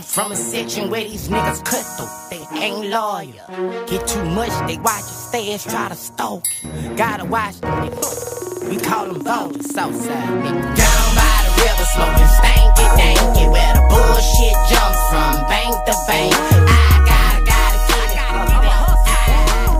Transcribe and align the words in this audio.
I'm 0.00 0.06
from 0.06 0.32
a 0.32 0.34
section 0.34 0.88
where 0.88 1.04
these 1.04 1.28
niggas 1.28 1.62
cut 1.62 1.84
through. 1.84 2.08
They 2.30 2.42
ain't 2.58 2.88
loyal. 2.88 3.84
Get 3.86 4.08
too 4.08 4.24
much, 4.24 4.48
they 4.66 4.78
watch 4.78 5.04
your 5.04 5.58
stash, 5.58 5.64
try 5.64 5.90
to 5.90 5.94
stalk 5.94 6.42
you. 6.64 6.96
Gotta 6.96 7.26
watch 7.26 7.60
them 7.60 7.86
niggas. 7.86 8.70
We 8.70 8.78
call 8.78 9.12
them 9.12 9.20
vultures, 9.22 9.70
Southside 9.70 10.28
niggas. 10.40 10.74
Down 10.80 11.08
by 11.20 11.36
the 11.44 11.52
river, 11.60 11.84
smoking 11.92 12.32
stanky 12.32 12.86
danky. 12.96 13.44
Where 13.52 13.74
the 13.76 13.84
bullshit 13.92 14.56
jumps 14.72 15.02
from 15.12 15.36
bank 15.52 15.76
to 15.84 15.92
bank. 16.08 16.32
I 16.32 17.04
gotta, 17.04 17.44
gotta 17.44 17.78
get 17.92 18.08
it. 18.08 18.16
I, 18.16 18.40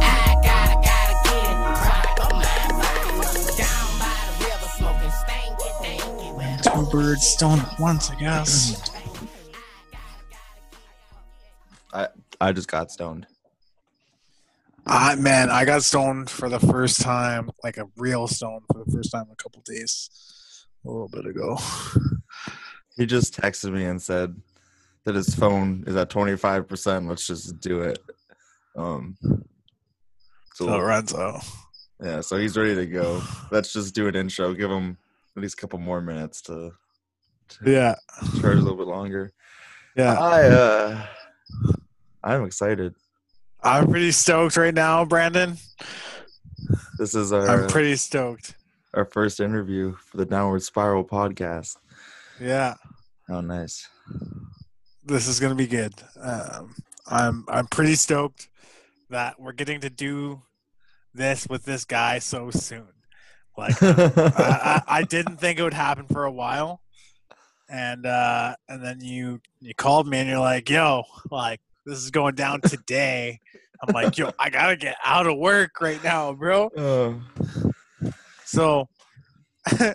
I 0.05 0.37
gotta, 0.45 0.77
gotta 0.85 1.17
get 1.25 1.49
it. 1.49 1.57
Crack 1.81 2.21
on 2.21 2.37
my 2.37 2.61
vibe. 2.77 3.57
Down 3.57 3.89
by 3.97 4.21
the 4.29 4.33
river, 4.45 4.69
smoking 4.77 5.15
stanky 5.17 5.71
danky. 5.81 6.29
Where 6.37 6.57
the 6.59 6.69
Two 6.69 6.85
birds 6.91 7.27
stoned 7.27 7.63
at 7.63 7.81
once, 7.81 8.11
I 8.11 8.17
guess. 8.17 8.83
I 12.41 12.53
just 12.53 12.69
got 12.69 12.91
stoned. 12.91 13.27
I 14.87 15.15
man, 15.17 15.51
I 15.51 15.65
got 15.65 15.83
stoned 15.83 16.31
for 16.31 16.49
the 16.49 16.59
first 16.59 17.01
time, 17.03 17.51
like 17.63 17.77
a 17.77 17.87
real 17.97 18.27
stone 18.27 18.63
for 18.73 18.83
the 18.85 18.91
first 18.91 19.13
time 19.13 19.27
a 19.31 19.37
couple 19.37 19.63
days, 19.65 20.67
a 20.85 20.91
little 20.91 21.09
bit 21.09 21.27
ago. 21.27 21.59
He 22.97 23.07
just 23.07 23.41
texted 23.41 23.73
me 23.73 23.85
and 23.85 24.03
said 24.03 24.37
that 25.05 25.15
his 25.15 25.35
phone 25.35 25.85
is 25.87 25.97
at 25.97 26.11
twenty 26.11 26.37
five 26.37 26.69
percent. 26.69 27.09
Let's 27.09 27.27
just 27.27 27.59
do 27.61 27.81
it. 27.81 27.99
Um. 28.77 29.17
So 30.55 30.67
So 30.67 30.67
Lorenzo, 30.67 31.41
yeah, 32.03 32.21
so 32.21 32.37
he's 32.37 32.59
ready 32.59 32.75
to 32.75 32.87
go. 32.87 33.23
Let's 33.51 33.73
just 33.73 33.95
do 33.95 34.09
an 34.09 34.17
intro. 34.17 34.53
Give 34.53 34.71
him 34.71 34.99
at 35.37 35.43
least 35.43 35.55
a 35.55 35.61
couple 35.61 35.79
more 35.79 36.03
minutes 36.03 36.43
to, 36.43 36.73
to 37.49 37.71
yeah, 37.71 37.95
charge 38.41 38.59
a 38.59 38.61
little 38.61 38.77
bit 38.77 38.87
longer. 38.87 39.33
yeah, 39.97 40.19
I 40.21 40.43
uh, 40.49 41.07
I'm 42.23 42.45
excited. 42.45 42.95
I'm 43.63 43.89
pretty 43.91 44.11
stoked 44.13 44.57
right 44.57 44.75
now, 44.75 45.05
Brandon. 45.05 45.57
This 46.99 47.15
is 47.15 47.33
our 47.33 47.49
I'm 47.65 47.69
pretty 47.69 47.97
stoked. 47.97 48.55
our 48.95 49.05
first 49.05 49.41
interview 49.41 49.95
for 49.95 50.17
the 50.19 50.27
Downward 50.27 50.63
Spiral 50.63 51.05
podcast. 51.05 51.77
Yeah, 52.41 52.75
Oh, 53.29 53.41
nice. 53.41 53.87
this 55.05 55.27
is 55.29 55.41
gonna 55.41 55.55
be 55.55 55.67
good. 55.67 55.95
Um, 56.21 56.75
I'm 57.07 57.45
I'm 57.49 57.67
pretty 57.67 57.95
stoked 57.95 58.49
that 59.11 59.41
we're 59.41 59.53
getting 59.53 59.81
to 59.81 59.91
do 59.91 60.43
this 61.15 61.47
with 61.49 61.65
this 61.65 61.85
guy 61.85 62.19
so 62.19 62.51
soon. 62.51 62.89
Like 63.57 63.75
I, 63.83 64.03
I, 64.39 64.83
I 64.87 65.03
didn't 65.03 65.37
think 65.39 65.59
it 65.59 65.63
would 65.63 65.75
happen 65.75 66.07
for 66.07 66.25
a 66.25 66.33
while, 66.33 66.81
and 67.69 68.07
uh, 68.07 68.55
and 68.69 68.83
then 68.85 69.01
you 69.01 69.41
you 69.61 69.75
called 69.75 70.07
me 70.09 70.19
and 70.19 70.29
you're 70.29 70.39
like, 70.39 70.69
"Yo, 70.71 71.03
like 71.31 71.61
this 71.87 71.99
is 71.99 72.11
going 72.11 72.35
down 72.35 72.61
today." 72.61 73.41
I'm 73.83 73.95
like, 73.95 74.19
"Yo, 74.19 74.33
I 74.39 74.51
gotta 74.51 74.77
get 74.77 74.97
out 75.05 75.27
of 75.27 75.39
work 75.39 75.81
right 75.81 76.03
now, 76.03 76.33
bro." 76.33 76.71
Oh. 76.79 77.21
So, 78.45 78.89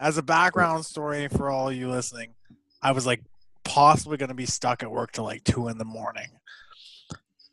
as 0.00 0.18
a 0.18 0.22
background 0.22 0.84
story 0.84 1.28
for 1.28 1.50
all 1.50 1.70
you 1.70 1.88
listening, 1.88 2.34
I 2.82 2.92
was 2.92 3.06
like 3.06 3.22
possibly 3.64 4.16
gonna 4.16 4.34
be 4.34 4.46
stuck 4.46 4.82
at 4.82 4.90
work 4.90 5.12
till 5.12 5.24
like 5.24 5.44
two 5.44 5.68
in 5.68 5.78
the 5.78 5.84
morning, 5.84 6.28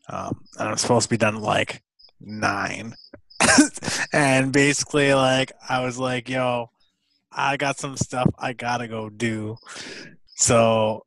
um, 0.09 0.41
and 0.57 0.69
I'm 0.69 0.77
supposed 0.77 1.03
to 1.03 1.09
be 1.09 1.17
done 1.17 1.35
at, 1.35 1.41
like 1.41 1.83
nine. 2.19 2.95
and 4.13 4.51
basically, 4.51 5.13
like 5.13 5.51
I 5.69 5.83
was 5.85 5.99
like, 5.99 6.29
"Yo, 6.29 6.71
I 7.31 7.57
got 7.57 7.77
some 7.77 7.95
stuff 7.95 8.29
I 8.39 8.53
gotta 8.53 8.87
go 8.87 9.09
do, 9.09 9.57
so 10.35 11.05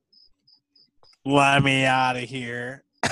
let 1.25 1.63
me 1.63 1.85
out 1.85 2.17
of 2.17 2.23
here." 2.23 2.85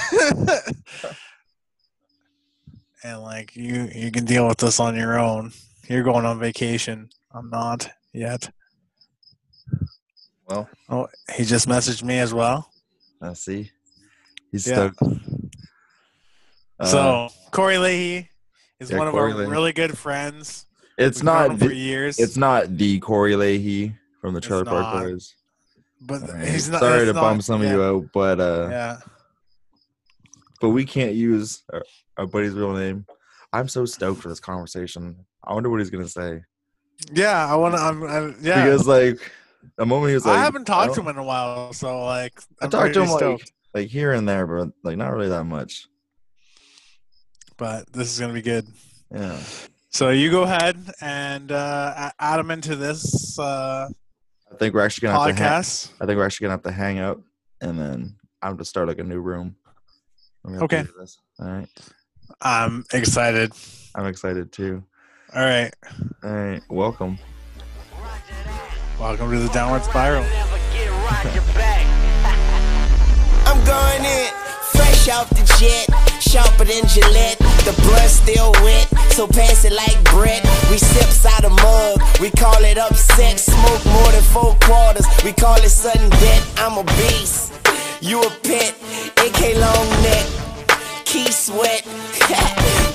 and 3.05 3.21
like 3.23 3.55
you, 3.57 3.89
you 3.95 4.11
can 4.11 4.25
deal 4.25 4.47
with 4.49 4.59
this 4.59 4.81
on 4.81 4.97
your 4.97 5.19
own. 5.19 5.53
You're 5.89 6.03
going 6.03 6.27
on 6.27 6.39
vacation. 6.39 7.09
I'm 7.33 7.49
not 7.51 7.89
yet. 8.13 8.51
Well, 10.49 10.69
Oh, 10.89 11.09
he 11.37 11.45
just 11.45 11.69
messaged 11.69 12.03
me 12.03 12.19
as 12.19 12.33
well. 12.35 12.71
I 13.21 13.33
see. 13.35 13.71
He's 14.51 14.67
Yeah. 14.67 14.91
stoked. 14.93 15.03
Uh, 16.81 16.87
so 16.87 17.29
Corey 17.51 17.79
Leahy 17.79 18.31
is 18.81 18.91
yeah, 18.91 18.99
one 18.99 19.09
of 19.09 19.13
Corey 19.13 19.33
our 19.33 19.39
Leahy. 19.39 19.51
really 19.51 19.73
good 19.73 19.97
friends. 19.99 20.67
it's 20.97 21.19
We've 21.19 21.25
not 21.25 21.51
him 21.51 21.59
for 21.59 21.73
years. 21.73 22.19
it's 22.19 22.37
not 22.37 22.77
the 22.77 22.99
Corey 23.01 23.37
Leahy 23.37 23.95
from 24.21 24.33
the 24.35 24.39
It's 24.39 24.47
Trailer 24.47 24.65
Park. 24.65 25.05
Boys. 25.05 25.35
But 26.01 26.23
I 26.31 26.39
mean, 26.39 26.53
he's 26.53 26.69
not. 26.69 26.81
sorry 26.81 27.05
to 27.07 27.13
not- 27.13 27.21
bum 27.21 27.41
some 27.41 27.63
yeah, 27.63 27.69
of 27.69 27.75
you 27.75 27.83
out, 27.83 28.07
but 28.13 28.41
uh, 28.41 28.69
Yeah, 28.71 28.99
but 30.61 30.71
we 30.71 30.85
can't 30.85 31.15
use 31.15 31.63
our, 31.73 31.83
our 32.17 32.27
buddy's 32.27 32.53
real 32.53 32.73
name. 32.73 33.07
I'm 33.53 33.69
so 33.69 33.85
stoked 33.85 34.21
for 34.21 34.29
this 34.29 34.41
conversation. 34.41 35.17
I 35.43 35.55
wonder 35.55 35.71
what 35.71 35.81
he's 35.81 35.91
gonna 35.91 36.09
say 36.09 36.43
yeah. 37.13 37.47
I 37.47 37.57
want 37.57 37.75
to. 37.75 37.81
I'm. 37.81 38.03
I, 38.05 38.35
yeah. 38.41 38.65
because 38.65 38.87
like 38.87 39.33
the 39.77 39.87
moment 39.87 40.11
he 40.11 40.15
was 40.15 40.27
like, 40.27 40.37
I 40.37 40.43
haven't 40.43 40.65
talked 40.65 40.95
to 40.95 41.01
him 41.01 41.09
in 41.09 41.17
a 41.17 41.23
while, 41.25 41.73
so 41.73 42.05
like 42.05 42.41
I 42.61 42.65
I'm 42.65 42.71
talked 42.71 42.95
to 42.95 43.03
him 43.03 43.09
stoked. 43.09 43.53
like 43.75 43.83
like 43.83 43.89
here 43.89 44.13
and 44.13 44.29
there, 44.29 44.47
but 44.47 44.71
like 44.83 44.97
not 44.97 45.13
really 45.13 45.29
that 45.29 45.45
much. 45.45 45.87
but 47.57 47.91
this 47.93 48.13
is 48.13 48.19
gonna 48.21 48.33
be 48.33 48.43
good. 48.43 48.67
Yeah. 49.15 49.39
So 49.91 50.11
you 50.11 50.31
go 50.31 50.43
ahead 50.43 50.77
and 51.01 51.51
uh, 51.51 52.11
add 52.19 52.41
him 52.41 52.51
into 52.51 52.77
this 52.77 53.39
uh, 53.39 53.89
I 54.53 54.57
think 54.57 54.75
we're 54.75 54.85
actually 54.85 55.09
gonna 55.09 55.19
have 55.25 55.37
to 55.37 55.43
hang, 55.43 55.53
podcast. 55.63 55.91
I 56.01 56.07
think 56.07 56.17
we're 56.17 56.27
actually 56.27 56.45
gonna 56.47 56.55
have 56.55 56.63
to 56.65 56.73
hang 56.73 56.99
out 56.99 57.23
and 57.61 57.79
then 57.79 58.17
I'm 58.43 58.53
gonna 58.53 58.65
start 58.65 58.89
like 58.89 58.99
a 58.99 59.05
new 59.05 59.21
room. 59.21 59.57
We're 60.43 60.53
gonna 60.59 60.63
have 60.63 60.71
to 60.71 60.77
Okay. 60.79 60.89
this. 61.01 61.19
All 61.41 61.47
right. 61.49 61.69
I'm 62.41 62.85
excited. 62.93 63.53
I'm 63.95 64.07
excited 64.07 64.53
too. 64.53 64.83
All 65.35 65.45
right, 65.45 65.73
All 66.25 66.31
right. 66.33 66.63
Welcome. 66.71 67.19
welcome 68.99 69.31
to 69.31 69.39
the 69.39 69.49
downward 69.51 69.85
spiral. 69.85 70.25
I'm 73.45 73.65
going 73.65 74.05
in, 74.05 74.29
fresh 74.73 75.09
off 75.09 75.29
the 75.31 75.45
jet, 75.59 75.89
sharper 76.23 76.65
than 76.65 76.87
Gillette. 76.89 77.39
The 77.65 77.75
blood 77.83 78.09
still 78.09 78.53
wet, 78.65 78.89
so 79.13 79.27
pass 79.27 79.65
it 79.65 79.73
like 79.73 80.03
bread. 80.05 80.43
We 80.71 80.79
sips 80.79 81.27
out 81.27 81.45
a 81.45 81.51
mug, 81.51 82.01
we 82.21 82.31
call 82.31 82.63
it 82.65 82.79
upset. 82.79 83.39
Smoke 83.39 83.85
more 83.85 83.85
than 83.85 83.85
four 83.85 84.08
quarters, 84.69 85.07
we 85.25 85.33
call 85.33 85.57
it 85.57 85.71
sudden 85.71 86.11
death. 86.11 86.45
I'm 86.61 86.77
a 86.79 86.85
beast, 87.01 87.53
you 88.03 88.21
a 88.21 88.29
pet, 88.45 88.75
AK 89.17 89.57
long 89.57 89.89
neck, 90.05 90.27
key 91.05 91.31
sweat. 91.33 91.83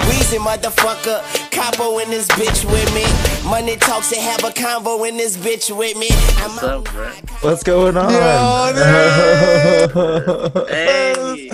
Weezy 0.03 0.37
motherfucker, 0.37 1.21
capo 1.49 1.97
in 1.99 2.09
this 2.09 2.27
bitch 2.29 2.65
with 2.71 2.93
me. 2.93 3.05
Money 3.49 3.77
talks 3.77 4.11
and 4.11 4.21
have 4.21 4.43
a 4.43 4.49
convo 4.53 5.07
in 5.07 5.15
this 5.17 5.37
bitch 5.37 5.71
with 5.75 5.97
me. 5.97 6.09
I'm 6.43 6.51
What's 6.51 6.63
up, 6.63 6.83
bro? 6.85 7.09
What's 7.41 7.63
going 7.63 7.97
on? 7.97 8.11
Hey, 10.69 11.49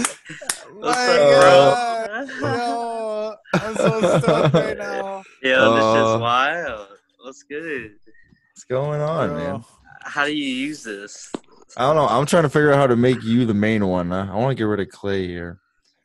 My 0.81 0.89
up, 0.89 1.31
God. 1.31 2.29
Yo, 2.41 3.35
I'm 3.53 3.75
so 3.75 4.19
stoked 4.19 4.53
right 4.53 4.77
now. 4.77 5.23
yo, 5.41 5.75
this 5.75 5.83
Uh, 5.83 6.15
is 6.15 6.21
wild. 6.21 6.87
What's 7.21 7.43
good? 7.43 7.91
What's 8.53 8.63
going 8.65 9.01
on, 9.01 9.35
man? 9.35 9.63
How 10.03 10.25
do 10.25 10.33
you 10.35 10.45
use 10.67 10.83
this? 10.83 11.31
I 11.77 11.83
don't 11.83 11.95
know. 11.95 12.07
I'm 12.07 12.25
trying 12.25 12.43
to 12.43 12.49
figure 12.49 12.71
out 12.71 12.77
how 12.77 12.87
to 12.87 12.95
make 12.95 13.21
you 13.23 13.45
the 13.45 13.53
main 13.53 13.85
one. 13.87 14.09
huh? 14.09 14.27
I 14.31 14.35
want 14.35 14.51
to 14.51 14.55
get 14.55 14.63
rid 14.63 14.79
of 14.79 14.89
Clay 14.89 15.27
here. 15.27 15.59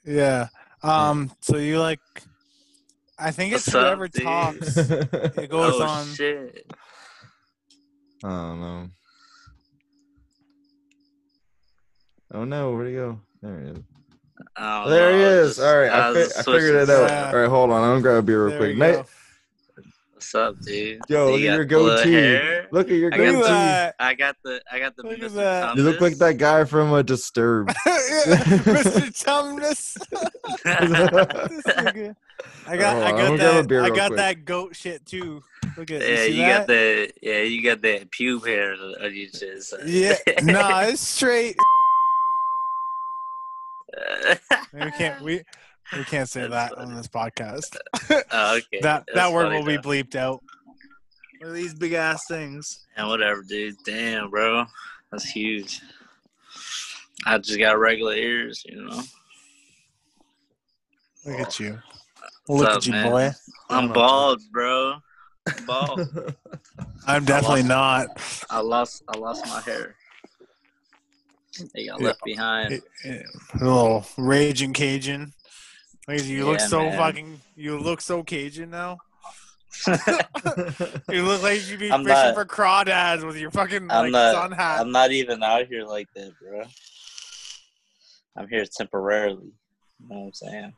Yeah. 0.04 0.48
Um. 0.82 1.30
So 1.40 1.56
you 1.56 1.80
like? 1.80 2.00
I 3.18 3.30
think 3.30 3.54
it's 3.54 3.66
What's 3.68 3.74
up, 3.76 3.82
whoever 3.84 4.08
dude? 4.08 4.22
talks. 4.24 4.76
It 5.38 5.48
goes 5.50 5.74
oh 5.80 5.82
on. 5.84 6.06
shit! 6.08 6.66
I 8.24 8.28
don't 8.28 8.60
know. 8.60 8.88
Oh 12.32 12.44
no, 12.44 12.72
where'd 12.72 12.88
he 12.88 12.94
go? 12.94 13.20
There 13.42 13.60
he 13.60 13.66
is. 13.68 13.78
I 14.56 14.82
don't 14.82 14.90
There 14.90 15.16
he 15.16 15.22
is. 15.22 15.56
just- 15.56 15.60
All 15.66 15.76
right, 15.78 15.90
I 15.90 16.10
I, 16.10 16.12
fi- 16.12 16.40
I 16.40 16.42
figured 16.42 16.74
it 16.76 16.90
out. 16.90 17.08
Yeah. 17.08 17.30
All 17.32 17.36
right, 17.40 17.48
hold 17.48 17.70
on. 17.70 17.82
I'm 17.82 17.90
gonna 17.90 18.02
grab 18.02 18.16
a 18.16 18.22
beer 18.22 18.46
real 18.46 18.50
There 18.50 18.58
quick. 18.74 19.06
You 20.34 20.40
Night- 20.40 20.58
go. 20.58 20.58
What's 20.58 20.58
up, 20.58 20.60
dude? 20.64 21.00
Yo, 21.08 21.26
You 21.28 21.32
look 21.32 21.34
at 21.34 21.40
your 21.40 21.66
blue 21.66 21.96
goatee. 21.96 22.66
Look 22.72 22.86
at 22.88 22.94
your 22.96 23.14
I 23.14 23.16
Look 23.16 23.46
got 23.46 23.50
at 23.50 23.98
goatee. 23.98 24.04
I 24.04 24.14
got 24.14 24.36
the 24.42 24.60
I 24.70 24.78
got 24.78 24.96
the 24.96 25.02
Look 25.04 25.12
at 25.12 25.20
Mr. 25.20 25.34
that. 25.34 25.76
You 25.76 25.82
look 25.84 26.00
like 26.00 26.16
that 26.18 26.38
guy 26.38 26.64
from 26.64 26.92
uh, 26.92 27.02
Disturbed. 27.02 27.70
Mr. 27.86 29.24
Tumnus. 29.24 29.96
This. 31.94 32.14
I 32.66 32.76
got, 32.76 32.94
Hold 32.94 33.04
I 33.04 33.10
got 33.12 33.16
gonna 33.16 33.36
grab 33.36 33.54
a 33.54 33.56
that, 33.62 33.68
beer 33.68 33.82
I 33.84 33.90
got 33.90 34.08
quick. 34.08 34.16
that 34.18 34.44
goat 34.44 34.74
shit 34.76 35.06
too. 35.06 35.42
Look 35.76 35.90
at, 35.90 36.00
this. 36.00 36.08
yeah, 36.10 36.26
see 36.26 36.40
you 36.40 36.46
got 36.46 36.66
the 36.66 37.12
yeah, 37.22 37.40
you 37.42 37.62
got 37.62 37.82
that 37.82 38.10
pube 38.10 38.46
hair 38.46 38.72
on 38.72 39.14
your 39.14 39.28
chest. 39.30 39.74
Yeah, 39.86 40.14
nah, 40.42 40.80
it's 40.82 41.00
straight. 41.00 41.56
We 44.72 44.90
can't, 44.98 45.22
we, 45.22 45.42
we 45.92 46.04
can't 46.04 46.28
say 46.28 46.46
that 46.46 46.74
funny. 46.74 46.90
on 46.90 46.96
this 46.96 47.08
podcast. 47.08 47.76
oh, 48.32 48.56
okay. 48.56 48.80
that 48.80 49.04
That's 49.06 49.14
that 49.14 49.32
word 49.32 49.48
funny, 49.52 49.58
will 49.58 49.66
be 49.66 49.78
bleeped 49.78 50.16
out. 50.16 50.42
Look 51.40 51.50
at 51.50 51.54
these 51.54 51.74
big 51.74 51.92
ass 51.92 52.22
things. 52.28 52.86
And 52.96 53.08
whatever, 53.08 53.42
dude. 53.42 53.76
Damn, 53.84 54.30
bro. 54.30 54.64
That's 55.12 55.24
huge. 55.28 55.80
I 57.26 57.38
just 57.38 57.58
got 57.58 57.78
regular 57.78 58.14
ears, 58.14 58.62
you 58.66 58.82
know. 58.84 59.02
Look 61.26 61.40
at 61.40 61.60
you. 61.60 61.78
What's 62.46 62.60
Look 62.60 62.70
up, 62.70 62.76
at 62.78 62.86
you, 62.86 62.92
man? 62.92 63.10
boy. 63.10 63.30
I'm 63.70 63.92
bald, 63.92 64.42
bro. 64.52 64.96
I'm 65.46 65.66
bald. 65.66 66.00
I'm 67.06 67.24
definitely 67.24 67.62
lost- 67.62 68.08
not. 68.08 68.46
I 68.50 68.60
lost 68.60 69.02
I 69.08 69.18
lost 69.18 69.46
my 69.46 69.60
hair. 69.60 69.94
They 71.74 71.86
got 71.86 72.00
Yeah. 72.00 72.06
left 72.08 72.20
behind. 72.24 72.82
A 73.04 73.22
little 73.60 74.04
raging 74.18 74.72
Cajun. 74.72 75.32
You. 76.08 76.16
You 76.16 76.46
look 76.46 76.60
so 76.60 76.80
man. 76.80 76.98
fucking. 76.98 77.40
You 77.56 77.78
look 77.78 78.00
so 78.00 78.22
Cajun 78.22 78.70
now. 78.70 78.98
You 81.10 81.22
look 81.24 81.42
like 81.42 81.68
you'd 81.68 81.80
be 81.80 81.90
I'm 81.90 82.04
fishing 82.04 82.06
not- 82.06 82.34
for 82.34 82.44
crawdads 82.44 83.26
with 83.26 83.36
your 83.36 83.50
fucking 83.50 83.90
I'm 83.90 84.04
like 84.04 84.12
not 84.12 84.34
sun 84.34 84.52
hat. 84.52 84.80
I'm 84.80 84.92
not 84.92 85.10
even 85.12 85.42
out 85.42 85.66
here 85.66 85.84
like 85.84 86.08
that, 86.14 86.32
bro. 86.40 86.62
I'm 88.36 88.48
here 88.48 88.64
temporarily. 88.76 89.52
You 90.00 90.08
know 90.08 90.16
what 90.20 90.26
I'm 90.26 90.32
saying? 90.32 90.72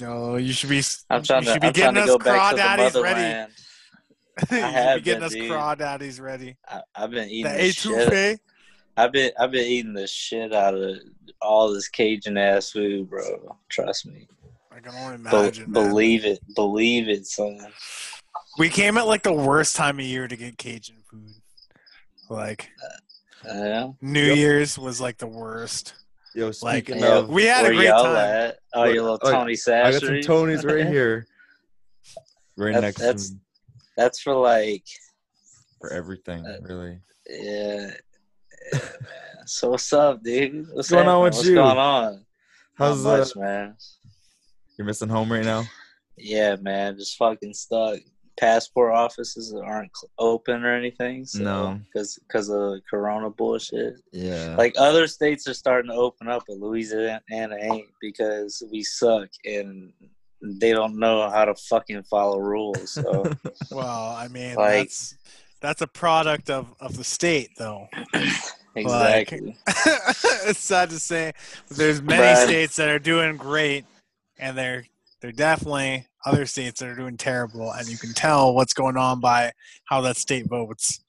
No, 0.00 0.36
you 0.36 0.52
should 0.52 0.70
be. 0.70 0.82
I'm 1.10 1.22
trying 1.22 1.42
you 1.42 1.46
to 1.46 1.52
should 1.54 1.60
be 1.62 1.66
I'm 1.68 1.72
trying 1.74 1.94
getting 1.94 2.06
to 2.06 2.12
us 2.14 2.18
go 2.18 2.18
back 2.18 2.50
to 2.50 2.56
the 2.56 2.62
crawdaddies 2.62 3.02
ready. 3.02 3.20
motherland. 3.20 3.52
you 4.38 4.46
should 4.46 4.50
be 4.50 4.60
have 4.60 5.02
getting 5.04 5.20
been, 5.20 5.26
us 5.26 5.32
dude. 5.32 5.50
crawdaddies 5.50 6.20
ready. 6.20 6.56
I, 6.68 6.80
I've 6.94 7.10
been 7.10 7.28
eating 7.28 7.52
the 7.52 7.72
shit. 7.72 8.40
Etouffee. 8.96 9.02
I've 9.04 9.12
been 9.12 9.30
I've 9.38 9.50
been 9.50 9.66
eating 9.66 9.92
the 9.94 10.06
shit 10.06 10.52
out 10.52 10.74
of 10.74 10.98
all 11.40 11.72
this 11.72 11.88
Cajun 11.88 12.36
ass 12.38 12.70
food, 12.70 13.08
bro. 13.10 13.56
Trust 13.68 14.06
me. 14.06 14.28
I 14.74 14.80
can 14.80 14.94
only 14.94 15.16
Be- 15.18 15.28
imagine. 15.28 15.70
man. 15.70 15.88
believe 15.88 16.24
it. 16.24 16.38
Believe 16.54 17.08
it, 17.08 17.26
son. 17.26 17.58
We 18.58 18.68
came 18.68 18.96
at 18.98 19.06
like 19.06 19.22
the 19.22 19.32
worst 19.32 19.76
time 19.76 19.98
of 19.98 20.04
year 20.04 20.28
to 20.28 20.36
get 20.36 20.58
Cajun 20.58 20.96
food. 21.10 21.34
Like 22.30 22.70
Yeah. 23.44 23.88
New 24.00 24.32
Year's 24.34 24.78
was 24.78 25.00
like 25.00 25.18
the 25.18 25.26
worst. 25.26 25.94
Yo, 26.34 26.50
speaking 26.50 26.98
Yeah, 26.98 27.18
of, 27.18 27.28
We 27.28 27.44
had 27.44 27.66
a 27.66 27.74
great 27.74 27.88
y'all 27.88 28.04
time. 28.04 28.16
at? 28.16 28.58
Oh, 28.72 28.84
Look, 28.84 28.94
your 28.94 29.02
little 29.02 29.18
look, 29.22 29.32
Tony 29.34 29.52
I 29.52 29.90
got 29.90 30.00
some 30.00 30.08
Tonys 30.14 30.64
right 30.64 30.86
here, 30.92 31.26
right 32.56 32.72
That's- 32.72 32.82
next 32.82 32.98
that's- 33.00 33.26
to 33.28 33.34
me 33.34 33.40
That's 33.98 34.20
for 34.20 34.34
like, 34.34 34.86
for 35.78 35.92
everything, 35.92 36.46
Uh, 36.46 36.56
really. 36.62 37.00
yeah. 37.28 37.90
Yeah, 38.72 38.78
man. 38.80 39.46
So 39.46 39.70
what's 39.70 39.92
up, 39.92 40.22
dude? 40.22 40.66
What's, 40.68 40.74
What's 40.74 40.90
going 40.90 41.08
on 41.08 41.14
happening? 41.14 41.22
with 41.24 41.34
What's 41.34 41.48
you? 41.48 41.54
going 41.56 41.78
on? 41.78 42.24
How's 42.74 43.04
Not 43.04 43.20
uh, 43.36 43.40
man? 43.40 43.76
you're 44.78 44.86
missing 44.86 45.08
home 45.08 45.30
right 45.30 45.44
now? 45.44 45.64
Yeah, 46.16 46.56
man. 46.56 46.96
Just 46.98 47.16
fucking 47.16 47.54
stuck. 47.54 47.98
Passport 48.40 48.94
offices 48.94 49.52
aren't 49.54 49.90
cl- 49.94 50.10
open 50.18 50.64
or 50.64 50.74
anything. 50.74 51.24
So, 51.26 51.42
No. 51.42 51.80
because 51.84 52.18
because 52.26 52.48
of 52.48 52.80
Corona 52.88 53.28
bullshit. 53.30 53.94
Yeah. 54.12 54.54
Like 54.56 54.74
other 54.78 55.06
states 55.06 55.46
are 55.48 55.54
starting 55.54 55.90
to 55.90 55.96
open 55.96 56.28
up, 56.28 56.44
but 56.48 56.56
Louisiana 56.58 57.20
ain't 57.30 57.86
because 58.00 58.62
we 58.72 58.82
suck 58.82 59.28
and 59.44 59.92
they 60.40 60.72
don't 60.72 60.98
know 60.98 61.28
how 61.30 61.44
to 61.44 61.54
fucking 61.54 62.02
follow 62.04 62.38
rules. 62.38 62.90
So 62.92 63.30
Well, 63.70 64.16
I 64.16 64.28
mean, 64.28 64.54
Like- 64.56 64.90
that's 65.62 65.80
a 65.80 65.86
product 65.86 66.50
of 66.50 66.74
of 66.80 66.96
the 66.96 67.04
state, 67.04 67.50
though. 67.56 67.88
exactly. 68.76 69.56
it's 70.46 70.58
sad 70.60 70.90
to 70.90 70.98
say, 70.98 71.32
but 71.68 71.76
there's 71.76 72.02
many 72.02 72.22
Right. 72.22 72.36
states 72.36 72.76
that 72.76 72.88
are 72.88 72.98
doing 72.98 73.36
great, 73.36 73.84
and 74.38 74.56
there 74.58 74.84
there 75.20 75.32
definitely 75.32 76.06
other 76.26 76.46
states 76.46 76.80
that 76.80 76.88
are 76.88 76.94
doing 76.96 77.16
terrible, 77.16 77.72
and 77.72 77.88
you 77.88 77.96
can 77.96 78.12
tell 78.12 78.54
what's 78.54 78.74
going 78.74 78.96
on 78.96 79.20
by 79.20 79.52
how 79.84 80.00
that 80.02 80.16
state 80.16 80.46
votes 80.46 81.00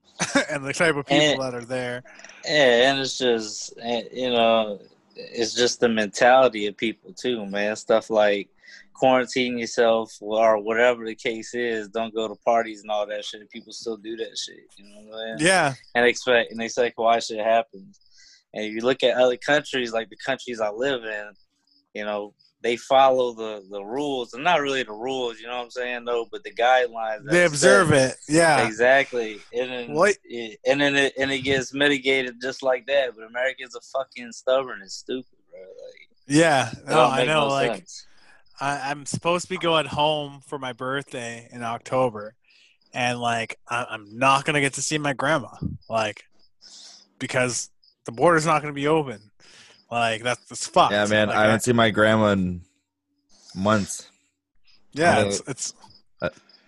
and 0.50 0.64
the 0.64 0.72
type 0.72 0.96
of 0.96 1.06
people 1.06 1.24
And- 1.24 1.42
that 1.42 1.54
are 1.54 1.64
there. 1.64 2.02
Yeah, 2.44 2.90
and 2.90 3.00
it's 3.00 3.18
just 3.18 3.72
eh, 3.80 4.02
you 4.12 4.30
know, 4.30 4.80
it's 5.14 5.54
just 5.54 5.78
the 5.80 5.88
mentality 5.88 6.66
of 6.66 6.76
people 6.76 7.12
too, 7.12 7.46
man. 7.46 7.76
Stuff 7.76 8.10
like 8.10 8.48
quarantine 8.94 9.58
yourself 9.58 10.16
or 10.20 10.62
whatever 10.62 11.04
the 11.04 11.14
case 11.14 11.54
is. 11.54 11.88
Don't 11.88 12.14
go 12.14 12.28
to 12.28 12.34
parties 12.44 12.82
and 12.82 12.90
all 12.90 13.06
that 13.06 13.24
shit. 13.24 13.48
People 13.50 13.72
still 13.72 13.96
do 13.96 14.16
that 14.16 14.36
shit. 14.38 14.60
You 14.76 14.84
know 14.84 15.10
what 15.10 15.18
I'm 15.32 15.38
saying? 15.38 15.48
Yeah, 15.48 15.74
and 15.94 16.06
expect 16.06 16.52
and 16.52 16.60
they 16.60 16.68
say 16.68 16.92
why 16.96 17.18
shit 17.18 17.44
happens. 17.44 17.98
And 18.54 18.64
if 18.64 18.72
you 18.72 18.80
look 18.82 19.02
at 19.02 19.16
other 19.16 19.36
countries, 19.36 19.92
like 19.92 20.10
the 20.10 20.16
countries 20.24 20.60
I 20.60 20.70
live 20.70 21.04
in, 21.04 21.30
you 21.94 22.04
know, 22.04 22.34
they 22.62 22.76
follow 22.76 23.32
the 23.32 23.66
the 23.70 23.82
rules, 23.82 24.34
and 24.34 24.44
not 24.44 24.60
really 24.60 24.82
the 24.84 24.92
rules, 24.92 25.40
you 25.40 25.46
know 25.46 25.56
what 25.56 25.64
I'm 25.64 25.70
saying? 25.70 26.04
No, 26.04 26.26
but 26.30 26.44
the 26.44 26.52
guidelines. 26.52 27.28
they 27.28 27.44
observe 27.44 27.92
it. 27.92 28.14
Yeah, 28.28 28.66
Exactly, 28.66 29.40
and 29.52 29.70
then 29.70 29.92
What- 29.94 30.16
it, 30.24 30.60
and 30.66 30.80
then 30.80 30.94
it, 30.94 31.12
and 31.18 31.32
it 31.32 31.40
gets 31.40 31.74
mitigated 31.74 32.40
just 32.40 32.62
like 32.62 32.86
that. 32.86 33.16
But 33.16 33.26
Americans 33.26 33.74
are 33.74 33.80
fucking 33.92 34.30
stubborn 34.32 34.80
and 34.80 34.90
stupid, 34.90 35.26
bro. 35.50 35.60
Like, 35.60 36.08
yeah. 36.28 36.70
No, 36.86 37.00
oh, 37.00 37.10
I 37.10 37.24
know. 37.24 37.40
no 37.40 37.48
like 37.48 37.74
sense. 37.78 38.06
I, 38.60 38.90
I'm 38.90 39.06
supposed 39.06 39.44
to 39.44 39.48
be 39.48 39.58
going 39.58 39.86
home 39.86 40.40
for 40.46 40.58
my 40.58 40.72
birthday 40.72 41.48
in 41.50 41.62
October, 41.62 42.34
and 42.92 43.20
like 43.20 43.58
I, 43.68 43.86
I'm 43.90 44.18
not 44.18 44.44
gonna 44.44 44.60
get 44.60 44.74
to 44.74 44.82
see 44.82 44.98
my 44.98 45.12
grandma, 45.12 45.48
like 45.88 46.24
because 47.18 47.70
the 48.04 48.12
border's 48.12 48.46
not 48.46 48.62
gonna 48.62 48.74
be 48.74 48.88
open. 48.88 49.20
Like 49.90 50.22
that's 50.22 50.44
that's 50.46 50.66
fucked. 50.66 50.92
yeah, 50.92 51.06
man. 51.06 51.28
Like, 51.28 51.36
I 51.36 51.42
haven't 51.44 51.60
seen 51.60 51.76
my 51.76 51.90
grandma 51.90 52.28
in 52.28 52.62
months. 53.54 54.08
yeah, 54.92 55.18
Uh, 55.18 55.24
it's, 55.26 55.42
it's 55.46 55.74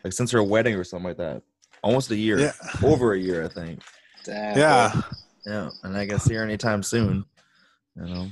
Like 0.05 0.13
since 0.13 0.31
her 0.33 0.43
wedding 0.43 0.75
or 0.75 0.85
something 0.85 1.09
like 1.09 1.17
that. 1.17 1.43
Almost 1.83 2.11
a 2.11 2.17
year. 2.17 2.39
yeah, 2.39 2.53
Over 2.83 3.13
a 3.13 3.19
year, 3.19 3.45
I 3.45 3.49
think. 3.49 3.81
Damn, 4.25 4.59
yeah. 4.59 4.91
bro. 4.93 5.03
Yeah. 5.47 5.71
And 5.83 5.97
I 5.97 6.07
can 6.07 6.19
see 6.19 6.35
her 6.35 6.43
anytime 6.43 6.83
soon. 6.83 7.25
You 7.97 8.07
know. 8.07 8.29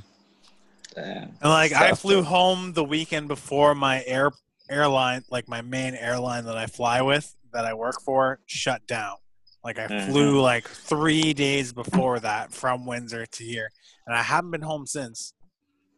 Damn. 0.95 1.23
And 1.23 1.35
like 1.43 1.71
I 1.73 1.93
flew 1.93 2.17
though. 2.17 2.23
home 2.23 2.73
the 2.73 2.83
weekend 2.83 3.27
before 3.27 3.73
my 3.75 4.03
air 4.05 4.31
airline, 4.69 5.23
like 5.29 5.47
my 5.47 5.61
main 5.61 5.95
airline 5.95 6.45
that 6.45 6.57
I 6.57 6.67
fly 6.67 7.01
with, 7.01 7.35
that 7.51 7.65
I 7.65 7.73
work 7.73 8.01
for, 8.01 8.39
shut 8.45 8.85
down. 8.87 9.15
Like 9.63 9.79
I 9.79 9.87
Mhm. 9.87 10.11
flew 10.11 10.41
like 10.41 10.67
three 10.67 11.33
days 11.33 11.73
before 11.73 12.19
that 12.19 12.51
from 12.53 12.85
Windsor 12.85 13.25
to 13.25 13.43
here, 13.43 13.71
and 14.05 14.15
I 14.15 14.21
haven't 14.21 14.51
been 14.51 14.61
home 14.61 14.85
since. 14.85 15.33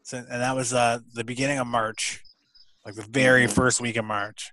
Since 0.03 0.27
and 0.29 0.41
that 0.41 0.55
was 0.55 0.73
uh 0.73 0.99
the 1.13 1.23
beginning 1.23 1.57
of 1.59 1.67
March, 1.67 2.21
like 2.85 2.95
the 2.95 3.01
very 3.09 3.47
Mhm. 3.47 3.53
first 3.53 3.81
week 3.81 3.97
of 3.97 4.05
March, 4.05 4.51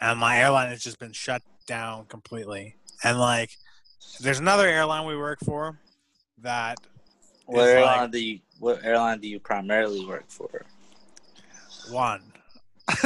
and 0.00 0.18
my 0.18 0.38
airline 0.38 0.70
has 0.70 0.82
just 0.82 0.98
been 0.98 1.12
shut 1.12 1.42
down 1.66 2.06
completely. 2.06 2.76
And 3.04 3.18
like, 3.20 3.50
there's 4.20 4.38
another 4.38 4.66
airline 4.66 5.06
we 5.06 5.16
work 5.16 5.40
for 5.44 5.78
that 6.38 6.78
What 7.44 7.62
is 7.64 7.74
airline 7.74 7.98
like- 8.02 8.10
do 8.12 8.18
you 8.18 8.40
what 8.58 8.84
airline 8.84 9.20
do 9.20 9.28
you 9.28 9.38
primarily 9.40 10.04
work 10.06 10.24
for? 10.28 10.64
one 11.90 12.20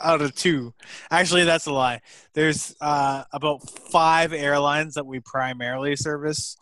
out 0.00 0.20
of 0.22 0.34
two. 0.34 0.72
Actually, 1.10 1.44
that's 1.44 1.66
a 1.66 1.72
lie. 1.72 2.00
There's 2.32 2.74
uh, 2.80 3.24
about 3.32 3.68
five 3.68 4.32
airlines 4.32 4.94
that 4.94 5.04
we 5.06 5.20
primarily 5.20 5.96
service, 5.96 6.56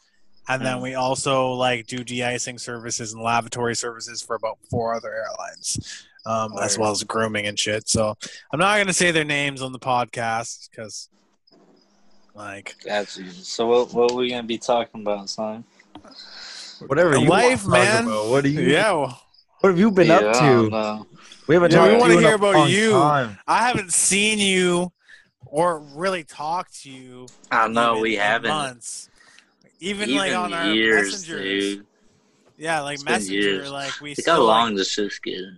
and 0.49 0.65
then 0.65 0.77
Hmm. 0.77 0.83
we 0.83 0.95
also 0.95 1.53
like 1.53 1.87
do 1.87 2.03
de-icing 2.03 2.59
services 2.59 3.13
and 3.13 3.23
lavatory 3.23 3.77
services 3.77 4.23
for 4.23 4.35
about 4.37 4.59
four 4.71 4.95
other 4.95 5.13
airlines, 5.13 6.07
um, 6.25 6.53
as 6.59 6.79
well 6.79 6.91
as 6.91 7.03
grooming 7.05 7.47
and 7.47 7.59
shit. 7.59 7.89
So 7.89 8.15
I'm 8.53 8.59
not 8.59 8.79
gonna 8.79 8.95
say 8.95 9.11
their 9.11 9.25
names 9.25 9.61
on 9.61 9.73
the 9.73 9.79
podcast 9.79 10.71
because, 10.71 11.11
like, 12.35 12.77
you. 12.85 13.31
So 13.31 13.67
what 13.67 13.93
what 13.93 14.15
we 14.15 14.31
gonna 14.31 14.43
be 14.43 14.59
talking 14.59 15.03
about, 15.03 15.29
son? 15.29 15.65
Whatever 16.87 17.16
you 17.18 17.28
Life, 17.28 17.44
want 17.44 17.61
to 17.61 17.66
talk 17.66 17.73
man. 17.73 18.04
about. 18.04 18.28
What 18.28 18.44
do 18.44 18.50
you 18.50 18.61
yeah, 18.61 18.92
well, 18.92 19.23
what 19.61 19.70
have 19.70 19.78
you 19.78 19.90
been 19.90 20.08
Yeah, 20.08 20.16
up 20.16 20.38
to? 20.38 20.70
know. 20.70 21.06
We 21.47 21.54
haven't 21.54 21.73
Yeah, 21.73 21.87
we 21.87 21.99
wanna 21.99 22.04
to 22.08 22.12
you 22.12 22.18
in 22.18 22.25
hear 22.25 22.35
about 22.35 22.70
you. 22.70 22.92
time. 22.92 23.38
I 23.47 23.66
haven't 23.66 23.92
seen 23.92 24.38
you 24.38 24.92
or 25.47 25.80
really 25.80 26.25
talked 26.25 26.82
to 26.82 26.90
you 26.90 27.26
I 27.50 27.68
know 27.68 27.99
we 27.99 28.16
haven't. 28.16 28.50
months. 28.50 29.08
Even, 29.80 30.11
Even 30.11 30.16
like 30.16 30.35
on 30.35 30.52
our 30.52 30.75
years, 30.75 31.12
messengers. 31.12 31.76
dude. 31.76 31.87
Yeah, 32.56 32.80
like 32.80 32.94
It's 32.94 33.04
been 33.04 33.12
messenger, 33.14 33.35
years. 33.35 33.70
like 33.70 34.00
we 34.00 34.11
Look 34.11 34.18
how 34.18 34.23
still 34.23 34.44
long 34.44 34.68
like, 34.70 34.76
this 34.76 34.90
shit's 34.90 35.18
getting. 35.20 35.56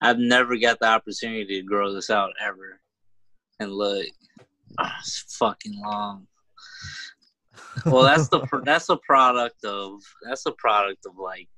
I've 0.00 0.18
never 0.18 0.56
got 0.58 0.78
the 0.78 0.86
opportunity 0.86 1.60
to 1.60 1.66
grow 1.66 1.92
this 1.94 2.10
out 2.10 2.30
ever. 2.38 2.78
And 3.58 3.72
look, 3.72 4.06
ah, 4.78 4.96
it's 5.00 5.20
fucking 5.38 5.80
long. 5.80 6.26
Well, 7.86 8.02
that's 8.02 8.28
the 8.28 8.46
that's 8.64 8.88
a 8.88 8.96
product 8.96 9.64
of 9.64 10.00
that's 10.22 10.46
a 10.46 10.52
product 10.52 11.06
of 11.06 11.18
like 11.18 11.48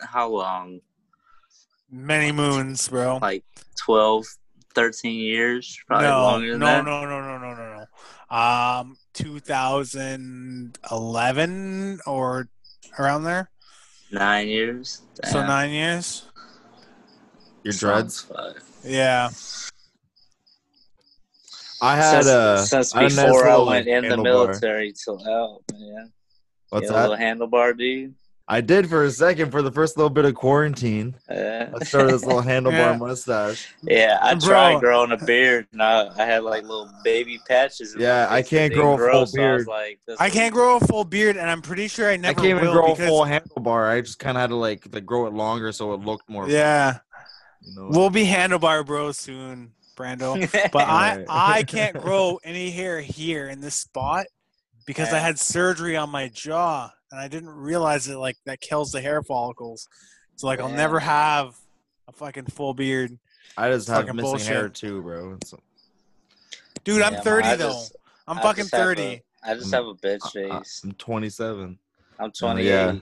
how 0.00 0.28
long? 0.28 0.80
many 1.90 2.32
moons, 2.32 2.88
bro. 2.88 3.18
Like 3.20 3.44
12, 3.84 4.24
13 4.74 5.18
years, 5.18 5.78
probably 5.86 6.08
no, 6.08 6.22
longer 6.22 6.52
than 6.52 6.60
no, 6.60 6.66
that. 6.66 6.84
no, 6.84 7.04
no, 7.04 7.20
no, 7.20 7.36
no, 7.38 7.54
no, 7.54 7.76
no. 7.76 7.86
Um, 8.36 8.96
2011 9.14 12.00
or 12.06 12.48
around 12.98 13.24
there. 13.24 13.50
Nine 14.10 14.48
years. 14.48 15.02
So 15.24 15.46
nine 15.46 15.70
years. 15.70 16.28
Your 17.62 17.74
dreads. 17.74 18.22
Fuck. 18.22 18.62
Yeah. 18.84 19.30
I 21.80 21.96
had 21.96 22.22
since, 22.24 22.26
a 22.26 22.66
since 22.66 22.94
I 22.94 23.00
a 23.00 23.02
nice 23.04 23.16
before 23.16 23.48
I 23.48 23.56
went 23.58 23.86
in 23.88 24.08
the 24.08 24.16
military 24.16 24.92
till 24.92 25.20
out, 25.28 25.62
man. 25.72 26.12
What's 26.70 26.84
you 26.84 26.90
know, 26.90 26.96
that? 26.96 27.10
little 27.10 27.24
handlebar 27.24 27.76
dude. 27.76 28.14
I 28.48 28.60
did 28.60 28.88
for 28.88 29.02
a 29.02 29.10
second 29.10 29.50
for 29.50 29.60
the 29.60 29.72
first 29.72 29.96
little 29.96 30.08
bit 30.08 30.24
of 30.24 30.36
quarantine. 30.36 31.16
Uh, 31.28 31.66
I 31.80 31.84
started 31.84 32.12
this 32.12 32.24
little 32.24 32.42
handlebar 32.52 32.70
Yeah. 32.92 32.96
mustache. 32.96 33.74
yeah, 33.82 34.18
I 34.22 34.34
Bro. 34.34 34.48
tried 34.48 34.80
growing 34.80 35.10
a 35.10 35.16
beard, 35.16 35.66
and 35.72 35.82
I, 35.82 36.08
I 36.16 36.24
had 36.24 36.44
like 36.44 36.62
little 36.62 36.88
baby 37.02 37.40
patches. 37.48 37.96
Yeah, 37.98 38.28
I 38.30 38.42
can't 38.42 38.72
didn't 38.72 38.84
grow 38.84 38.94
a 38.94 39.10
full 39.10 39.26
so 39.26 39.40
I 39.42 39.42
beard. 39.42 39.66
like, 39.66 39.98
I 40.20 40.30
can't 40.30 40.54
grow 40.54 40.76
a 40.76 40.80
full 40.80 41.02
beard, 41.04 41.36
and 41.36 41.50
I'm 41.50 41.60
pretty 41.60 41.88
sure 41.88 42.08
I 42.08 42.16
never 42.16 42.38
I 42.40 42.42
can't 42.44 42.56
even 42.58 42.66
will 42.68 42.72
grow 42.72 42.92
a 42.92 42.96
full 42.96 43.22
handlebar. 43.24 43.90
I 43.90 44.00
just 44.00 44.20
kind 44.20 44.36
of 44.36 44.40
had 44.42 44.50
to 44.50 44.56
like, 44.56 44.86
like 44.94 45.04
grow 45.04 45.26
it 45.26 45.32
longer 45.32 45.72
so 45.72 45.92
it 45.94 46.00
looked 46.02 46.28
more. 46.30 46.48
yeah, 46.48 46.98
You 47.62 47.74
know, 47.74 47.88
we'll 47.90 48.10
be 48.10 48.24
handlebar 48.26 48.86
bros 48.86 49.18
soon, 49.18 49.72
Brando. 49.96 50.36
But 50.72 50.84
I 50.86 51.24
I 51.28 51.62
can't 51.66 51.96
grow 52.00 52.38
any 52.44 52.70
hair 52.70 53.00
here 53.00 53.48
in 53.48 53.60
this 53.60 53.74
spot 53.74 54.26
because 54.86 55.12
I 55.12 55.18
had 55.18 55.38
surgery 55.38 55.96
on 55.96 56.10
my 56.10 56.28
jaw 56.28 56.90
and 57.10 57.20
I 57.20 57.28
didn't 57.28 57.50
realize 57.50 58.06
it 58.08 58.16
like 58.16 58.36
that 58.44 58.60
kills 58.60 58.92
the 58.92 59.00
hair 59.00 59.22
follicles. 59.22 59.88
So 60.36 60.46
like 60.46 60.60
I'll 60.60 60.70
Yeah. 60.70 60.76
never 60.76 61.00
have 61.00 61.56
a 62.08 62.12
fucking 62.12 62.46
full 62.46 62.74
beard. 62.74 63.18
I 63.56 63.70
just 63.70 63.88
have 63.88 64.02
fucking 64.02 64.16
missing 64.16 64.30
bullshit. 64.30 64.46
hair 64.48 64.68
too, 64.68 65.02
bro. 65.02 65.32
It's, 65.40 65.54
Dude, 66.84 67.02
I'm 67.02 67.14
30 67.22 67.48
I 67.48 67.56
though. 67.56 67.68
just- 67.70 67.96
I'm 68.28 68.38
I 68.38 68.42
fucking 68.42 68.64
just 68.64 68.74
have 68.74 68.80
a- 68.82 68.84
30. 68.84 69.22
I 69.42 69.54
just 69.54 69.72
have 69.72 69.86
a 69.86 69.94
bitch 69.94 70.32
face. 70.32 70.80
I'm 70.84 70.92
27. 70.92 71.78
I'm 72.18 72.32
28. 72.32 72.64
yeah. 72.66 72.94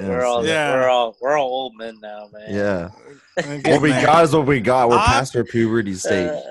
We're 0.00 0.24
all 0.24 0.46
Yeah. 0.46 0.74
we're 0.74 0.88
all 0.88 1.16
we're 1.20 1.36
all 1.38 1.48
old 1.48 1.76
men 1.76 1.98
now, 2.00 2.28
man. 2.32 2.54
Yeah. 2.54 2.90
What 3.72 3.80
we 3.82 3.90
got 3.90 4.24
is 4.24 4.34
what 4.34 4.46
we 4.46 4.60
got. 4.60 4.88
We're 4.90 4.96
I'm- 4.96 5.06
past 5.06 5.34
our 5.36 5.44
puberty 5.44 5.92
Uh, 5.92 5.96
stage. 5.96 6.42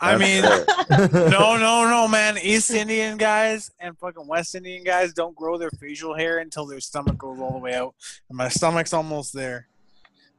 I 0.00 0.16
mean, 0.18 0.42
no, 0.90 1.56
no, 1.56 1.88
no, 1.88 2.08
man. 2.08 2.36
East 2.42 2.70
Indian 2.70 3.16
guys 3.16 3.70
and 3.80 3.96
fucking 3.98 4.26
West 4.26 4.54
Indian 4.54 4.84
guys 4.84 5.12
don't 5.14 5.34
grow 5.34 5.56
their 5.56 5.70
facial 5.70 6.14
hair 6.14 6.38
until 6.38 6.66
their 6.66 6.80
stomach 6.80 7.16
goes 7.16 7.40
all 7.40 7.52
the 7.52 7.58
way 7.58 7.74
out. 7.74 7.94
And 8.28 8.36
my 8.36 8.48
stomach's 8.48 8.92
almost 8.92 9.32
there. 9.32 9.68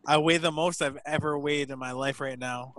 I 0.05 0.17
weigh 0.19 0.37
the 0.37 0.51
most 0.51 0.81
I've 0.83 0.99
ever 1.05 1.37
weighed 1.39 1.71
in 1.71 1.79
my 1.79 1.91
life 1.93 2.19
right 2.21 2.37
now. 2.37 2.75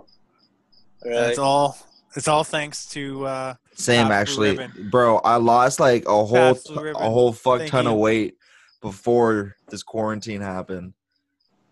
And 1.01 1.13
right. 1.13 1.29
It's 1.29 1.39
all 1.39 1.77
it's 2.15 2.27
all 2.27 2.43
thanks 2.45 2.85
to 2.89 3.25
uh 3.25 3.53
Same 3.75 4.07
Fast 4.07 4.29
actually, 4.31 4.51
Ribbon. 4.57 4.89
bro. 4.89 5.17
I 5.19 5.35
lost 5.37 5.79
like 5.79 6.05
a 6.05 6.25
whole 6.25 6.53
Fast 6.55 6.69
a 6.69 7.09
whole 7.09 7.33
fuck 7.33 7.59
Thank 7.59 7.71
ton 7.71 7.87
of 7.87 7.95
weight 7.97 8.35
before 8.81 9.55
this 9.69 9.83
quarantine 9.83 10.41
happened, 10.41 10.93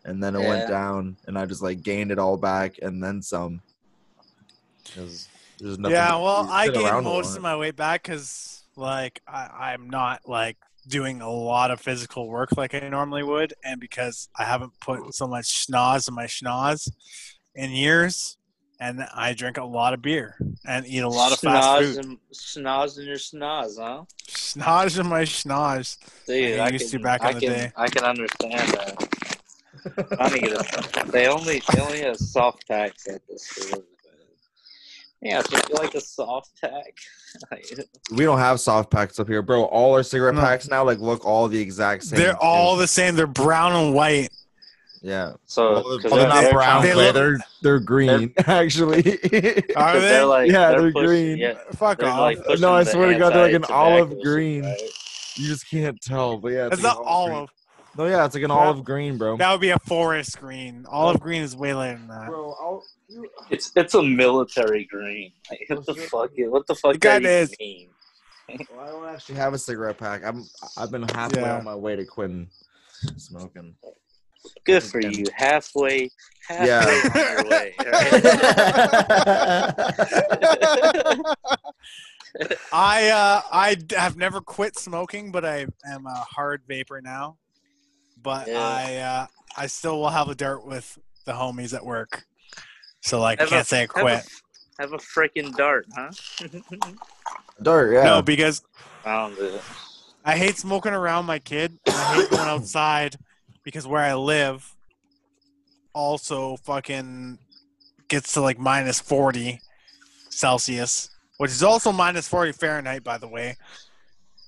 and 0.03 0.21
then 0.23 0.35
it 0.35 0.41
Yeah. 0.41 0.47
went 0.47 0.67
down, 0.67 1.17
and 1.27 1.37
I 1.37 1.45
just 1.45 1.61
like 1.61 1.81
gained 1.83 2.11
it 2.11 2.19
all 2.19 2.37
back 2.37 2.75
and 2.81 3.03
then 3.03 3.21
some. 3.21 3.61
'Cause 4.93 5.27
there's 5.59 5.79
nothing 5.79 5.95
Yeah, 5.95 6.15
well, 6.17 6.47
I 6.49 6.69
gained 6.69 7.03
most 7.03 7.35
of 7.35 7.41
my 7.41 7.55
weight 7.55 7.75
back 7.75 8.03
because 8.03 8.63
like 8.75 9.21
I, 9.27 9.73
I'm 9.73 9.89
not 9.89 10.21
like 10.25 10.57
doing 10.87 11.21
a 11.21 11.29
lot 11.29 11.71
of 11.71 11.81
physical 11.81 12.27
work 12.27 12.55
like 12.55 12.75
I 12.75 12.87
normally 12.89 13.23
would, 13.23 13.53
and 13.63 13.79
because 13.79 14.29
I 14.37 14.43
haven't 14.45 14.79
put 14.79 15.15
so 15.15 15.27
much 15.27 15.45
schnoz 15.67 16.07
in 16.07 16.13
my 16.13 16.25
schnoz 16.25 16.89
in 17.55 17.71
years, 17.71 18.37
and 18.79 19.05
I 19.13 19.33
drink 19.33 19.57
a 19.57 19.63
lot 19.63 19.93
of 19.93 20.01
beer 20.01 20.35
and 20.65 20.85
eat 20.85 20.99
a 20.99 21.09
lot 21.09 21.31
of 21.31 21.39
fast 21.39 21.67
Schnoz 21.67 21.95
food. 21.95 22.05
and, 22.05 22.17
schnoz 22.33 22.99
in 22.99 23.05
your 23.05 23.15
schnoz, 23.17 23.77
huh? 23.79 24.03
Schnoz 24.27 24.99
in 24.99 25.07
my 25.07 25.21
schnoz. 25.23 25.97
Dude, 26.27 26.59
I 26.59 26.65
I, 26.65 26.69
used 26.69 26.91
to 26.91 26.97
can, 26.97 27.03
back 27.03 27.21
in 27.21 27.27
I 27.27 27.33
the 27.33 27.39
can, 27.39 27.49
day. 27.49 27.71
I 27.75 27.87
can 27.87 28.03
understand 28.03 28.69
that. 28.69 29.09
Trying 30.17 30.41
to 30.41 31.01
a, 31.01 31.11
they 31.11 31.27
only 31.27 31.61
they 31.73 31.81
only 31.81 32.01
have 32.01 32.17
soft 32.17 32.67
packs 32.67 33.07
at 33.07 33.21
the 33.27 33.37
store. 33.37 33.83
Yeah, 35.21 35.41
so 35.41 35.57
you 35.57 35.75
like 35.75 35.95
a 35.95 36.01
soft 36.01 36.51
pack. 36.61 36.93
We 38.11 38.23
don't 38.23 38.37
have 38.39 38.61
soft 38.61 38.89
packs 38.89 39.19
up 39.19 39.27
here, 39.27 39.41
bro. 39.41 39.65
All 39.65 39.93
our 39.93 40.03
cigarette 40.03 40.35
No. 40.35 40.41
packs 40.41 40.69
now 40.69 40.85
like 40.85 40.99
look 40.99 41.25
all 41.25 41.49
the 41.49 41.59
exact 41.59 42.03
same. 42.05 42.17
They're 42.17 42.37
all 42.41 42.77
the 42.77 42.87
same. 42.87 43.15
They're 43.17 43.27
brown 43.27 43.73
and 43.73 43.93
white. 43.93 44.29
Yeah. 45.05 45.33
so 45.45 45.73
Well, 45.73 45.83
'cause 45.99 46.03
they're, 46.03 46.19
they're- 46.19 46.27
not 46.27 46.41
they're 46.41 46.51
brown. 46.53 46.83
they 46.83 46.91
Clay. 46.93 47.05
look- 47.05 47.13
They're 47.15 47.37
they're 47.61 47.79
green 47.79 48.33
actually. 48.47 48.97
Are 48.99 49.13
'cause 49.13 49.23
they? 49.25 49.99
they're 49.99 50.25
like 50.25 50.51
Yeah, 50.51 50.71
they're, 50.71 50.81
they're 50.81 50.91
pushing, 50.91 51.07
green. 51.07 51.37
Yeah, 51.37 51.53
Fuck 51.75 51.99
they're 51.99 52.09
off. 52.09 52.19
like 52.19 52.43
pushing 52.43 52.61
No, 52.61 52.73
I 52.73 52.83
the 52.83 52.91
swear 52.91 53.13
to 53.13 53.19
God, 53.19 53.33
they're 53.33 53.41
like 53.43 53.49
an 53.51 53.55
anti-tobacco 53.63 53.73
olive 53.73 54.09
shit, 54.11 54.21
green. 54.23 54.63
right? 54.65 54.81
you 55.37 55.47
just 55.47 55.69
can't 55.69 56.01
tell, 56.01 56.37
but 56.37 56.49
yeah, 56.53 56.67
it's 56.67 56.81
like 56.81 56.83
not 56.83 56.97
an 56.97 57.03
green. 57.03 57.13
olive. 57.13 57.49
No, 57.97 58.05
yeah, 58.07 58.25
it's 58.25 58.35
like 58.35 58.43
an 58.43 58.49
Yeah. 58.49 58.55
olive 58.57 58.83
green, 58.83 59.17
bro. 59.17 59.37
That 59.37 59.51
would 59.51 59.61
be 59.61 59.69
a 59.69 59.79
forest 59.79 60.39
green. 60.39 60.85
Olive 60.89 61.19
green 61.21 61.41
is 61.43 61.55
way 61.55 61.73
later 61.73 61.97
than 61.97 62.07
that. 62.09 62.27
Bro, 62.27 62.55
I'll, 62.59 62.83
you, 63.07 63.29
It's 63.49 63.71
it's 63.75 63.93
a 63.93 64.03
military 64.03 64.85
green. 64.85 65.31
Like, 65.49 65.61
what 65.69 65.85
the 65.85 65.93
fuck? 65.95 66.31
What 66.37 66.67
the 66.67 66.75
fuck? 66.75 66.93
The 66.93 66.99
guy 66.99 67.19
does 67.19 67.49
that 67.51 67.53
is- 67.53 67.55
mean? 67.59 67.89
well, 68.75 68.79
I 68.81 68.87
don't 68.87 69.07
actually 69.13 69.35
have 69.35 69.53
a 69.53 69.57
cigarette 69.57 69.97
pack. 69.97 70.23
I'm 70.25 70.43
I've 70.77 70.91
been 70.91 71.03
halfway 71.03 71.41
Yeah. 71.41 71.57
on 71.57 71.63
my 71.63 71.75
way 71.75 71.95
to 71.95 72.05
quitting 72.05 72.49
smoking. 73.17 73.75
Good 74.65 74.83
for 74.83 75.01
you. 75.01 75.23
Halfway, 75.33 76.11
halfway 76.47 76.67
Yeah. 76.67 76.85
on 77.15 77.41
your 77.41 77.49
way. 77.49 77.73
I 82.73 83.09
uh, 83.09 83.41
I 83.51 83.75
d- 83.75 83.95
have 83.95 84.17
never 84.17 84.41
quit 84.41 84.77
smoking, 84.77 85.31
but 85.31 85.45
I 85.45 85.67
am 85.89 86.05
a 86.05 86.13
hard 86.15 86.61
vapor 86.67 87.01
now. 87.01 87.37
But 88.21 88.47
Yeah. 88.47 88.59
I 88.59 88.95
uh, 88.97 89.27
I 89.57 89.67
still 89.67 89.99
will 89.99 90.09
have 90.09 90.27
a 90.29 90.35
dart 90.35 90.65
with 90.65 90.97
the 91.25 91.31
homies 91.33 91.73
at 91.73 91.85
work. 91.85 92.23
So 93.01 93.19
like 93.21 93.39
I 93.39 93.43
Have 93.43 93.51
a- 93.51 93.55
can't 93.55 93.67
say 93.67 93.77
I 93.77 93.81
have 93.81 93.89
a- 93.89 93.93
quit. 94.01 94.23
Have 94.79 94.91
a 94.91 94.97
freaking 94.97 95.55
dart, 95.55 95.85
huh? 95.95 96.11
dart, 97.61 97.93
yeah. 97.93 98.03
No, 98.03 98.21
because 98.21 98.61
I 99.05 99.15
don't 99.15 99.33
do. 99.37 99.57
I 100.25 100.35
hate 100.37 100.57
smoking 100.57 100.91
around 100.91 101.23
my 101.25 101.39
kid. 101.39 101.79
I 101.87 101.91
hate 102.15 102.29
going 102.29 102.41
outside 102.49 103.15
because 103.65 103.85
where 103.85 104.01
I 104.03 104.13
live 104.13 104.73
also 105.93 106.55
fucking 106.57 107.39
gets 108.07 108.33
to 108.33 108.41
like 108.41 108.59
minus 108.59 109.01
40 109.01 109.59
Celsius, 110.29 111.09
which 111.37 111.51
is 111.51 111.63
also 111.63 111.91
minus 111.91 112.27
40 112.27 112.53
Fahrenheit, 112.53 113.03
by 113.03 113.17
the 113.17 113.27
way. 113.27 113.57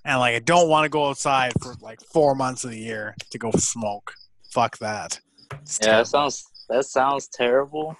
And 0.05 0.19
like, 0.19 0.36
I 0.36 0.39
don't 0.39 0.69
want 0.69 0.86
to 0.86 0.89
go 0.89 1.09
outside 1.09 1.51
for 1.62 1.74
like 1.81 2.00
four 2.13 2.36
months 2.36 2.63
of 2.63 2.69
the 2.71 2.79
year 2.79 3.15
to 3.31 3.38
go 3.38 3.51
smoke. 3.51 4.13
Fuck 4.51 4.77
that. 4.77 5.19
It's 5.62 5.79
Yeah, 5.81 5.88
terrible. 5.88 6.03
that 6.03 6.07
sounds 6.09 6.45
that 6.69 6.86
sounds 6.86 7.27
terrible. 7.27 7.97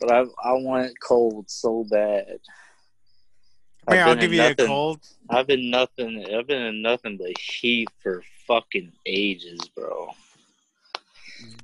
But 0.00 0.10
I 0.12 0.20
I 0.42 0.52
want 0.52 0.92
cold 1.00 1.48
so 1.50 1.84
bad. 1.90 2.38
Come 3.86 3.96
here, 3.96 4.02
I've 4.02 4.08
I'll 4.08 4.16
give 4.16 4.32
you 4.32 4.42
a 4.42 4.48
nothing- 4.50 4.66
cold. 4.66 5.00
I've 5.30 5.46
been 5.46 5.70
nothing. 5.70 6.24
I've 6.34 6.46
been 6.46 6.62
in 6.62 6.82
nothing 6.82 7.16
but 7.16 7.36
heat 7.38 7.88
for 8.02 8.22
fucking 8.46 8.92
ages, 9.06 9.60
bro. 9.76 10.10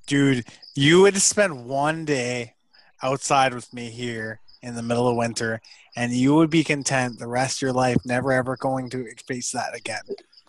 Dude, 0.06 0.44
you 0.74 1.02
would 1.02 1.16
spend 1.18 1.66
one 1.66 2.04
day 2.04 2.54
outside 3.02 3.54
with 3.54 3.72
me 3.72 3.90
here 3.90 4.40
in 4.62 4.74
the 4.74 4.82
middle 4.82 5.08
of 5.08 5.16
winter, 5.16 5.60
and 5.96 6.12
you 6.12 6.34
would 6.34 6.50
be 6.50 6.64
content 6.64 7.18
the 7.18 7.26
rest 7.26 7.58
of 7.58 7.62
your 7.62 7.72
life, 7.72 7.96
never 8.04 8.32
ever 8.32 8.56
going 8.56 8.90
to 8.90 9.06
face 9.26 9.52
that 9.52 9.76
again. 9.76 10.02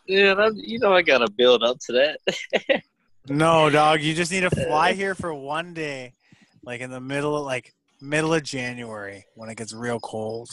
Yeah, 0.07 0.33
that, 0.33 0.55
you 0.55 0.79
know 0.79 0.93
I 0.93 1.01
gotta 1.01 1.29
build 1.29 1.63
up 1.63 1.79
to 1.87 1.93
that. 1.93 2.83
No, 3.29 3.69
dog, 3.69 4.01
you 4.01 4.15
just 4.15 4.31
need 4.31 4.41
to 4.41 4.49
fly 4.49 4.93
here 4.93 5.13
for 5.13 5.33
one 5.33 5.73
day, 5.73 6.13
like 6.63 6.81
in 6.81 6.89
the 6.89 6.99
middle 6.99 7.37
of 7.37 7.45
like 7.45 7.73
middle 8.01 8.33
of 8.33 8.43
January 8.43 9.25
when 9.35 9.49
it 9.49 9.57
gets 9.57 9.73
real 9.73 9.99
cold, 9.99 10.49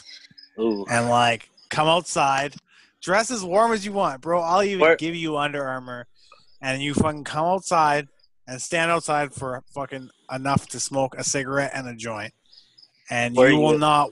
Ooh, 0.61 0.85
and 0.91 1.09
like 1.09 1.49
come 1.71 1.89
outside, 1.89 2.55
dress 3.03 3.31
as 3.31 3.45
warm 3.45 3.73
as 3.73 3.85
you 3.85 3.93
want, 3.93 4.21
bro. 4.21 4.41
I'll 4.41 4.63
even 4.63 4.81
Where- 4.81 4.97
give 4.97 5.15
you 5.15 5.37
Under 5.37 5.65
Armour, 5.67 6.07
and 6.61 6.83
you 6.83 6.95
fucking 6.95 7.25
come 7.25 7.45
outside 7.47 8.09
and 8.47 8.61
stand 8.61 8.91
outside 8.91 9.35
for 9.35 9.63
fucking 9.75 10.11
enough 10.33 10.67
to 10.69 10.81
smoke 10.81 11.15
a 11.17 11.25
cigarette 11.25 11.73
and 11.75 11.87
a 11.89 11.95
joint, 11.95 12.33
and 13.11 13.37
Where 13.37 13.51
you 13.51 13.59
will 13.59 13.79
not. 13.79 14.11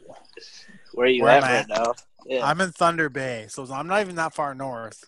where 0.92 1.06
are 1.06 1.10
you 1.10 1.22
where 1.22 1.32
at 1.32 1.42
right 1.42 1.68
now? 1.68 1.94
Yeah, 2.26 2.44
I'm 2.46 2.60
in 2.60 2.72
Thunder 2.72 3.08
Bay, 3.08 3.46
so 3.48 3.64
I'm 3.72 3.86
not 3.86 4.00
even 4.00 4.16
that 4.16 4.34
far 4.34 4.54
north, 4.54 5.04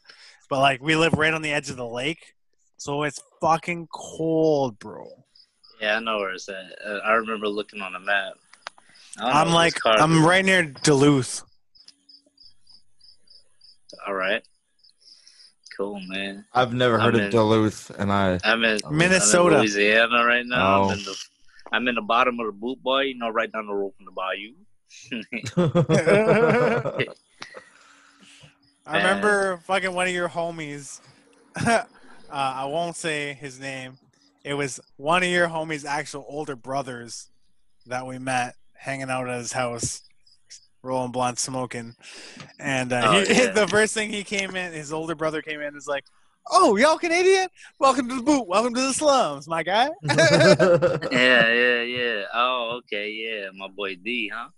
but 0.48 0.60
like 0.60 0.80
we 0.80 0.94
live 0.96 1.14
right 1.14 1.34
on 1.34 1.42
the 1.42 1.52
edge 1.52 1.68
of 1.68 1.76
the 1.76 1.86
lake, 1.86 2.34
so 2.76 3.02
it's 3.02 3.20
fucking 3.40 3.88
cold, 3.92 4.78
bro. 4.78 5.08
yeah, 5.80 5.96
I 5.96 6.00
know 6.00 6.18
where 6.18 6.30
it's 6.32 6.48
at. 6.48 6.72
I 7.04 7.12
remember 7.14 7.48
looking 7.48 7.80
on 7.82 7.92
the 7.92 7.98
map. 8.00 8.34
I 9.18 9.22
don't 9.22 9.32
know 9.34 9.40
I'm 9.40 9.52
like 9.52 9.74
I'm 9.84 10.24
right 10.24 10.44
near 10.44 10.62
Duluth. 10.64 11.42
All 14.06 14.14
right, 14.14 14.42
cool, 15.76 16.00
man. 16.06 16.44
I've 16.52 16.74
never 16.74 16.98
heard 16.98 17.14
I'm 17.14 17.20
of 17.20 17.26
in- 17.26 17.32
Duluth, 17.32 17.90
and 17.98 18.12
I 18.12 18.38
I'm 18.44 18.62
in 18.64 18.80
Minnesota. 18.90 19.56
I'm 19.56 19.62
in 19.62 19.72
Louisiana 19.72 20.24
right 20.24 20.46
now. 20.46 20.82
Oh. 20.82 20.90
I'm 20.90 20.98
in 20.98 21.04
the 21.04 21.16
I'm 21.72 21.88
in 21.88 21.94
the 21.94 22.02
bottom 22.02 22.38
of 22.40 22.46
the 22.46 22.52
boot 22.52 22.82
boy, 22.82 23.02
you 23.02 23.18
know, 23.18 23.28
right 23.28 23.50
down 23.50 23.66
the 23.66 23.74
road 23.74 23.92
from 23.96 24.06
the 24.06 24.12
bayou. 24.12 24.54
I 28.86 28.96
remember 28.96 29.58
fucking 29.58 29.92
one 29.92 30.06
of 30.06 30.14
your 30.14 30.30
homies. 30.30 31.00
uh, 31.66 31.84
I 32.30 32.64
won't 32.64 32.96
say 32.96 33.34
his 33.34 33.60
name. 33.60 33.98
It 34.44 34.54
was 34.54 34.80
one 34.96 35.22
of 35.22 35.28
your 35.28 35.48
homies' 35.48 35.84
actual 35.84 36.24
older 36.26 36.56
brothers 36.56 37.28
that 37.86 38.06
we 38.06 38.18
met 38.18 38.56
hanging 38.72 39.10
out 39.10 39.28
at 39.28 39.38
his 39.38 39.52
house 39.52 40.02
rolling 40.82 41.12
blunt, 41.12 41.38
smoking, 41.38 41.94
and 42.58 42.92
uh, 42.92 43.02
Oh, 43.06 43.20
he, 43.24 43.34
yeah. 43.44 43.50
the 43.50 43.66
first 43.68 43.94
thing 43.94 44.10
he 44.10 44.24
came 44.24 44.54
in, 44.56 44.72
his 44.72 44.92
older 44.92 45.14
brother 45.14 45.42
came 45.42 45.60
in, 45.60 45.76
is 45.76 45.86
like, 45.86 46.04
"Oh, 46.50 46.76
y'all 46.76 46.98
Canadian? 46.98 47.48
Welcome 47.78 48.08
to 48.08 48.16
the 48.16 48.22
boot. 48.22 48.46
Welcome 48.46 48.74
to 48.74 48.80
the 48.80 48.92
slums, 48.94 49.48
my 49.48 49.62
guy." 49.62 49.90
Yeah, 50.02 51.48
yeah, 51.52 51.82
yeah. 51.82 52.22
Oh, 52.34 52.80
okay, 52.84 53.10
yeah. 53.10 53.48
My 53.54 53.68
boy 53.68 53.96
D, 53.96 54.30
huh? 54.32 54.48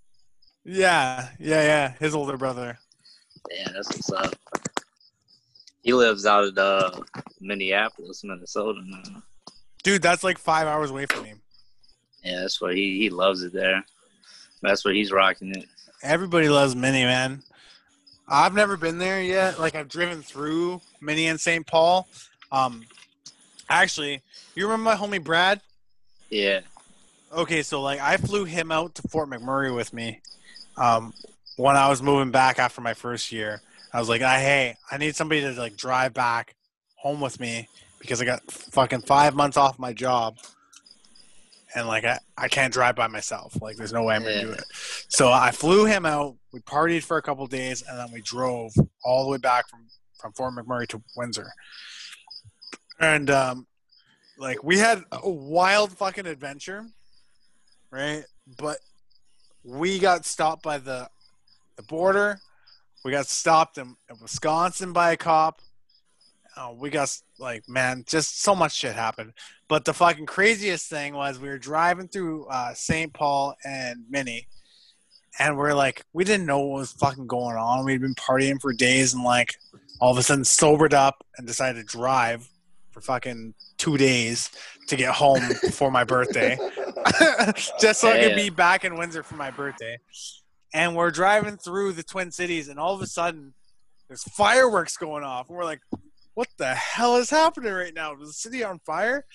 yeah, 0.64 1.28
yeah, 1.38 1.62
yeah. 1.62 1.92
His 1.98 2.14
older 2.14 2.36
brother. 2.36 2.78
Yeah, 3.50 3.68
that's 3.74 3.88
what's 3.88 4.12
up. 4.12 4.34
He 5.82 5.94
lives 5.94 6.26
out 6.26 6.44
of 6.44 6.58
uh, 6.58 7.00
Minneapolis, 7.40 8.22
Minnesota 8.22 8.80
now. 8.84 9.22
Dude, 9.82 10.02
that's 10.02 10.22
like 10.22 10.36
five 10.36 10.66
hours 10.66 10.90
away 10.90 11.06
from 11.06 11.22
me. 11.22 11.32
Yeah, 12.22 12.40
that's 12.42 12.60
where 12.60 12.72
he, 12.72 12.98
he 12.98 13.08
loves 13.08 13.42
it 13.42 13.54
there. 13.54 13.82
That's 14.60 14.84
where 14.84 14.92
he's 14.92 15.10
rocking 15.10 15.54
it. 15.54 15.64
Everybody 16.02 16.48
loves 16.48 16.74
Mini, 16.74 17.04
man. 17.04 17.42
I've 18.26 18.54
never 18.54 18.76
been 18.76 18.98
there 18.98 19.20
yet. 19.22 19.58
Like 19.58 19.74
I've 19.74 19.88
driven 19.88 20.22
through 20.22 20.80
Mini 21.00 21.26
and 21.26 21.38
St. 21.38 21.66
Paul. 21.66 22.08
Um, 22.52 22.86
actually, 23.68 24.22
you 24.54 24.64
remember 24.64 24.84
my 24.84 24.96
homie 24.96 25.22
Brad? 25.22 25.60
Yeah. 26.30 26.60
Okay, 27.32 27.62
so 27.62 27.82
like 27.82 28.00
I 28.00 28.16
flew 28.16 28.44
him 28.44 28.72
out 28.72 28.94
to 28.96 29.02
Fort 29.08 29.28
McMurray 29.28 29.74
with 29.74 29.92
me. 29.92 30.20
Um, 30.76 31.12
when 31.56 31.76
I 31.76 31.88
was 31.88 32.02
moving 32.02 32.30
back 32.30 32.58
after 32.58 32.80
my 32.80 32.94
first 32.94 33.30
year, 33.30 33.60
I 33.92 33.98
was 33.98 34.08
like, 34.08 34.22
I, 34.22 34.40
"Hey, 34.40 34.76
I 34.90 34.96
need 34.96 35.14
somebody 35.16 35.42
to 35.42 35.52
like 35.52 35.76
drive 35.76 36.14
back 36.14 36.54
home 36.96 37.20
with 37.20 37.38
me 37.40 37.68
because 37.98 38.22
I 38.22 38.24
got 38.24 38.50
fucking 38.50 39.02
five 39.02 39.34
months 39.34 39.56
off 39.56 39.78
my 39.78 39.92
job, 39.92 40.38
and 41.74 41.86
like 41.86 42.04
I, 42.04 42.18
I 42.36 42.48
can't 42.48 42.72
drive 42.72 42.96
by 42.96 43.06
myself. 43.06 43.60
Like, 43.60 43.76
there's 43.76 43.92
no 43.92 44.02
way 44.02 44.16
I'm 44.16 44.22
gonna 44.22 44.40
do 44.42 44.52
it." 44.52 44.64
So 45.08 45.30
I 45.30 45.50
flew 45.50 45.84
him 45.84 46.06
out. 46.06 46.36
We 46.52 46.60
partied 46.60 47.02
for 47.02 47.16
a 47.16 47.22
couple 47.22 47.46
days, 47.46 47.82
and 47.88 47.98
then 47.98 48.10
we 48.12 48.20
drove 48.22 48.72
all 49.04 49.24
the 49.24 49.30
way 49.30 49.38
back 49.38 49.68
from 49.68 49.86
from 50.18 50.32
Fort 50.32 50.54
McMurray 50.54 50.86
to 50.88 51.02
Windsor. 51.16 51.50
And 52.98 53.30
um, 53.30 53.66
like 54.38 54.62
we 54.62 54.78
had 54.78 55.02
a 55.12 55.28
wild 55.28 55.92
fucking 55.92 56.26
adventure, 56.26 56.86
right? 57.90 58.24
But 58.58 58.78
we 59.64 59.98
got 59.98 60.24
stopped 60.24 60.62
by 60.62 60.78
the 60.78 61.08
the 61.76 61.82
border. 61.82 62.40
We 63.04 63.12
got 63.12 63.26
stopped 63.26 63.78
in, 63.78 63.96
in 64.10 64.16
Wisconsin 64.20 64.92
by 64.92 65.12
a 65.12 65.16
cop. 65.16 65.62
Uh, 66.56 66.72
we 66.76 66.90
got 66.90 67.14
like 67.38 67.68
man, 67.68 68.04
just 68.06 68.42
so 68.42 68.54
much 68.54 68.72
shit 68.74 68.94
happened. 68.94 69.32
But 69.68 69.84
the 69.84 69.94
fucking 69.94 70.26
craziest 70.26 70.88
thing 70.90 71.14
was 71.14 71.38
we 71.38 71.48
were 71.48 71.58
driving 71.58 72.08
through 72.08 72.46
uh, 72.46 72.74
St. 72.74 73.12
Paul 73.12 73.54
and 73.64 74.04
Minnie, 74.10 74.48
and 75.38 75.56
we're 75.56 75.74
like, 75.74 76.02
we 76.12 76.24
didn't 76.24 76.46
know 76.46 76.58
what 76.60 76.80
was 76.80 76.92
fucking 76.92 77.26
going 77.28 77.56
on. 77.56 77.84
We'd 77.84 78.00
been 78.00 78.14
partying 78.16 78.60
for 78.60 78.72
days, 78.72 79.14
and 79.14 79.22
like 79.22 79.54
all 80.00 80.10
of 80.10 80.18
a 80.18 80.22
sudden 80.22 80.44
sobered 80.44 80.94
up 80.94 81.24
and 81.38 81.46
decided 81.46 81.78
to 81.78 81.84
drive 81.96 82.48
for 82.90 83.00
fucking 83.00 83.54
two 83.78 83.96
days 83.96 84.50
to 84.88 84.96
get 84.96 85.14
home 85.14 85.40
for 85.72 85.90
my 85.90 86.02
birthday, 86.02 86.58
just 87.80 88.00
so 88.00 88.08
I 88.10 88.18
could 88.18 88.30
Yeah. 88.30 88.34
be 88.36 88.50
back 88.50 88.84
in 88.84 88.96
Windsor 88.96 89.22
for 89.22 89.36
my 89.36 89.50
birthday. 89.50 89.98
And 90.74 90.94
we're 90.96 91.10
driving 91.10 91.56
through 91.56 91.92
the 91.92 92.02
Twin 92.02 92.30
Cities, 92.32 92.68
and 92.68 92.78
all 92.78 92.94
of 92.94 93.00
a 93.00 93.06
sudden, 93.06 93.54
there's 94.08 94.22
fireworks 94.24 94.96
going 94.96 95.22
off, 95.24 95.48
and 95.48 95.56
we're 95.56 95.64
like, 95.64 95.80
"What 96.40 96.48
the 96.56 96.74
hell 96.74 97.16
is 97.16 97.28
happening 97.28 97.70
right 97.72 97.92
now? 97.92 98.14
Is 98.14 98.28
the 98.28 98.32
city 98.32 98.64
on 98.64 98.78
fire?" 98.86 99.26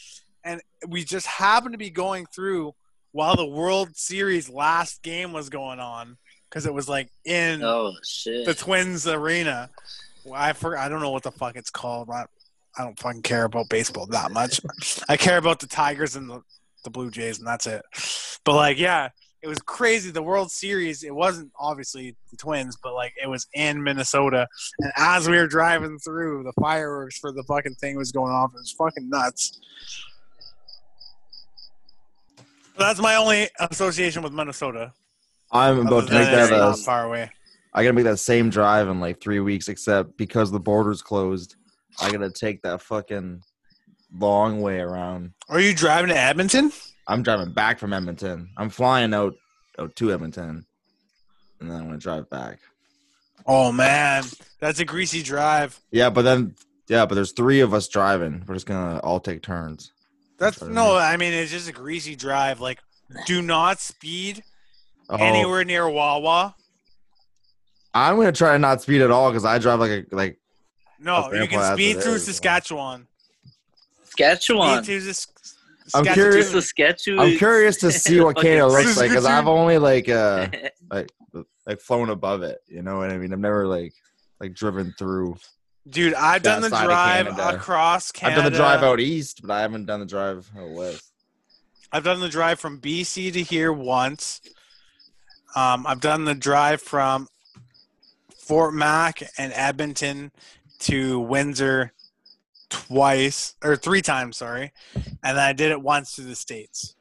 And 0.44 0.60
we 0.88 1.04
just 1.04 1.28
happened 1.28 1.74
to 1.74 1.78
be 1.78 1.92
going 1.92 2.26
through 2.26 2.74
while 3.12 3.36
the 3.36 3.46
World 3.46 3.96
Series 3.96 4.50
last 4.50 5.04
game 5.04 5.32
was 5.32 5.50
going 5.50 5.80
on 5.80 6.18
because 6.50 6.66
it 6.66 6.74
was 6.74 6.90
like 6.90 7.10
in 7.24 7.64
Oh 7.64 7.94
shit. 8.04 8.46
the 8.46 8.56
Twins 8.56 9.08
arena. 9.08 9.70
Well, 10.24 10.34
I 10.42 10.54
for, 10.54 10.78
I 10.78 10.90
don't 10.90 11.00
know 11.02 11.12
what 11.12 11.22
the 11.24 11.32
fuck 11.32 11.56
it's 11.56 11.70
called. 11.70 12.10
I, 12.10 12.26
I 12.78 12.84
don't 12.84 13.00
fucking 13.00 13.22
care 13.22 13.44
about 13.46 13.70
baseball 13.70 14.08
that 14.08 14.32
much. 14.32 14.60
I 15.08 15.16
care 15.16 15.38
about 15.38 15.60
the 15.60 15.68
Tigers 15.68 16.16
and 16.16 16.28
the, 16.30 16.42
the 16.84 16.90
Blue 16.90 17.12
Jays, 17.12 17.38
and 17.38 17.48
that's 17.48 17.68
it. 17.68 17.84
But 18.44 18.56
like, 18.56 18.80
yeah, 18.80 19.10
it 19.46 19.48
was 19.48 19.60
crazy. 19.60 20.10
The 20.10 20.24
World 20.24 20.50
Series. 20.50 21.04
It 21.04 21.14
wasn't 21.14 21.52
obviously 21.60 22.16
the 22.32 22.38
Twins, 22.38 22.76
but 22.82 22.96
like 22.96 23.14
it 23.22 23.28
was 23.28 23.46
in 23.54 23.82
Minnesota. 23.84 24.48
And 24.80 24.92
as 24.98 25.30
we 25.30 25.38
were 25.38 25.46
driving 25.46 26.00
through, 26.00 26.44
the 26.44 26.54
fireworks 26.60 27.20
for 27.20 27.32
the 27.32 27.44
fucking 27.44 27.76
thing 27.76 27.96
was 27.96 28.12
going 28.12 28.32
off. 28.32 28.54
It 28.56 28.58
was 28.58 28.72
fucking 28.72 29.08
nuts. 29.08 29.60
That's 32.76 33.00
my 33.00 33.18
only 33.18 33.48
association 33.60 34.24
with 34.24 34.34
Minnesota. 34.34 34.92
I'm 35.52 35.86
about 35.86 36.08
to 36.08 36.14
make 36.16 36.26
that 36.26 36.50
not 36.50 36.80
far 36.80 37.06
away. 37.06 37.30
I 37.72 37.84
gotta 37.84 37.94
make 37.94 38.06
that 38.06 38.18
same 38.18 38.50
drive 38.50 38.88
in 38.88 39.00
like 39.00 39.22
three 39.22 39.42
weeks, 39.42 39.68
except 39.68 40.18
because 40.18 40.50
the 40.50 40.60
border's 40.60 41.04
closed, 41.04 41.56
I 42.02 42.12
gotta 42.12 42.32
take 42.32 42.64
that 42.64 42.82
fucking 42.82 43.44
long 44.18 44.62
way 44.62 44.80
around. 44.80 45.34
Are 45.50 45.60
you 45.60 45.76
driving 45.76 46.10
to 46.10 46.18
Edmonton? 46.18 46.72
I'm 47.08 47.24
driving 47.24 47.52
back 47.54 47.80
from 47.80 47.94
Edmonton. 47.94 48.50
I'm 48.58 48.70
flying 48.70 49.14
out, 49.14 49.36
out 49.80 49.96
to 49.98 50.12
Edmonton, 50.12 50.66
and 51.60 51.70
then 51.72 51.78
I'm 51.78 51.86
gonna 51.86 51.98
drive 51.98 52.30
back. 52.30 52.60
Oh 53.46 53.72
man, 53.72 54.24
that's 54.60 54.80
a 54.80 54.86
greasy 54.86 55.22
drive. 55.22 55.80
Yeah, 55.92 56.10
but 56.10 56.24
then 56.24 56.56
yeah, 56.88 57.06
but 57.06 57.16
there's 57.16 57.32
three 57.32 57.60
of 57.62 57.74
us 57.74 57.88
driving. 57.88 58.44
We're 58.48 58.56
just 58.56 58.66
gonna 58.66 59.00
all 59.00 59.20
take 59.20 59.42
turns. 59.44 59.92
That's 60.38 60.58
Sorry. 60.58 60.74
no, 60.74 60.96
I 60.96 61.18
mean 61.18 61.34
it's 61.34 61.52
just 61.52 61.70
a 61.70 61.74
greasy 61.74 62.16
drive. 62.16 62.60
Like, 62.60 62.80
do 63.26 63.42
not 63.42 63.80
speed 63.80 64.44
Oh, 65.08 65.18
anywhere 65.18 65.64
near 65.64 65.88
Wawa. 65.88 66.56
I'm 67.94 68.16
gonna 68.18 68.32
try 68.32 68.54
to 68.54 68.60
not 68.60 68.82
speed 68.82 69.02
at 69.02 69.12
all 69.12 69.30
because 69.30 69.46
I 69.46 69.60
drive 69.60 69.80
like 69.80 69.92
a 69.92 70.06
like. 70.16 70.40
No, 71.00 71.26
Okay, 71.26 71.42
you 71.42 71.48
can 71.48 71.74
speed 71.74 72.02
through 72.02 72.18
Saskatchewan. 72.18 73.06
Saskatchewan. 74.06 74.84
Speed 74.84 75.02
through 75.04 75.12
Sask- 75.12 75.28
I'm 75.94 76.04
Saskatchewan. 76.04 76.14
curious- 76.16 76.52
Saskatchewan. 76.52 77.20
I'm 77.32 77.38
curious 77.38 77.78
to 77.78 77.92
see 77.92 78.20
what 78.20 78.36
Fucking 78.38 78.50
Canada 78.52 78.68
looks 78.68 78.98
like 78.98 79.10
because 79.10 79.26
I've 79.26 79.48
only 79.48 79.78
like 79.78 80.10
uh 80.10 80.48
like 80.92 81.12
like 81.66 81.80
flown 81.80 82.10
above 82.10 82.42
it. 82.44 82.60
You 82.68 82.82
know 82.82 82.98
what 82.98 83.12
I 83.12 83.18
mean? 83.18 83.32
I've 83.34 83.40
never 83.40 83.68
like 83.68 83.94
like 84.40 84.54
driven 84.54 84.94
through. 84.98 85.36
Dude, 85.88 86.16
I've 86.16 86.42
done 86.42 86.62
the 86.64 86.70
That 86.70 86.76
side 86.76 86.84
of 86.86 86.90
drive 86.90 87.26
Canada. 87.38 87.56
across 87.58 88.12
Canada. 88.12 88.38
I've 88.38 88.44
done 88.46 88.52
the 88.54 88.58
drive 88.58 88.84
out 88.84 89.00
east, 89.00 89.42
but 89.44 89.52
I 89.52 89.62
haven't 89.62 89.86
done 89.86 90.00
the 90.00 90.06
drive 90.08 90.50
out 90.58 90.70
west. 90.72 91.12
I've 91.92 92.04
done 92.04 92.20
the 92.20 92.30
drive 92.30 92.60
from 92.60 92.80
BC 92.82 93.32
to 93.34 93.44
here 93.44 93.72
once. 93.72 94.42
Um, 95.56 95.86
I've 95.88 96.02
done 96.02 96.26
the 96.26 96.34
drive 96.36 96.82
from 96.82 97.28
Fort 98.36 98.74
Mac 98.74 99.22
and 99.38 99.54
Edmonton 99.54 100.32
to 100.80 101.20
Windsor 101.20 101.94
twice 102.76 103.56
or 103.64 103.76
three 103.76 104.02
times, 104.02 104.38
sorry, 104.38 104.72
and 104.96 105.38
then 105.38 105.40
I 105.40 105.54
did 105.54 105.72
it 105.72 105.82
once 105.82 106.16
to 106.16 106.22
the 106.22 106.36
states. 106.36 106.96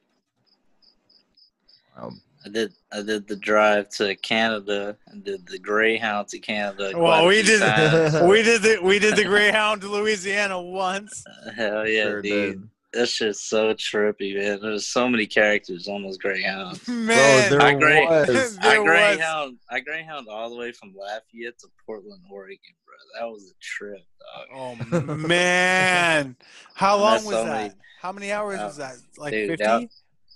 Um, 1.97 2.21
I 2.45 2.49
did. 2.51 2.73
I 2.93 3.03
did 3.03 3.27
the 3.27 3.37
drive 3.37 3.89
to 3.91 4.15
Canada 4.17 4.97
and 5.07 5.25
did 5.25 5.47
the 5.47 5.59
Greyhound 5.59 6.29
to 6.29 6.39
Canada. 6.39 6.93
Well, 6.95 7.27
we 7.27 7.43
did 7.43 7.61
times. 7.61 8.21
we 8.29 8.43
did 8.43 8.63
the 8.63 8.79
we 8.83 8.99
did 8.99 9.17
the 9.17 9.25
Greyhound 9.25 9.81
to 9.81 9.89
Louisiana 9.89 10.61
once. 10.61 11.25
Hell 11.57 11.89
yeah, 11.89 12.05
sure 12.05 12.23
dude. 12.23 12.61
did. 12.61 12.69
That 12.93 13.09
shit's 13.09 13.41
so 13.41 13.75
trippy, 13.75 14.37
man. 14.37 14.61
There's 14.63 14.87
so 14.87 15.09
many 15.09 15.27
characters 15.27 15.89
on 15.89 16.05
those 16.05 16.17
Greyhounds. 16.17 16.87
Man, 16.89 17.07
Bro, 17.07 17.17
I 17.17 17.49
there 17.49 17.77
agree. 17.77 18.07
was. 18.07 18.57
There 18.59 18.71
I 18.71 18.79
was. 18.79 18.87
Greyhound, 18.87 19.59
I 19.69 19.81
Greyhound 19.81 20.29
all 20.29 20.49
the 20.49 20.55
way 20.55 20.71
from 20.71 20.95
Lafayette 20.97 21.59
to 21.59 21.69
Portland, 21.85 22.23
Oregon, 22.31 22.59
bro. 22.84 22.84
That 23.19 23.27
was 23.27 23.45
a 23.51 23.55
trip, 23.61 24.03
dog. 24.51 24.77
Oh 24.91 25.15
man, 25.17 26.37
how 26.75 26.97
long 26.97 27.25
was 27.25 27.35
so 27.35 27.45
that? 27.45 27.63
many- 27.63 27.75
How 28.01 28.13
many 28.13 28.33
hours 28.33 28.61
Uh, 28.61 28.65
was 28.65 28.77
that? 28.79 28.97
Like 29.17 29.33
fifty? 29.33 29.89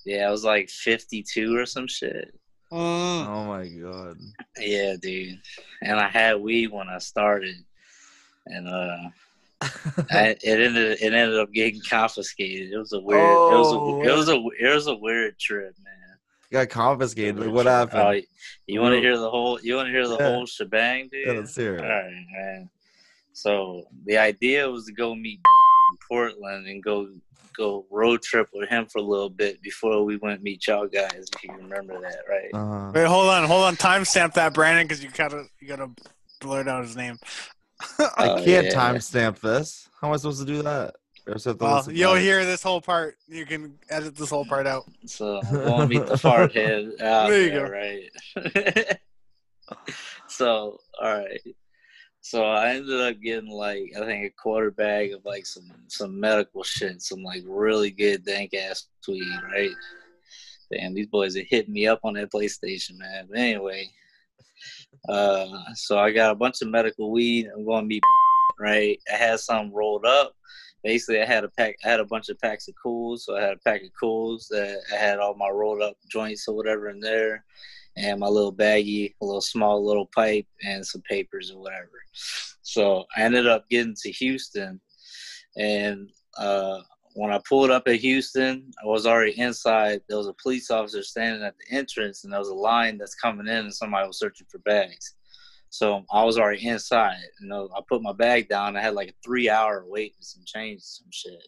Yeah, 0.04 0.28
it 0.28 0.30
was 0.30 0.44
like 0.44 0.70
52 0.70 1.54
or 1.54 1.66
some 1.66 1.86
shit. 1.86 2.32
Mm. 2.72 3.26
Oh 3.26 3.44
my 3.46 3.66
god. 3.68 4.16
Yeah, 4.58 4.94
dude. 5.00 5.38
And 5.82 5.98
I 6.00 6.08
had 6.08 6.40
weed 6.40 6.68
when 6.68 6.88
I 6.88 6.98
started, 6.98 7.56
and 8.46 8.68
uh, 8.68 8.96
I, 10.10 10.36
it 10.42 10.44
ended 10.44 10.98
it 11.02 11.12
ended 11.12 11.38
up 11.38 11.52
getting 11.52 11.80
confiscated. 11.88 12.72
It 12.72 12.78
was 12.78 12.92
a 12.92 13.00
weird. 13.00 13.20
Oh, 13.20 13.54
it 13.54 13.58
was 13.58 13.72
a 13.72 14.08
it 14.08 14.16
was 14.16 14.28
a 14.28 14.66
it 14.70 14.74
was 14.74 14.86
a 14.86 14.94
weird 14.96 15.38
trip, 15.38 15.74
man. 15.84 15.94
Got 16.50 16.68
confiscated. 16.70 17.38
Weird 17.38 17.52
What 17.52 17.66
happened? 17.66 18.00
Oh, 18.00 18.20
you 18.66 18.80
want 18.80 18.94
to 18.94 19.00
hear 19.00 19.18
the 19.18 19.30
whole? 19.30 19.60
You 19.60 19.76
want 19.76 19.88
to 19.88 19.92
hear 19.92 20.08
the 20.08 20.16
Yeah. 20.18 20.30
whole 20.30 20.46
shebang, 20.46 21.08
dude? 21.12 21.26
Yeah, 21.26 21.32
let's 21.34 21.54
hear 21.54 21.78
All 21.78 21.84
it. 21.84 21.88
right, 21.88 22.26
man. 22.32 22.70
So 23.32 23.84
the 24.06 24.16
idea 24.18 24.68
was 24.68 24.86
to 24.86 24.92
go 24.92 25.14
meet 25.14 25.40
in 25.90 25.98
Portland 26.08 26.66
and 26.66 26.82
go 26.82 27.08
go 27.56 27.84
road 27.90 28.22
trip 28.22 28.48
with 28.52 28.68
him 28.68 28.86
for 28.86 28.98
a 28.98 29.02
little 29.02 29.28
bit 29.28 29.60
before 29.62 30.04
we 30.04 30.16
went 30.16 30.42
meet 30.42 30.66
y'all 30.66 30.86
guys. 30.86 31.28
If 31.34 31.42
you 31.44 31.52
remember 31.54 32.00
that, 32.00 32.18
right? 32.28 32.54
Uh, 32.54 32.92
Wait, 32.94 33.06
hold 33.06 33.28
on, 33.28 33.44
hold 33.44 33.64
on. 33.64 33.76
Timestamp 33.76 34.32
that, 34.34 34.54
Brandon, 34.54 34.86
because 34.86 35.02
you 35.02 35.10
gotta 35.10 35.44
you 35.60 35.68
gotta 35.68 35.90
blurt 36.40 36.68
out 36.68 36.84
his 36.84 36.96
name. 36.96 37.18
I 37.98 38.28
Oh, 38.28 38.44
can't 38.44 38.66
yeah. 38.66 38.74
timestamp 38.74 39.40
this. 39.40 39.88
How 40.00 40.08
am 40.08 40.14
I 40.14 40.16
supposed 40.16 40.40
to 40.40 40.46
do 40.46 40.62
that? 40.62 40.94
Or 41.28 41.34
is 41.36 41.44
that 41.44 41.58
the 41.58 41.64
well, 41.64 41.84
you'll 41.92 42.14
back? 42.14 42.22
hear 42.22 42.44
this 42.46 42.62
whole 42.62 42.80
part. 42.80 43.16
You 43.28 43.44
can 43.44 43.78
edit 43.90 44.16
this 44.16 44.30
whole 44.30 44.46
part 44.46 44.66
out. 44.66 44.84
So 45.04 45.40
we'll 45.52 45.86
meet 45.86 46.06
the 46.06 46.16
fart 46.16 46.54
head 46.54 46.90
out 47.02 47.28
There 47.28 47.42
you 47.42 47.50
there, 47.50 47.66
go. 47.66 48.44
right? 48.44 48.98
so 50.28 50.78
all 51.00 51.18
right. 51.18 51.40
So 52.22 52.44
I 52.44 52.70
ended 52.70 53.00
up 53.00 53.20
getting 53.20 53.50
like 53.50 53.92
I 53.96 54.04
think 54.06 54.24
a 54.26 54.30
quarter 54.42 54.70
bag 54.70 55.12
of 55.12 55.24
like 55.26 55.44
some 55.44 55.70
some 55.88 56.18
medical 56.18 56.62
shit, 56.62 57.02
some 57.02 57.22
like 57.22 57.42
really 57.46 57.90
good 57.90 58.24
dank 58.24 58.54
ass 58.54 58.88
weed, 59.06 59.22
right? 59.52 59.70
Damn, 60.72 60.94
these 60.94 61.06
boys 61.08 61.36
are 61.36 61.42
hitting 61.48 61.72
me 61.74 61.86
up 61.86 62.00
on 62.04 62.14
that 62.14 62.32
PlayStation, 62.32 62.96
man. 62.98 63.26
But 63.28 63.38
anyway, 63.38 63.90
uh, 65.08 65.46
so 65.74 65.98
I 65.98 66.10
got 66.10 66.32
a 66.32 66.36
bunch 66.36 66.60
of 66.62 66.68
medical 66.68 67.10
weed. 67.10 67.48
I'm 67.54 67.64
going 67.64 67.84
to 67.84 67.88
be 67.88 68.00
right. 68.58 68.98
I 69.12 69.16
had 69.16 69.40
some 69.40 69.72
rolled 69.72 70.04
up. 70.04 70.34
Basically, 70.84 71.20
I 71.20 71.24
had 71.24 71.44
a 71.44 71.48
pack. 71.48 71.76
I 71.84 71.88
had 71.88 72.00
a 72.00 72.04
bunch 72.04 72.28
of 72.28 72.38
packs 72.38 72.68
of 72.68 72.74
cools. 72.80 73.24
So 73.24 73.36
I 73.36 73.42
had 73.42 73.54
a 73.54 73.58
pack 73.64 73.82
of 73.82 73.90
cools 73.98 74.46
that 74.50 74.80
I 74.92 74.96
had 74.96 75.18
all 75.18 75.34
my 75.34 75.48
rolled 75.48 75.82
up 75.82 75.96
joints 76.10 76.46
or 76.48 76.54
whatever 76.54 76.88
in 76.88 77.00
there, 77.00 77.44
and 77.96 78.20
my 78.20 78.28
little 78.28 78.54
baggie, 78.54 79.14
a 79.20 79.24
little 79.24 79.40
small 79.40 79.84
little 79.84 80.06
pipe, 80.14 80.46
and 80.64 80.86
some 80.86 81.02
papers 81.02 81.50
or 81.50 81.60
whatever. 81.60 81.90
So 82.62 83.04
I 83.16 83.22
ended 83.22 83.46
up 83.46 83.68
getting 83.68 83.96
to 84.02 84.10
Houston, 84.12 84.80
and 85.56 86.10
uh, 86.36 86.80
when 87.14 87.32
I 87.32 87.40
pulled 87.48 87.70
up 87.70 87.88
at 87.88 87.96
Houston, 87.96 88.70
I 88.80 88.86
was 88.86 89.04
already 89.04 89.38
inside. 89.40 90.02
There 90.08 90.18
was 90.18 90.28
a 90.28 90.34
police 90.34 90.70
officer 90.70 91.02
standing 91.02 91.42
at 91.42 91.54
the 91.58 91.76
entrance, 91.76 92.22
and 92.22 92.32
there 92.32 92.38
was 92.38 92.50
a 92.50 92.54
line 92.54 92.98
that's 92.98 93.16
coming 93.16 93.48
in, 93.48 93.56
and 93.56 93.74
somebody 93.74 94.06
was 94.06 94.18
searching 94.18 94.46
for 94.48 94.58
bags. 94.58 95.16
So 95.70 96.04
I 96.10 96.24
was 96.24 96.38
already 96.38 96.66
inside. 96.66 97.18
You 97.40 97.48
know, 97.48 97.68
I 97.76 97.80
put 97.88 98.02
my 98.02 98.12
bag 98.12 98.48
down. 98.48 98.76
I 98.76 98.82
had 98.82 98.94
like 98.94 99.08
a 99.10 99.14
three 99.24 99.48
hour 99.48 99.84
wait 99.86 100.14
and 100.16 100.24
some 100.24 100.42
change, 100.46 100.82
some 100.82 101.08
shit. 101.10 101.46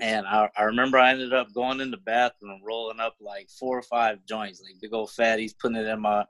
And 0.00 0.26
I, 0.26 0.48
I 0.56 0.64
remember 0.64 0.98
I 0.98 1.12
ended 1.12 1.32
up 1.32 1.52
going 1.54 1.80
in 1.80 1.90
the 1.90 1.98
bathroom, 1.98 2.60
rolling 2.64 2.98
up 2.98 3.16
like 3.20 3.48
four 3.50 3.78
or 3.78 3.82
five 3.82 4.18
joints, 4.28 4.60
like 4.60 4.80
big 4.80 4.92
old 4.92 5.10
fatties, 5.10 5.54
putting 5.58 5.76
it 5.76 5.86
in 5.86 6.00
my, 6.00 6.24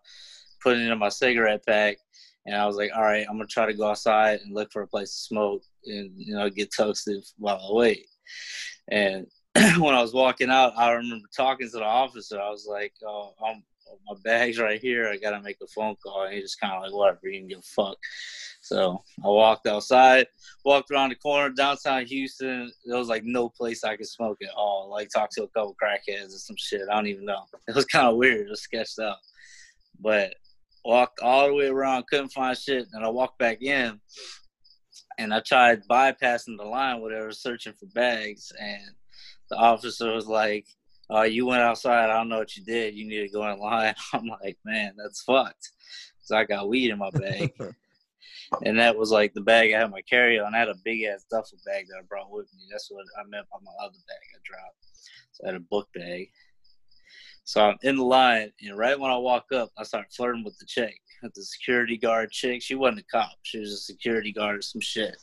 putting 0.62 0.82
it 0.82 0.90
in 0.90 0.98
my 0.98 1.08
cigarette 1.08 1.64
pack. 1.66 1.96
And 2.46 2.54
I 2.54 2.66
was 2.66 2.76
like, 2.76 2.90
all 2.94 3.02
right, 3.02 3.26
I'm 3.28 3.38
gonna 3.38 3.46
try 3.46 3.64
to 3.66 3.72
go 3.72 3.88
outside 3.88 4.40
and 4.40 4.54
look 4.54 4.70
for 4.70 4.82
a 4.82 4.86
place 4.86 5.10
to 5.10 5.16
smoke 5.16 5.62
and 5.86 6.10
you 6.16 6.34
know 6.34 6.50
get 6.50 6.74
toasted 6.76 7.24
while 7.38 7.56
I 7.56 7.74
wait. 7.74 8.06
And 8.90 9.26
when 9.54 9.94
I 9.94 10.02
was 10.02 10.12
walking 10.12 10.50
out, 10.50 10.74
I 10.76 10.92
remember 10.92 11.26
talking 11.34 11.70
to 11.70 11.78
the 11.78 11.84
officer. 11.84 12.38
I 12.40 12.50
was 12.50 12.66
like, 12.68 12.92
oh, 13.06 13.34
I'm 13.44 13.62
my 14.06 14.16
bag's 14.24 14.58
right 14.58 14.80
here. 14.80 15.08
I 15.08 15.16
gotta 15.16 15.40
make 15.40 15.58
a 15.62 15.66
phone 15.66 15.96
call. 16.02 16.24
And 16.24 16.34
he 16.34 16.40
just 16.40 16.60
kind 16.60 16.74
of 16.74 16.82
like, 16.82 16.92
whatever, 16.92 17.28
you 17.28 17.40
can 17.40 17.48
give 17.48 17.58
a 17.58 17.62
fuck. 17.62 17.98
So 18.60 19.02
I 19.22 19.28
walked 19.28 19.66
outside, 19.66 20.26
walked 20.64 20.90
around 20.90 21.10
the 21.10 21.16
corner, 21.16 21.50
downtown 21.50 22.06
Houston. 22.06 22.72
There 22.86 22.98
was 22.98 23.08
like 23.08 23.22
no 23.24 23.48
place 23.48 23.84
I 23.84 23.96
could 23.96 24.08
smoke 24.08 24.38
at 24.42 24.54
all. 24.56 24.88
Like 24.90 25.10
talk 25.10 25.30
to 25.32 25.42
a 25.42 25.48
couple 25.48 25.76
crackheads 25.82 26.34
or 26.34 26.38
some 26.38 26.56
shit. 26.58 26.82
I 26.90 26.94
don't 26.94 27.06
even 27.06 27.26
know. 27.26 27.44
It 27.68 27.74
was 27.74 27.84
kind 27.84 28.06
of 28.06 28.16
weird. 28.16 28.46
It 28.46 28.50
was 28.50 28.62
sketched 28.62 28.98
out. 28.98 29.18
But 30.00 30.34
walked 30.84 31.20
all 31.20 31.48
the 31.48 31.54
way 31.54 31.66
around, 31.66 32.06
couldn't 32.06 32.32
find 32.32 32.56
shit. 32.56 32.86
And 32.92 33.04
I 33.04 33.08
walked 33.08 33.38
back 33.38 33.62
in, 33.62 34.00
and 35.18 35.32
I 35.32 35.40
tried 35.40 35.86
bypassing 35.88 36.56
the 36.56 36.64
line, 36.64 37.00
whatever, 37.00 37.32
searching 37.32 37.72
for 37.72 37.86
bags. 37.86 38.52
And 38.58 38.82
the 39.50 39.56
officer 39.56 40.12
was 40.12 40.26
like, 40.26 40.66
uh, 41.10 41.22
you 41.22 41.46
went 41.46 41.62
outside. 41.62 42.10
I 42.10 42.14
don't 42.14 42.28
know 42.28 42.38
what 42.38 42.56
you 42.56 42.64
did. 42.64 42.94
You 42.94 43.06
need 43.06 43.20
to 43.20 43.28
go 43.28 43.48
in 43.50 43.58
line. 43.58 43.94
I'm 44.12 44.26
like, 44.26 44.58
man, 44.64 44.94
that's 44.96 45.22
fucked. 45.22 45.70
Cause 46.20 46.30
I 46.30 46.44
got 46.44 46.68
weed 46.68 46.90
in 46.90 46.98
my 46.98 47.10
bag. 47.10 47.52
and 48.64 48.78
that 48.78 48.96
was 48.96 49.10
like 49.10 49.34
the 49.34 49.42
bag 49.42 49.72
I 49.72 49.80
had 49.80 49.90
my 49.90 50.02
carry 50.02 50.40
on. 50.40 50.54
I 50.54 50.58
had 50.58 50.68
a 50.68 50.76
big 50.84 51.02
ass 51.02 51.26
duffel 51.30 51.58
bag 51.66 51.86
that 51.88 51.98
I 51.98 52.02
brought 52.08 52.30
with 52.30 52.46
me. 52.54 52.62
That's 52.70 52.90
what 52.90 53.04
I 53.18 53.28
meant 53.28 53.46
by 53.50 53.58
my 53.62 53.72
other 53.84 53.98
bag 54.08 54.18
I 54.34 54.38
dropped. 54.44 54.76
So 55.32 55.44
I 55.44 55.48
had 55.48 55.56
a 55.56 55.60
book 55.60 55.88
bag. 55.94 56.30
So 57.46 57.60
I'm 57.60 57.76
in 57.82 57.96
the 57.96 58.04
line, 58.04 58.50
and 58.62 58.78
right 58.78 58.98
when 58.98 59.10
I 59.10 59.18
walk 59.18 59.52
up, 59.52 59.70
I 59.76 59.82
start 59.82 60.06
flirting 60.10 60.44
with 60.44 60.58
the 60.58 60.64
chick, 60.64 60.98
with 61.22 61.34
the 61.34 61.44
security 61.44 61.98
guard 61.98 62.30
chick. 62.30 62.62
She 62.62 62.74
wasn't 62.74 63.00
a 63.00 63.04
cop; 63.04 63.32
she 63.42 63.58
was 63.58 63.70
a 63.70 63.76
security 63.76 64.32
guard 64.32 64.56
or 64.56 64.62
some 64.62 64.80
shit. 64.80 65.18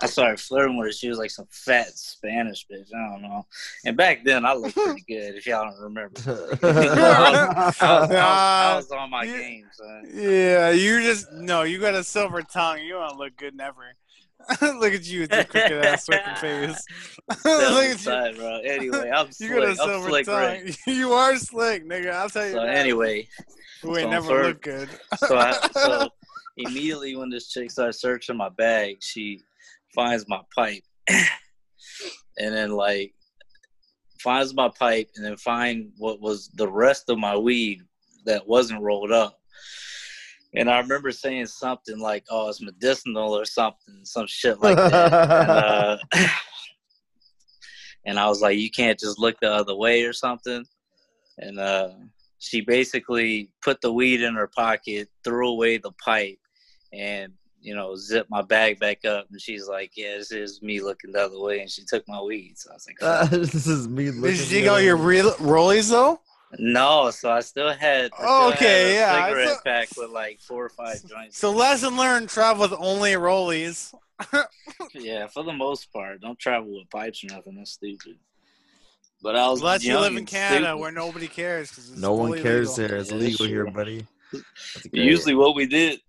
I 0.00 0.06
started 0.06 0.38
flirting 0.38 0.76
with 0.76 0.86
her. 0.88 0.92
She 0.92 1.08
was 1.08 1.18
like 1.18 1.30
some 1.30 1.46
fat 1.50 1.88
Spanish 1.96 2.66
bitch. 2.70 2.94
I 2.94 3.10
don't 3.12 3.22
know. 3.22 3.46
And 3.84 3.96
back 3.96 4.24
then, 4.24 4.44
I 4.44 4.52
looked 4.54 4.74
pretty 4.76 5.04
good. 5.08 5.34
If 5.36 5.46
y'all 5.46 5.64
don't 5.70 5.80
remember, 5.80 6.20
I, 6.26 6.30
was, 6.32 6.60
I, 6.62 7.70
was, 7.70 7.80
I, 7.80 8.00
was, 8.00 8.10
I 8.12 8.76
was 8.76 8.90
on 8.92 9.10
my 9.10 9.24
Yeah. 9.24 9.38
game, 9.38 9.66
son. 9.72 10.08
Yeah, 10.12 10.70
you 10.70 11.00
just 11.02 11.32
no. 11.32 11.62
You 11.62 11.78
got 11.78 11.94
a 11.94 12.04
silver 12.04 12.42
tongue. 12.42 12.80
You 12.80 12.94
don't 12.94 13.16
look 13.18 13.36
good 13.36 13.54
never. 13.54 13.94
look 14.62 14.92
at 14.92 15.04
you 15.06 15.20
with 15.22 15.32
your 15.32 15.44
crooked 15.44 15.72
ass 15.72 16.08
looking 16.08 16.34
face. 16.36 16.84
Look 17.28 17.38
was 17.44 17.76
at 17.78 17.84
you. 17.84 17.90
inside, 17.92 18.36
bro. 18.36 18.60
Anyway, 18.60 19.10
I'm 19.10 19.28
You 19.40 19.48
got 19.48 19.64
a 19.64 19.74
silver 19.76 20.08
slick, 20.08 20.26
tongue. 20.26 20.34
right? 20.36 20.78
You 20.86 21.12
are 21.14 21.36
slick, 21.36 21.84
nigga. 21.88 22.12
I'll 22.12 22.28
tell 22.30 22.46
you. 22.46 22.52
So 22.52 22.60
that. 22.60 22.76
anyway, 22.76 23.26
we 23.82 23.90
ain't 23.90 24.00
so 24.02 24.10
never 24.10 24.44
look 24.48 24.62
good. 24.62 24.88
so 25.16 25.36
I, 25.38 25.58
so 25.72 26.10
immediately 26.56 27.16
when 27.16 27.28
this 27.30 27.48
chick 27.48 27.70
started 27.70 27.94
searching 27.94 28.36
my 28.36 28.50
bag, 28.50 28.98
she 29.00 29.42
finds 29.94 30.26
my 30.28 30.40
pipe, 30.54 30.82
and 31.08 31.24
then 32.38 32.70
like 32.70 33.14
finds 34.20 34.54
my 34.54 34.68
pipe, 34.68 35.08
and 35.16 35.24
then 35.24 35.36
find 35.36 35.92
what 35.98 36.20
was 36.20 36.48
the 36.54 36.68
rest 36.68 37.08
of 37.08 37.18
my 37.18 37.36
weed 37.36 37.80
that 38.24 38.46
wasn't 38.46 38.82
rolled 38.82 39.12
up. 39.12 39.38
And 40.54 40.70
I 40.70 40.78
remember 40.78 41.12
saying 41.12 41.46
something 41.46 41.98
like, 41.98 42.24
"Oh, 42.30 42.48
it's 42.48 42.62
medicinal" 42.62 43.36
or 43.36 43.44
something, 43.44 44.00
some 44.04 44.26
shit 44.26 44.60
like 44.60 44.76
that. 44.76 45.12
and, 45.12 45.50
uh, 45.50 45.98
and 48.06 48.18
I 48.18 48.28
was 48.28 48.40
like, 48.40 48.58
"You 48.58 48.70
can't 48.70 48.98
just 48.98 49.18
look 49.18 49.36
the 49.40 49.52
other 49.52 49.74
way 49.76 50.04
or 50.04 50.12
something." 50.12 50.64
And 51.38 51.58
uh, 51.58 51.90
she 52.38 52.62
basically 52.62 53.50
put 53.62 53.80
the 53.80 53.92
weed 53.92 54.22
in 54.22 54.34
her 54.34 54.46
pocket, 54.48 55.08
threw 55.24 55.48
away 55.48 55.78
the 55.78 55.92
pipe, 56.02 56.38
and 56.92 57.32
you 57.66 57.74
know, 57.74 57.96
zip 57.96 58.26
my 58.30 58.42
bag 58.42 58.78
back 58.78 59.04
up. 59.04 59.26
And 59.30 59.40
she's 59.40 59.66
like, 59.66 59.90
"Yeah, 59.96 60.16
this 60.18 60.30
is 60.30 60.62
me 60.62 60.80
looking 60.80 61.10
the 61.12 61.22
other 61.24 61.38
way," 61.40 61.60
and 61.60 61.70
she 61.70 61.82
took 61.84 62.06
my 62.08 62.20
weed. 62.22 62.54
So 62.56 62.70
I 62.70 62.74
was 62.74 62.86
like, 62.86 62.96
Uh, 63.02 63.26
this 63.36 63.66
is 63.66 63.88
me. 63.88 64.04
Did 64.04 64.14
looking 64.14 64.36
you 64.38 64.44
dig 64.46 64.64
the 64.64 64.70
out 64.70 64.74
other 64.74 64.82
your 64.84 64.96
real 64.96 65.32
rollies 65.32 65.90
though? 65.90 66.20
"No." 66.58 67.10
So 67.10 67.30
I 67.30 67.40
still 67.40 67.72
had, 67.72 68.12
I 68.16 68.16
still 68.22 68.52
okay, 68.52 68.64
had 68.64 68.86
a 68.90 68.94
yeah, 68.94 69.26
cigarette 69.26 69.48
so- 69.56 69.60
pack 69.64 69.88
with 69.96 70.10
like 70.10 70.40
four 70.40 70.64
or 70.64 70.68
five 70.70 71.04
joints. 71.08 71.38
So 71.38 71.50
lesson 71.50 71.96
learned: 71.96 72.28
travel 72.28 72.62
with 72.68 72.78
only 72.78 73.12
rollies. 73.14 73.92
yeah, 74.94 75.26
for 75.26 75.42
the 75.42 75.52
most 75.52 75.92
part, 75.92 76.20
don't 76.20 76.38
travel 76.38 76.78
with 76.78 76.88
pipes 76.90 77.22
or 77.24 77.34
nothing. 77.34 77.56
That's 77.56 77.72
stupid. 77.72 78.16
But 79.22 79.34
I 79.34 79.48
was 79.48 79.60
Unless 79.60 79.82
you 79.84 79.92
young 79.94 80.02
live 80.02 80.16
in 80.16 80.24
Canada 80.26 80.66
stupid. 80.66 80.80
where 80.80 80.92
nobody 80.92 81.26
cares. 81.26 81.70
'cause 81.70 81.90
it's 81.90 81.98
No 82.00 82.12
one 82.12 82.40
cares 82.40 82.78
legal. 82.78 82.88
here. 82.88 82.98
It's 83.00 83.10
Yeah, 83.10 83.16
illegal 83.16 83.38
that's 83.46 83.50
here, 83.50 83.66
buddy. 83.70 84.06
Usually, 84.92 85.34
what 85.34 85.54
we 85.54 85.66
did, 85.66 86.00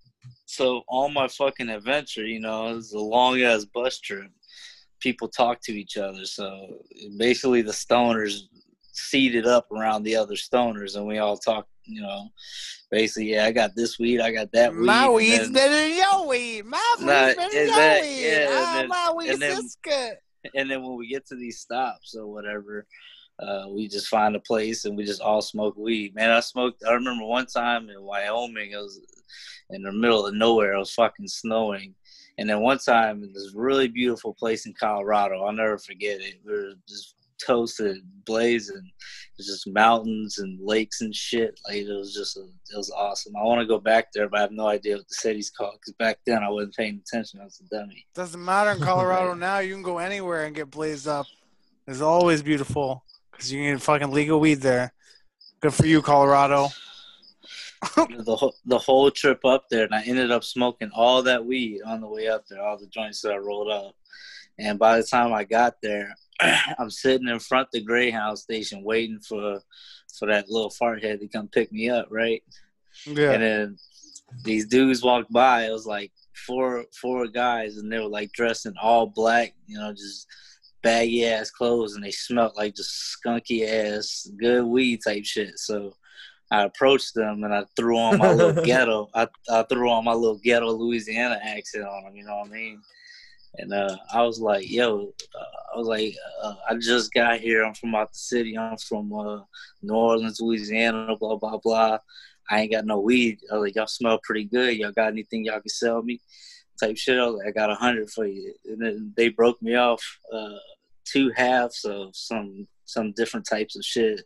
so 0.48 0.84
on 0.88 1.14
my 1.14 1.28
fucking 1.28 1.68
adventure, 1.70 2.26
you 2.26 2.40
know, 2.40 2.70
it 2.70 2.76
was 2.76 2.94
a 2.94 3.00
long 3.00 3.40
ass 3.42 3.66
bus 3.66 4.00
trip. 4.00 4.32
People 5.02 5.28
talk 5.28 5.60
to 5.62 5.74
each 5.78 5.98
other, 5.98 6.26
so 6.26 6.80
basically 7.18 7.62
the 7.62 7.72
stoners 7.74 8.40
seated 8.94 9.46
up 9.46 9.70
around 9.72 10.04
the 10.04 10.16
other 10.16 10.34
stoners, 10.36 10.96
and 10.96 11.06
we 11.06 11.20
all 11.20 11.38
talk. 11.38 11.68
You 11.90 12.02
know, 12.02 12.28
basically, 12.92 13.32
yeah, 13.34 13.46
I 13.46 13.52
got 13.52 13.74
this 13.76 13.98
weed, 13.98 14.20
I 14.20 14.32
got 14.32 14.52
that 14.54 14.74
weed. 14.74 14.80
My 14.86 15.10
weed's 15.10 15.44
then- 15.44 15.54
better 15.54 15.74
than 15.74 15.96
your 15.96 16.28
weed. 16.28 16.66
My 16.66 16.96
weed's 16.98 17.06
Nah, 17.06 17.34
better 17.34 17.36
than 17.54 17.68
your 17.68 17.76
that- 17.76 18.02
weed. 18.02 18.22
yeah, 18.28 18.48
Ah, 18.52 18.74
then- 18.76 18.88
my 18.90 19.14
weed's 19.16 19.40
then- 19.40 19.56
this 19.56 19.78
good. 19.82 20.18
and 20.56 20.70
then 20.72 20.84
when 20.84 20.98
we 20.98 21.08
get 21.08 21.26
to 21.28 21.36
these 21.36 21.60
stops 21.62 22.14
or 22.16 22.28
whatever, 22.28 22.86
uh, 23.40 23.68
we 23.70 23.88
just 23.88 24.08
find 24.10 24.36
a 24.36 24.40
place 24.42 24.84
and 24.86 24.98
we 24.98 25.06
just 25.06 25.22
all 25.22 25.42
smoke 25.42 25.78
weed. 25.78 26.14
Man, 26.16 26.30
I 26.30 26.40
smoked. 26.42 26.84
I 26.86 26.92
remember 26.92 27.24
one 27.24 27.46
time 27.46 27.90
in 27.90 28.02
Wyoming, 28.02 28.72
it 28.72 28.78
was 28.78 29.00
in 29.70 29.84
the 29.84 29.92
middle 29.92 30.26
of 30.26 30.34
nowhere. 30.34 30.74
It 30.74 30.80
was 30.80 30.94
fucking 30.94 31.28
snowing, 31.28 31.96
and 32.38 32.50
then 32.50 32.62
one 32.62 32.78
time 32.78 33.24
in 33.24 33.34
this 33.34 33.54
really 33.56 33.88
beautiful 33.88 34.34
place 34.34 34.66
in 34.66 34.74
Colorado, 34.80 35.44
I'll 35.44 35.54
never 35.54 35.78
forget 35.78 36.22
it. 36.22 36.36
We 36.46 36.54
were 36.54 36.74
just 36.88 37.16
toasted, 37.44 37.98
blazing. 38.26 38.78
It 38.78 39.38
was 39.38 39.48
just 39.48 39.68
mountains 39.68 40.38
and 40.40 40.60
lakes 40.62 41.02
and 41.02 41.14
shit. 41.14 41.60
Like 41.68 41.78
it 41.78 41.88
was 41.88 42.14
just, 42.14 42.38
a, 42.38 42.42
it 42.42 42.78
was 42.78 42.92
awesome. 42.92 43.36
I 43.36 43.44
want 43.44 43.62
to 43.62 43.68
go 43.68 43.80
back 43.80 44.12
there, 44.14 44.30
but 44.30 44.38
I 44.38 44.42
have 44.42 44.52
no 44.52 44.68
idea 44.68 44.98
what 44.98 45.08
the 45.08 45.16
city's 45.16 45.50
called 45.50 45.76
because 45.80 45.94
back 45.94 46.20
then 46.26 46.44
I 46.44 46.50
wasn't 46.50 46.76
paying 46.76 47.02
attention. 47.06 47.40
I 47.42 47.46
was 47.46 47.62
a 47.62 47.76
dummy. 47.76 48.06
Doesn't 48.14 48.44
matter 48.44 48.72
in 48.72 48.80
Colorado 48.82 49.34
now. 49.34 49.60
You 49.60 49.74
can 49.74 49.84
go 49.84 49.98
anywhere 49.98 50.46
and 50.46 50.56
get 50.56 50.70
blazed 50.70 51.08
up. 51.08 51.26
It's 51.88 52.02
always 52.02 52.44
beautiful 52.44 53.04
because 53.32 53.52
you 53.52 53.60
can 53.64 53.74
get 53.74 53.82
fucking 53.82 54.12
legal 54.12 54.40
weed 54.40 54.56
there. 54.56 54.94
Good 55.62 55.74
for 55.74 55.86
you, 55.86 56.02
Colorado. 56.02 56.68
the 57.96 58.36
whole 58.36 58.56
the 58.66 58.78
whole 58.78 59.12
trip 59.12 59.46
up 59.46 59.66
there, 59.70 59.86
and 59.86 59.94
I 59.94 60.02
ended 60.04 60.32
up 60.32 60.44
smoking 60.44 60.90
all 60.94 61.22
that 61.24 61.46
weed 61.46 61.82
on 61.84 62.02
the 62.02 62.08
way 62.08 62.28
up 62.28 62.46
there, 62.48 62.62
all 62.62 62.78
the 62.78 62.88
joints 62.88 63.22
that 63.22 63.34
I 63.34 63.38
rolled 63.38 63.72
up. 63.72 63.96
And 64.60 64.80
by 64.80 64.98
the 64.98 65.04
time 65.04 65.34
I 65.34 65.44
got 65.44 65.76
there, 65.84 66.16
I'm 66.80 66.90
sitting 66.90 67.28
in 67.28 67.40
front 67.40 67.68
of 67.68 67.72
the 67.74 67.84
Greyhound 67.84 68.40
station 68.40 68.84
waiting 68.84 69.20
for 69.20 69.60
for 70.18 70.28
that 70.28 70.50
little 70.50 70.72
fart 70.72 71.04
head 71.04 71.20
to 71.20 71.28
come 71.28 71.48
pick 71.48 71.72
me 71.72 71.90
up, 71.90 72.08
right? 72.10 72.42
Yeah. 73.06 73.32
And 73.32 73.44
then 73.44 73.78
these 74.44 74.68
dudes 74.68 75.04
walked 75.04 75.32
by. 75.32 75.66
It 75.66 75.72
was 75.72 75.86
like 75.86 76.12
four 76.48 76.86
four 77.00 77.28
guys, 77.28 77.78
and 77.78 77.92
they 77.92 78.00
were 78.00 78.08
like 78.08 78.32
dressed 78.32 78.66
in 78.66 78.74
all 78.82 79.06
black, 79.06 79.54
you 79.68 79.78
know, 79.78 79.92
just 79.92 80.28
baggy 80.82 81.28
ass 81.28 81.52
clothes, 81.52 81.96
and 81.96 82.04
they 82.04 82.12
smelled 82.12 82.56
like 82.56 82.76
just 82.76 83.18
skunky 83.18 83.68
ass 83.68 84.30
good 84.40 84.66
weed 84.66 85.02
type 85.04 85.26
shit. 85.26 85.60
So 85.60 85.94
I 86.50 86.64
approached 86.64 87.14
them 87.14 87.44
and 87.44 87.54
I 87.54 87.66
threw 87.76 87.98
on 87.98 88.18
my 88.18 88.32
little 88.32 88.64
ghetto. 88.66 89.10
I, 89.14 89.28
I 89.50 89.64
threw 89.64 89.90
on 89.90 90.06
my 90.06 90.14
little 90.14 90.40
ghetto 90.44 90.72
Louisiana 90.72 91.40
accent 91.44 91.86
on 91.86 92.06
them. 92.06 92.16
You 92.16 92.26
know 92.26 92.38
what 92.38 92.48
I 92.48 92.52
mean? 92.52 92.82
And 93.60 93.74
uh, 93.74 93.98
I 94.14 94.22
was 94.22 94.40
like, 94.40 94.70
"Yo," 94.70 95.14
uh, 95.36 95.74
I 95.74 95.78
was 95.78 95.88
like, 95.88 96.14
uh, 96.44 96.56
"I 96.70 96.76
just 96.76 97.12
got 97.12 97.40
here. 97.40 97.64
I'm 97.64 97.74
from 97.74 97.96
out 97.96 98.12
the 98.12 98.20
city. 98.20 98.58
I'm 98.58 98.78
from 98.78 99.12
uh, 99.12 99.42
New 99.82 99.94
Orleans, 99.94 100.40
Louisiana. 100.40 101.16
Blah 101.20 101.38
blah 101.38 101.58
blah. 101.58 101.98
I 102.50 102.62
ain't 102.62 102.72
got 102.72 102.86
no 102.86 103.00
weed. 103.00 103.40
I 103.52 103.56
was 103.56 103.64
like, 103.64 103.76
y'all 103.76 103.88
smell 103.88 104.20
pretty 104.24 104.46
good. 104.46 104.78
Y'all 104.78 104.92
got 104.92 105.12
anything 105.12 105.46
y'all 105.46 105.60
can 105.60 105.70
sell 105.70 106.02
me? 106.02 106.22
Type 106.80 106.98
shit. 106.98 107.20
I 107.20 107.26
was 107.26 107.36
like, 107.36 107.48
I 107.48 107.52
got 107.52 107.72
a 107.72 107.76
hundred 107.76 108.10
for 108.10 108.26
you. 108.26 108.54
And 108.66 108.82
then 108.82 109.14
they 109.18 109.30
broke 109.30 109.62
me 109.62 109.76
off 109.76 110.02
uh, 110.32 110.58
two 111.06 111.32
halves 111.36 111.84
of 111.86 112.16
some 112.16 112.68
some 112.86 113.12
different 113.14 113.46
types 113.46 113.76
of 113.76 113.84
shit. 113.84 114.22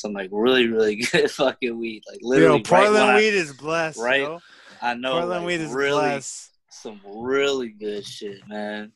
Some 0.00 0.12
like 0.12 0.30
really 0.32 0.66
really 0.68 0.96
good 1.12 1.30
fucking 1.30 1.78
weed. 1.78 2.02
Like 2.08 2.18
literally, 2.22 2.58
Yo, 2.58 2.62
Portland 2.64 2.94
right 2.94 3.00
when 3.06 3.10
I- 3.10 3.16
weed 3.16 3.34
is 3.34 3.52
blessed. 3.52 4.00
right? 4.00 4.22
yo. 4.22 4.40
I 4.82 4.94
know, 4.94 5.12
Portland 5.12 5.40
like, 5.42 5.46
weed 5.46 5.60
is 5.60 5.72
really 5.72 6.00
blessed. 6.00 6.50
some 6.70 7.00
really 7.06 7.68
good 7.68 8.06
shit, 8.06 8.46
man. 8.48 8.92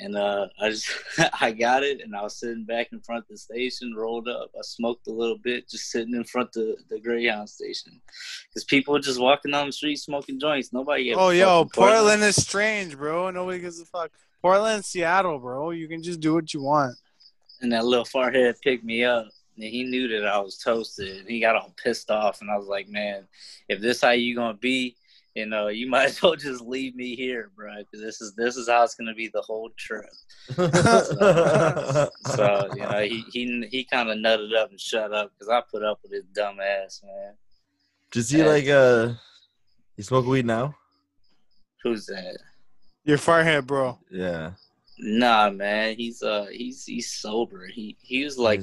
And 0.00 0.16
uh, 0.16 0.48
I 0.60 0.70
just 0.70 0.90
I 1.40 1.52
got 1.52 1.82
it, 1.84 2.00
and 2.00 2.16
I 2.16 2.22
was 2.22 2.36
sitting 2.40 2.64
back 2.64 2.88
in 2.92 3.00
front 3.00 3.22
of 3.24 3.28
the 3.28 3.38
station, 3.38 3.94
rolled 3.94 4.26
up. 4.28 4.50
I 4.56 4.62
smoked 4.62 5.06
a 5.06 5.12
little 5.12 5.38
bit, 5.38 5.68
just 5.68 5.90
sitting 5.92 6.14
in 6.14 6.24
front 6.24 6.48
of 6.56 6.76
the 6.88 6.98
Greyhound 7.00 7.48
station, 7.48 8.00
because 8.48 8.64
people 8.64 8.92
were 8.94 8.98
just 9.00 9.20
walking 9.20 9.52
down 9.52 9.66
the 9.66 9.72
street 9.72 9.96
smoking 9.96 10.40
joints. 10.40 10.72
Nobody. 10.72 11.04
gave 11.04 11.16
Oh, 11.16 11.30
yo, 11.30 11.62
in 11.62 11.68
Portland 11.68 12.22
is 12.24 12.34
strange, 12.36 12.96
bro. 12.98 13.30
Nobody 13.30 13.60
gives 13.60 13.80
a 13.80 13.84
fuck. 13.86 14.10
Portland, 14.42 14.84
Seattle, 14.84 15.38
bro. 15.38 15.70
You 15.70 15.86
can 15.88 16.02
just 16.02 16.18
do 16.20 16.34
what 16.34 16.52
you 16.52 16.60
want. 16.62 16.96
and 17.60 17.72
that 17.72 17.84
little 17.84 18.04
farthead 18.04 18.60
picked 18.62 18.84
me 18.84 19.04
up. 19.04 19.28
And 19.56 19.64
he 19.64 19.84
knew 19.84 20.08
that 20.08 20.26
I 20.26 20.38
was 20.40 20.58
toasted. 20.58 21.18
And 21.18 21.28
he 21.28 21.40
got 21.40 21.56
all 21.56 21.74
pissed 21.82 22.10
off, 22.10 22.40
and 22.40 22.50
I 22.50 22.56
was 22.56 22.66
like, 22.66 22.88
"Man, 22.88 23.26
if 23.68 23.80
this 23.80 24.00
how 24.00 24.10
you 24.10 24.34
gonna 24.34 24.54
be, 24.54 24.96
you 25.34 25.46
know, 25.46 25.68
you 25.68 25.86
might 25.90 26.06
as 26.06 26.22
well 26.22 26.36
just 26.36 26.62
leave 26.62 26.94
me 26.94 27.14
here, 27.14 27.50
bro, 27.54 27.78
because 27.78 28.00
this 28.00 28.20
is 28.20 28.34
this 28.34 28.56
is 28.56 28.68
how 28.68 28.82
it's 28.82 28.94
gonna 28.94 29.14
be 29.14 29.28
the 29.28 29.42
whole 29.42 29.70
trip." 29.76 30.10
So 32.26 32.68
you 32.74 32.82
know, 32.82 33.00
he 33.02 33.24
he 33.32 33.68
he 33.70 33.84
kind 33.84 34.10
of 34.10 34.18
nutted 34.18 34.56
up 34.56 34.70
and 34.70 34.80
shut 34.80 35.12
up 35.12 35.32
because 35.32 35.48
I 35.48 35.62
put 35.70 35.82
up 35.82 36.00
with 36.02 36.12
his 36.12 36.24
dumb 36.34 36.58
ass, 36.60 37.02
man. 37.04 37.34
Does 38.10 38.30
he 38.30 38.42
like 38.42 38.68
uh? 38.68 39.14
He 39.96 40.02
smoke 40.02 40.26
weed 40.26 40.46
now? 40.46 40.74
Who's 41.82 42.06
that? 42.06 42.38
Your 43.04 43.18
forehead, 43.18 43.66
bro. 43.66 43.98
Yeah. 44.10 44.52
Nah, 44.98 45.50
man, 45.50 45.96
he's 45.96 46.22
uh 46.22 46.46
he's 46.50 46.84
he's 46.84 47.12
sober. 47.12 47.66
He 47.66 47.96
he 48.00 48.24
was 48.24 48.38
like 48.38 48.62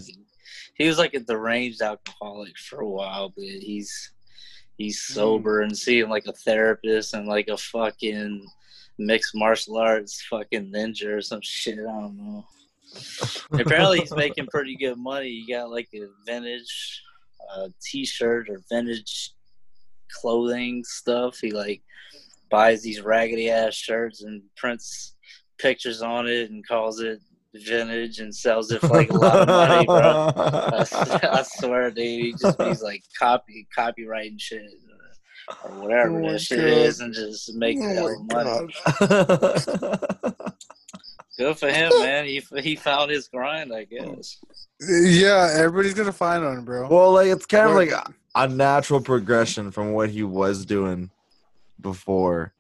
he 0.76 0.88
was 0.88 0.98
like 0.98 1.14
a 1.14 1.20
deranged 1.20 1.82
alcoholic 1.82 2.58
for 2.58 2.82
a 2.82 2.90
while, 2.90 3.30
but 3.30 3.44
he's 3.44 4.12
he's 4.78 5.02
sober 5.02 5.62
and 5.62 5.78
seeing 5.78 6.10
like 6.10 6.26
a 6.28 6.34
therapist 6.34 7.14
and 7.14 7.28
like 7.28 7.48
a 7.50 7.58
fucking 7.58 8.46
mixed 8.98 9.36
martial 9.36 9.78
arts 9.78 10.26
fucking 10.30 10.72
ninja 10.72 11.18
or 11.18 11.22
some 11.22 11.42
shit. 11.42 11.80
I 11.80 11.84
don't 11.84 12.18
know. 12.18 12.46
Apparently, 13.54 14.00
he's 14.00 14.16
making 14.16 14.48
pretty 14.52 14.76
good 14.76 14.98
money. 14.98 15.30
He 15.30 15.54
got 15.54 15.72
like 15.72 15.90
a 15.94 16.08
vintage 16.26 17.02
uh, 17.56 17.70
t-shirt 17.82 18.50
or 18.50 18.62
vintage 18.70 19.34
clothing 20.20 20.84
stuff. 20.84 21.40
He 21.40 21.52
like 21.52 21.82
buys 22.50 22.82
these 22.82 23.02
raggedy 23.02 23.50
ass 23.50 23.74
shirts 23.74 24.24
and 24.24 24.42
prints 24.58 25.16
pictures 25.58 26.02
on 26.02 26.28
it 26.28 26.50
and 26.50 26.68
calls 26.68 27.00
it 27.00 27.22
vintage 27.54 28.20
and 28.20 28.34
sells 28.34 28.72
it 28.72 28.80
for 28.82 28.88
like 28.88 29.10
a 29.12 29.14
lot 29.18 29.38
of 29.40 29.48
money, 29.48 29.86
bro. 29.86 29.98
I, 30.36 31.30
I 31.40 31.44
swear, 31.44 31.92
dude, 31.92 32.06
he 32.06 32.32
just 32.40 32.62
he's 32.62 32.82
like 32.82 33.04
copy 33.18 33.68
copywriting 33.78 34.40
shit 34.40 34.64
uh, 35.50 35.68
or 35.68 35.82
whatever 35.82 36.24
Oh 36.24 36.32
that 36.32 36.40
shit 36.42 36.60
God. 36.60 36.68
is 36.68 37.00
and 37.02 37.14
just 37.14 37.54
making 37.56 37.84
Oh 37.86 37.94
hell 37.94 38.26
my 38.30 38.42
of 38.42 38.70
money. 39.02 40.36
Good 41.38 41.58
for 41.58 41.70
him, 41.72 41.92
man. 42.00 42.26
He 42.26 42.44
he 42.62 42.76
found 42.76 43.10
his 43.12 43.28
grind, 43.28 43.74
I 43.74 43.86
guess. 43.86 44.38
Yeah, 44.80 45.50
everybody's 45.56 45.94
gonna 45.94 46.12
find 46.12 46.44
one, 46.44 46.64
bro. 46.64 46.88
well, 46.88 47.12
like 47.14 47.28
it's 47.28 47.46
kind 47.46 47.70
of 47.70 47.76
like 47.76 47.92
a, 47.92 48.14
a 48.36 48.48
natural 48.48 49.02
progression 49.02 49.72
from 49.72 49.94
what 49.94 50.10
he 50.10 50.24
was 50.24 50.66
doing 50.66 51.10
before. 51.80 52.54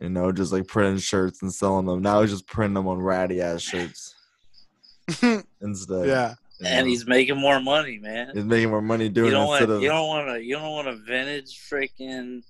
You 0.00 0.08
know, 0.08 0.32
just 0.32 0.52
like 0.52 0.66
printing 0.66 0.98
shirts 0.98 1.42
and 1.42 1.52
selling 1.52 1.86
them. 1.86 2.02
Now 2.02 2.20
he's 2.22 2.30
just 2.30 2.46
printing 2.46 2.74
them 2.74 2.88
on 2.88 2.98
ratty 2.98 3.40
ass 3.40 3.62
shirts 3.62 4.13
instead. 5.60 6.06
yeah. 6.08 6.34
you 6.60 6.66
And 6.66 6.86
he's 6.88 7.06
making 7.06 7.36
more 7.38 7.60
money, 7.60 7.98
man. 7.98 8.30
he's 8.34 8.44
making 8.44 8.70
more 8.70 8.82
money 8.82 9.04
You 9.04 9.10
doing 9.10 9.28
it 9.28 9.30
don't 9.32 9.50
instead 9.50 9.68
want 9.68 9.76
of 9.78 9.82
you 9.82 9.88
don't 9.88 10.06
want 10.08 10.28
to 10.28 10.42
you 10.44 10.54
don't 10.56 10.70
want 10.70 10.88
a 10.88 10.96
vintage 10.96 11.60
freaking 11.70 12.42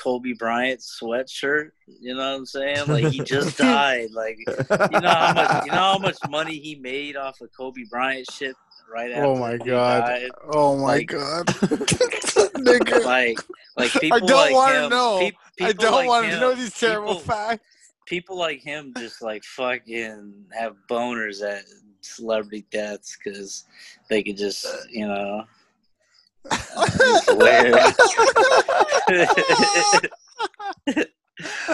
Kobe 0.00 0.32
Bryant 0.32 0.80
sweatshirt. 0.80 1.70
You 1.86 2.14
know 2.14 2.30
what 2.32 2.36
I'm 2.38 2.46
saying? 2.46 2.86
Like 2.88 3.06
he 3.12 3.20
just 3.20 3.58
died. 3.72 4.08
Like 4.12 4.38
you 4.38 5.00
know 5.00 5.08
how 5.10 5.32
much 5.34 5.64
you 5.66 5.70
know 5.72 5.78
how 5.78 5.98
much 5.98 6.16
money 6.30 6.58
he 6.58 6.76
made 6.76 7.16
off 7.16 7.40
of 7.40 7.50
Kobe 7.56 7.82
Bryant 7.90 8.30
shit 8.32 8.54
right 8.92 9.10
oh 9.14 9.14
after 9.14 9.26
Oh 9.26 9.36
my 9.36 9.52
he 9.52 9.58
god. 9.58 10.00
died. 10.06 10.30
Oh 10.52 10.76
my 10.76 10.82
Like- 10.82 11.08
god. 11.08 11.46
Nigga. 11.46 13.04
Like 13.04 13.38
like 13.76 13.92
people 13.92 14.20
don't 14.20 14.30
like 14.30 14.54
wanna 14.54 14.84
him, 14.84 14.90
know. 14.90 15.18
peop- 15.20 15.34
I 15.60 15.66
people 15.68 15.84
don't 15.84 15.92
like 15.94 16.08
want 16.08 16.26
to 16.30 16.40
know 16.40 16.54
these 16.54 16.72
terrible 16.78 17.16
people- 17.16 17.34
facts. 17.34 17.64
People 18.06 18.38
like 18.38 18.62
him 18.62 18.94
just 18.96 19.20
like 19.20 19.44
fucking 19.44 20.32
have 20.58 20.76
boners 20.88 21.42
at 21.42 21.64
celebrity 22.00 22.64
deaths 22.70 23.18
because 23.22 23.64
they 24.08 24.22
could 24.22 24.36
just 24.36 24.66
you 24.90 25.06
know. 25.06 25.44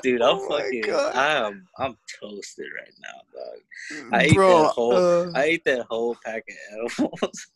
Dude, 0.02 0.22
I'm 0.22 0.38
Oh 0.38 0.48
fucking. 0.48 0.82
God. 0.86 1.14
I'm 1.14 1.66
I'm 1.78 1.96
toasted 2.20 2.66
right 2.76 2.92
now, 3.00 3.20
dog. 3.32 3.60
I 4.12 4.22
ate 4.24 4.36
that 4.36 4.72
whole. 4.74 4.94
uh, 4.94 5.30
I 5.34 5.42
ate 5.44 5.64
that 5.64 5.86
whole 5.88 6.16
pack 6.24 6.44
of 6.48 6.54
edibles, 7.00 7.46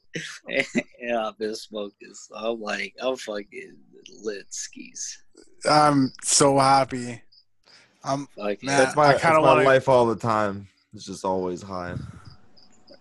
and, 0.49 0.67
and 1.01 1.17
I've 1.17 1.39
been 1.39 1.55
smoking. 1.55 2.15
So 2.15 2.35
I'm 2.37 2.61
like, 2.61 2.95
I'm 3.03 3.17
fucking 3.17 3.77
lit 4.23 4.53
skis. 4.53 5.23
I'm 5.69 6.13
so 6.23 6.59
happy. 6.59 7.23
I'm 8.07 8.29
Like, 8.37 8.63
Man, 8.63 8.79
that's 8.79 8.97
my, 8.97 9.05
I 9.05 9.09
that's 9.13 9.23
kinda 9.23 9.41
my 9.41 9.47
wanna- 9.55 9.65
life 9.65 9.89
all 9.89 10.07
the 10.07 10.17
time. 10.17 10.69
It's 10.95 11.05
just 11.05 11.25
always 11.25 11.63
high. 11.63 11.95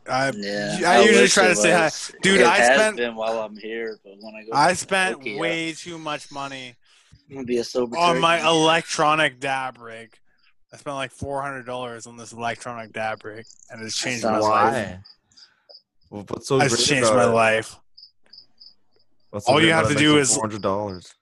I 0.07 0.31
yeah. 0.35 0.79
I 0.85 1.01
usually 1.03 1.27
try 1.27 1.45
it 1.45 1.49
to 1.49 1.55
say 1.55 1.71
hi. 1.71 1.89
Dude, 2.21 2.41
it 2.41 2.45
I 2.45 2.57
has 2.57 2.75
spent- 2.79 2.97
been 2.97 3.15
while 3.15 3.39
I'm 3.39 3.55
here, 3.57 3.97
but 4.03 4.13
when 4.19 4.35
I 4.35 4.43
go, 4.43 4.51
I 4.53 4.73
spent 4.73 5.15
Okay, 5.15 5.33
yeah. 5.35 5.39
way 5.39 5.71
too 5.73 5.97
much 5.97 6.31
money 6.31 6.75
be 7.45 7.57
a 7.57 7.63
sober. 7.63 7.97
on 7.97 8.19
my 8.19 8.45
electronic 8.45 9.39
dab 9.39 9.79
rig. 9.79 10.13
I 10.73 10.77
spent 10.77 10.95
like 10.95 11.11
four 11.11 11.41
hundred 11.41 11.65
dollars 11.65 12.05
on 12.05 12.17
this 12.17 12.33
electronic 12.33 12.91
dab 12.93 13.23
rig, 13.25 13.45
and 13.71 13.81
it's 13.81 13.97
changed 13.97 14.23
my 14.25 14.31
sounds 14.33 14.43
life. 14.45 14.97
Well, 16.11 16.25
what's 16.27 16.47
so 16.47 16.59
It's 16.61 16.85
changed 16.85 17.11
my 17.11 17.23
it? 17.23 17.27
life. 17.27 17.75
What's 19.31 19.47
All 19.47 19.61
you 19.61 19.71
have 19.73 19.87
to 19.87 19.95
do 19.95 20.15
makes 20.15 20.29
it 20.29 20.31
is- 20.31 20.35
four 20.35 20.43
hundred 20.47 20.61
dollars. 20.61 21.13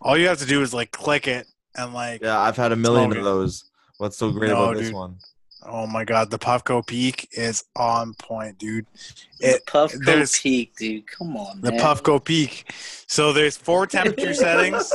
All 0.00 0.16
you 0.16 0.26
have 0.28 0.38
to 0.38 0.46
do 0.46 0.62
is 0.62 0.74
like 0.74 0.90
click 0.90 1.28
it, 1.28 1.46
and 1.76 1.92
like, 1.94 2.22
Yeah, 2.22 2.38
I've 2.38 2.56
had 2.56 2.72
a 2.72 2.76
million 2.76 3.10
Smoke 3.10 3.18
of 3.18 3.24
those. 3.24 3.64
What's 3.98 4.16
so 4.16 4.30
great 4.30 4.48
No, 4.50 4.64
about 4.64 4.76
this 4.76 4.86
dude. 4.88 4.94
one? 4.94 5.16
oh 5.68 5.86
my 5.86 6.04
god, 6.04 6.30
the 6.30 6.38
Puffco 6.38 6.86
Peak 6.86 7.28
is 7.32 7.64
on 7.74 8.14
point, 8.14 8.56
dude. 8.58 8.86
The 9.40 9.56
It 9.56 9.66
Puffco 9.66 10.04
there's- 10.04 10.38
Peak, 10.40 10.76
dude. 10.76 11.06
Come 11.06 11.36
on, 11.36 11.60
the 11.60 11.72
man. 11.72 11.80
Puffco 11.80 12.22
Peak. 12.22 12.72
So 13.06 13.32
there's 13.32 13.56
four 13.56 13.86
temperature 13.98 14.34
settings. 14.34 14.92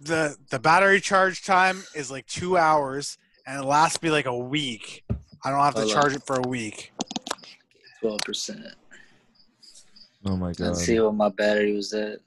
the 0.00 0.36
The 0.50 0.58
battery 0.58 1.00
charge 1.00 1.44
time 1.44 1.82
is 1.94 2.10
like 2.10 2.26
two 2.26 2.56
hours, 2.56 3.18
and 3.46 3.62
it 3.62 3.66
lasts 3.66 4.02
me 4.02 4.10
like 4.10 4.26
a 4.26 4.36
week. 4.36 5.04
I 5.44 5.50
don't 5.50 5.60
have 5.60 5.74
to 5.74 5.80
Hold 5.82 5.92
on. 5.92 6.02
charge 6.02 6.14
it 6.16 6.22
for 6.24 6.36
a 6.36 6.48
week. 6.48 6.92
Twelve 8.00 8.20
percent. 8.20 8.64
Oh 10.24 10.36
my 10.36 10.52
god. 10.52 10.68
Let's 10.68 10.84
see 10.84 10.98
what 11.00 11.14
my 11.14 11.28
battery 11.28 11.72
was 11.74 11.92
at. 11.94 12.18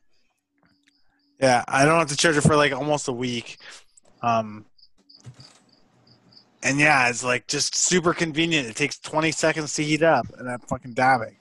Yeah, 1.40 1.64
I 1.68 1.86
don't 1.86 2.00
have 2.00 2.08
to 2.10 2.16
charge 2.18 2.38
it 2.38 2.42
for 2.42 2.56
like 2.56 2.72
almost 2.72 3.08
a 3.08 3.12
week. 3.14 3.58
Um, 4.22 4.66
and 6.64 6.80
yeah, 6.80 7.10
it's 7.10 7.24
like 7.24 7.48
just 7.48 7.76
super 7.76 8.14
convenient. 8.14 8.68
It 8.68 8.76
takes 8.76 8.98
20 9.00 9.32
seconds 9.32 9.74
to 9.76 9.84
heat 9.84 10.02
up, 10.02 10.26
and 10.38 10.50
I'm 10.50 10.60
fucking 10.60 10.94
dabbing. 10.94 11.36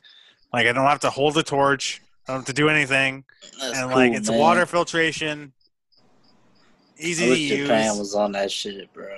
Like 0.53 0.67
I 0.67 0.73
don't 0.73 0.87
have 0.87 1.01
to 1.01 1.11
hold 1.11 1.35
the 1.35 1.43
torch. 1.43 2.03
I 2.29 2.33
don't 2.33 2.41
have 2.41 2.47
to 2.47 2.53
do 2.53 2.69
anything, 2.69 3.25
That's 3.61 3.79
and 3.79 3.89
cool, 3.91 3.99
like 3.99 4.13
it's 4.13 4.31
man. 4.31 4.39
water 4.39 4.67
filtration, 4.67 5.53
easy 6.99 7.25
I 7.27 7.29
to 7.29 7.39
use. 7.39 7.69
Japan 7.69 7.99
was 7.99 8.15
on 8.15 8.33
that 8.33 8.51
shit, 8.51 8.93
bro. 8.93 9.09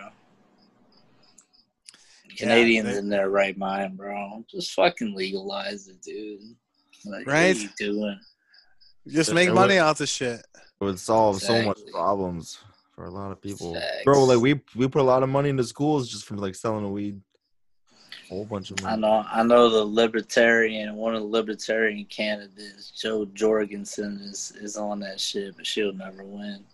Canadians 2.37 2.91
they- 2.93 2.99
in 2.99 3.09
their 3.09 3.31
right 3.31 3.57
mind, 3.57 3.97
bro. 3.97 4.45
Just 4.51 4.73
fucking 4.75 5.15
legalize 5.15 5.89
it, 5.89 6.03
dude. 6.03 6.41
Like, 7.05 7.27
Right? 7.27 7.55
What 7.55 7.57
are 7.57 7.61
you 7.61 7.69
doing? 7.79 8.21
Just 9.09 9.31
It 9.31 9.35
make 9.35 9.49
would- 9.49 9.55
money 9.55 9.79
off 9.79 9.99
the 9.99 10.07
shit. 10.07 10.45
It 10.81 10.85
would 10.85 10.99
solve 10.99 11.41
so 11.41 11.62
much 11.62 11.81
problems 11.91 12.59
for 12.95 13.05
a 13.07 13.11
lot 13.11 13.33
of 13.33 13.41
people. 13.41 13.75
Facts. 13.75 14.05
Bro, 14.05 14.25
like 14.25 14.41
we 14.41 14.61
we 14.75 14.89
put 14.89 15.01
a 15.01 15.05
lot 15.05 15.23
of 15.23 15.29
money 15.29 15.49
into 15.49 15.65
schools 15.65 16.11
just 16.11 16.25
from 16.27 16.37
like 16.37 16.55
selling 16.55 16.91
weed. 16.93 17.21
A 18.25 18.29
whole 18.29 18.45
bunch 18.45 18.71
of 18.73 18.85
I 18.85 18.97
know, 18.97 19.25
I 19.31 19.43
know 19.45 19.71
the 19.71 19.85
libertarian, 19.85 20.97
one 20.97 21.15
of 21.15 21.23
the 21.23 21.29
libertarian 21.29 22.05
candidates, 22.07 22.91
Jo 22.91 23.25
Jorgensen, 23.27 24.19
is 24.23 24.53
is 24.61 24.77
on 24.77 25.01
that 25.01 25.21
shit, 25.21 25.57
but 25.57 25.67
she'll 25.67 25.93
never 25.93 26.25
win. 26.25 26.65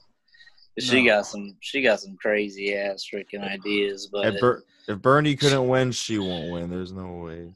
But 0.74 0.84
She 0.84 1.02
No. 1.04 1.10
got 1.16 1.26
some, 1.26 1.54
she 1.60 1.82
got 1.82 2.00
some 2.00 2.16
crazy 2.16 2.74
ass 2.74 3.06
freaking 3.12 3.42
ideas, 3.46 4.08
but 4.10 4.26
If, 4.34 4.40
Ber- 4.40 4.64
if 4.88 5.02
Bernie 5.02 5.36
couldn't 5.36 5.68
win, 5.68 5.92
she 5.92 6.18
won't 6.18 6.50
win. 6.50 6.70
There's 6.70 6.92
no 6.92 7.12
way. 7.24 7.52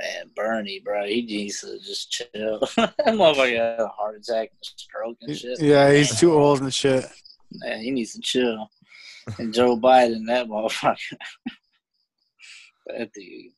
Man, 0.00 0.30
Bernie, 0.36 0.80
bro, 0.84 1.04
he 1.06 1.22
needs 1.22 1.60
to 1.60 1.78
just 1.80 2.10
chill. 2.10 2.60
that 2.76 2.96
motherfucker 3.06 3.56
had 3.56 3.80
a 3.80 3.88
heart 3.88 4.16
attack 4.16 4.50
and 4.50 4.58
stroke 4.62 5.16
and 5.22 5.36
shit. 5.36 5.60
Yeah, 5.60 5.92
he's 5.92 6.18
too 6.18 6.32
old 6.32 6.60
and 6.60 6.72
shit. 6.72 7.04
Man, 7.52 7.80
he 7.80 7.90
needs 7.90 8.12
to 8.14 8.20
chill. 8.20 8.70
And 9.38 9.52
Joe 9.52 9.76
Biden, 9.76 10.26
that 10.26 10.46
motherfucker, 10.48 11.16
that 12.86 13.12
dude. 13.12 13.52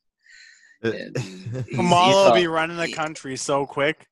Yeah, 0.83 0.91
dude. 1.13 1.17
He's- 1.67 1.75
Kamala 1.75 2.29
will 2.29 2.35
be 2.35 2.47
running 2.47 2.77
the 2.77 2.87
he- 2.87 2.93
country 2.93 3.35
so 3.37 3.65
quick. 3.65 4.07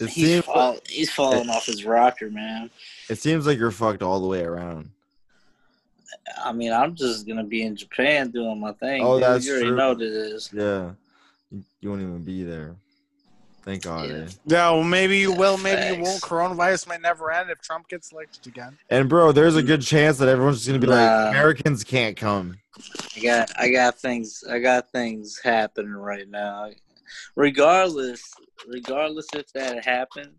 It 0.00 0.08
He's, 0.10 0.28
seems 0.28 0.44
fall, 0.44 0.78
he's 0.88 1.10
falling 1.10 1.50
off 1.50 1.66
his 1.66 1.84
rocker, 1.84 2.30
man. 2.30 2.70
it 3.08 3.18
seems 3.18 3.44
like 3.46 3.58
you're 3.58 3.72
fucked 3.72 4.02
all 4.02 4.20
the 4.20 4.26
way 4.28 4.44
around. 4.44 4.90
I 6.42 6.52
mean, 6.52 6.72
I'm 6.72 6.94
just 6.94 7.26
gonna 7.26 7.42
be 7.44 7.62
in 7.64 7.74
Japan 7.74 8.30
doing 8.30 8.60
my 8.60 8.72
thing. 8.74 9.02
Oh, 9.04 9.14
dude. 9.14 9.24
that's 9.24 9.44
you 9.46 9.52
already 9.52 9.66
true. 9.68 9.76
know 9.76 9.88
what 9.94 10.02
it 10.02 10.12
is. 10.12 10.50
Yeah, 10.52 10.90
you, 11.50 11.62
you 11.80 11.88
won't 11.90 12.02
even 12.02 12.22
be 12.24 12.42
there. 12.44 12.76
Thank 13.62 13.82
God. 13.82 14.08
Yeah. 14.08 14.14
eh? 14.16 14.28
Yeah, 14.46 14.70
well, 14.70 14.84
maybe 14.84 15.18
you 15.18 15.32
will, 15.32 15.58
maybe 15.58 15.94
you 15.96 16.02
won't. 16.02 16.22
Coronavirus 16.22 16.88
might 16.88 17.02
never 17.02 17.30
end 17.30 17.50
if 17.50 17.60
Trump 17.60 17.88
gets 17.88 18.10
elected 18.10 18.46
again. 18.46 18.78
And 18.88 19.08
bro, 19.08 19.32
there's 19.32 19.56
a 19.56 19.62
good 19.62 19.82
chance 19.82 20.16
that 20.18 20.28
everyone's 20.28 20.58
just 20.58 20.68
gonna 20.68 20.78
be 20.78 20.86
Nah. 20.86 20.94
like, 20.94 21.28
Americans 21.30 21.84
can't 21.84 22.16
come. 22.16 22.56
I 23.16 23.20
got, 23.20 23.50
I 23.58 23.70
got 23.70 23.98
things, 23.98 24.42
I 24.48 24.60
got 24.60 24.90
things 24.92 25.38
happening 25.44 25.92
right 25.92 26.28
now. 26.28 26.70
Regardless, 27.36 28.22
regardless 28.66 29.26
if 29.34 29.52
that 29.52 29.84
happened. 29.84 30.32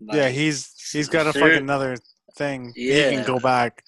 like, 0.00 0.16
yeah, 0.16 0.28
he's 0.28 0.72
he's 0.92 1.08
got 1.08 1.26
a 1.26 1.32
ser- 1.32 1.40
fucking 1.40 1.58
another 1.58 1.96
thing. 2.36 2.72
He 2.74 2.88
can 2.88 3.26
go 3.26 3.38
back. 3.38 3.82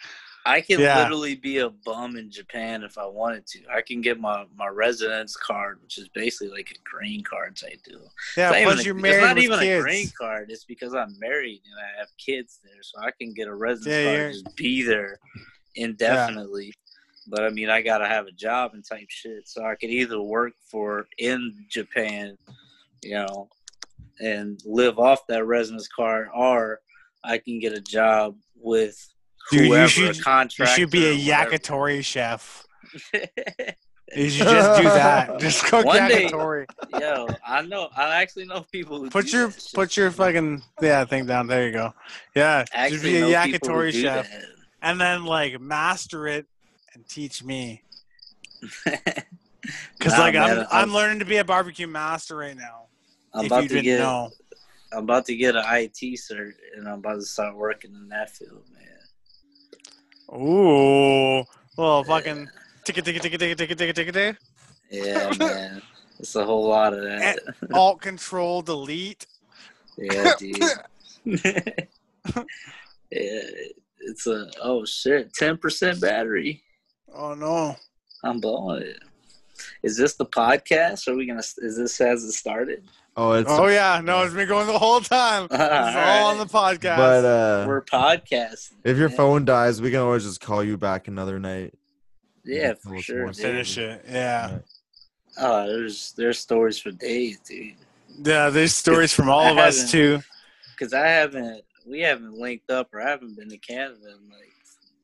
I 0.47 0.61
can 0.61 0.81
Yeah. 0.81 0.99
literally 1.01 1.35
be 1.35 1.59
a 1.59 1.71
bum 1.71 2.17
in 2.17 2.31
Japan 2.31 2.85
if 2.85 2.97
I 2.99 3.05
wanted 3.05 3.47
to. 3.49 3.59
I 3.69 3.83
can 3.83 4.01
get 4.01 4.21
my 4.21 4.47
my 4.55 4.69
residence 4.69 5.37
card, 5.37 5.83
which 5.83 5.99
is 5.99 6.09
basically 6.09 6.49
like 6.57 6.71
a 6.71 6.79
green 6.89 7.23
card 7.25 7.57
type 7.57 7.83
deal. 7.85 8.13
Yeah, 8.37 8.53
It's 8.53 8.63
plus 8.65 8.85
you're 8.85 8.95
it's 8.97 9.03
married 9.03 9.23
not 9.23 9.35
with 9.35 9.45
even 9.45 9.59
kids. 9.59 9.81
a 9.81 9.83
green 9.83 10.11
card. 10.19 10.51
It's 10.51 10.65
because 10.65 10.95
I'm 10.95 11.19
married 11.19 11.63
and 11.69 11.75
I 11.85 11.99
have 11.99 12.09
kids 12.17 12.61
there, 12.63 12.81
so 12.83 13.01
I 13.01 13.11
can 13.21 13.35
get 13.35 13.49
a 13.49 13.55
residence 13.55 13.95
Yeah, 13.97 14.05
card 14.05 14.21
and 14.21 14.33
just 14.45 14.57
be 14.57 14.83
there 14.83 15.19
indefinitely. 15.75 16.73
But 17.29 17.43
I 17.45 17.51
mean, 17.51 17.69
I 17.69 17.83
gotta 17.83 18.07
have 18.07 18.27
a 18.27 18.33
job 18.33 18.75
and 18.75 18.85
type 18.85 19.07
shit, 19.09 19.49
so 19.49 19.65
I 19.65 19.75
could 19.75 19.91
either 19.91 20.21
work 20.23 20.53
for 20.71 21.09
in 21.19 21.67
Japan, 21.69 22.37
you 23.03 23.15
know, 23.15 23.49
and 24.21 24.61
live 24.65 24.99
off 25.01 25.27
that 25.27 25.45
residence 25.45 25.89
card, 25.89 26.29
or 26.33 26.81
I 27.25 27.39
can 27.39 27.59
get 27.59 27.73
a 27.73 27.81
job 27.81 28.37
with 28.55 28.97
Dude, 29.51 29.69
you 29.69 29.89
should- 29.89 30.27
a 30.27 30.49
You 30.59 30.67
should 30.67 30.91
be 30.91 31.07
a 31.07 31.15
yakitori 31.35 32.05
chef. 32.05 32.67
You 34.15 34.31
should 34.31 34.47
just 34.47 34.79
do 34.81 34.85
that. 34.85 35.39
Just 35.41 35.65
cook 35.65 35.85
One 35.85 36.09
day- 36.09 36.27
yakitori. 36.29 36.65
Yo, 36.99 37.27
I 37.45 37.63
know. 37.63 37.89
I 37.95 38.23
actually 38.23 38.45
know 38.47 38.65
people 38.71 39.01
who 39.01 39.11
Put 39.11 39.27
do 39.27 39.37
your 39.37 39.49
that 39.49 39.71
put 39.75 39.97
your 39.97 40.13
fucking 40.13 40.63
yeah 40.81 41.05
thing 41.05 41.27
down. 41.27 41.49
There 41.49 41.67
you 41.67 41.73
go. 41.73 41.93
Yeah, 42.35 42.65
just 42.89 43.03
be 43.03 43.17
a 43.17 43.21
know 43.29 43.43
people 43.45 43.69
who 43.71 43.75
yakitori 43.75 43.93
chef, 43.93 44.31
that. 44.31 44.45
and 44.81 45.01
then 45.01 45.25
like 45.25 45.61
master 45.61 46.29
it 46.29 46.47
and 46.95 47.07
teach 47.09 47.43
me. 47.43 47.83
Because 49.99 50.13
Nah, 50.13 50.19
like 50.21 50.35
man, 50.35 50.61
I'm 50.61 50.67
I'm 50.71 50.95
learning 50.95 51.19
to 51.19 51.25
be 51.25 51.39
a 51.39 51.45
barbecue 51.45 51.89
master 51.89 52.37
right 52.37 52.57
now. 52.57 52.87
I'm 53.35 53.47
if 53.47 53.51
about 53.51 53.63
you 53.65 53.69
to 53.71 53.75
didn't 53.75 53.85
get. 53.87 53.99
know. 53.99 54.31
I'm 54.93 55.03
about 55.03 55.27
to 55.27 55.35
get 55.35 55.57
an 55.57 55.65
IT 55.69 55.99
cert, 56.21 56.53
and 56.77 56.87
I'm 56.89 57.01
about 57.01 57.17
to 57.17 57.23
start 57.23 57.57
working 57.57 57.93
in 57.93 58.09
that 58.11 58.31
field, 58.31 58.63
man. 58.73 58.76
Ooh, 60.33 61.45
well, 61.77 62.03
fucking 62.05 62.49
ticket, 62.85 63.05
ticket, 63.05 63.23
ticket, 63.23 63.41
ticket, 63.41 63.59
ticket, 63.59 63.79
ticket, 63.79 63.97
ticket, 63.97 64.15
ticket. 64.15 64.37
Yeah, 64.91 65.33
man, 65.39 65.83
it's 66.19 66.35
a 66.35 66.45
whole 66.45 66.69
lot 66.69 66.95
of 66.95 67.03
that. 67.03 67.39
Alt 67.73 68.01
Control 68.01 68.63
Delete. 68.63 69.27
Yeah, 69.97 70.33
dude. 70.39 70.63
yeah, 71.25 71.71
it's 73.11 74.27
a 74.27 74.51
oh 74.63 74.85
shit, 74.85 75.33
ten 75.33 75.57
percent 75.57 76.01
battery. 76.01 76.63
Oh 77.15 77.35
no, 77.35 77.77
I'm 78.25 78.41
blowing 78.41 78.83
it. 78.83 78.99
Is 79.83 79.97
this 79.97 80.15
the 80.15 80.27
podcast? 80.27 81.07
Are 81.09 81.15
we 81.15 81.27
gonna? 81.27 81.43
Is 81.59 81.77
this 81.77 82.01
as 82.01 82.25
it 82.25 82.33
started? 82.33 82.85
Oh, 83.19 83.33
it's 83.33 83.51
Oh 83.51 83.67
yeah, 83.67 84.01
no, 84.05 84.23
it's 84.23 84.35
been 84.35 84.47
going 84.49 84.67
the 84.67 84.79
whole 84.79 85.01
time. 85.01 85.45
It's 85.51 85.97
all 85.97 86.27
on 86.27 86.39
the 86.39 86.45
podcast. 86.45 86.97
but 86.97 87.25
uh, 87.25 87.65
We're 87.67 87.83
podcasting. 87.83 88.73
if 88.85 88.97
your 88.99 89.09
man. 89.09 89.17
phone 89.17 89.45
dies, 89.45 89.81
we 89.81 89.91
can 89.91 90.01
always 90.01 90.25
just 90.25 90.41
call 90.41 90.63
you 90.63 90.77
back 90.77 91.09
another 91.09 91.39
night. 91.39 91.75
yeah, 92.45 92.75
for 92.75 93.01
sure. 93.01 93.33
Finish 93.33 93.79
it. 93.79 94.05
Yeah. 94.09 94.59
Oh, 95.39 95.67
there's 95.67 96.13
there's 96.13 96.39
stories 96.39 96.79
for 96.79 96.91
days, 96.91 97.39
dude. 97.41 97.75
Yeah, 98.23 98.51
there's 98.51 98.75
stories 98.75 99.13
from 99.13 99.29
all 99.31 99.47
of 99.47 99.59
us 99.69 99.91
too. 99.91 100.21
Because 100.73 100.93
I 100.93 101.07
haven't, 101.07 101.63
we 101.87 102.01
haven't 102.01 102.35
linked 102.35 102.71
up, 102.71 102.93
or 102.93 103.01
I 103.01 103.09
haven't 103.11 103.37
been 103.37 103.49
to 103.49 103.57
Canada 103.59 103.97
in 104.09 104.29
like 104.31 104.53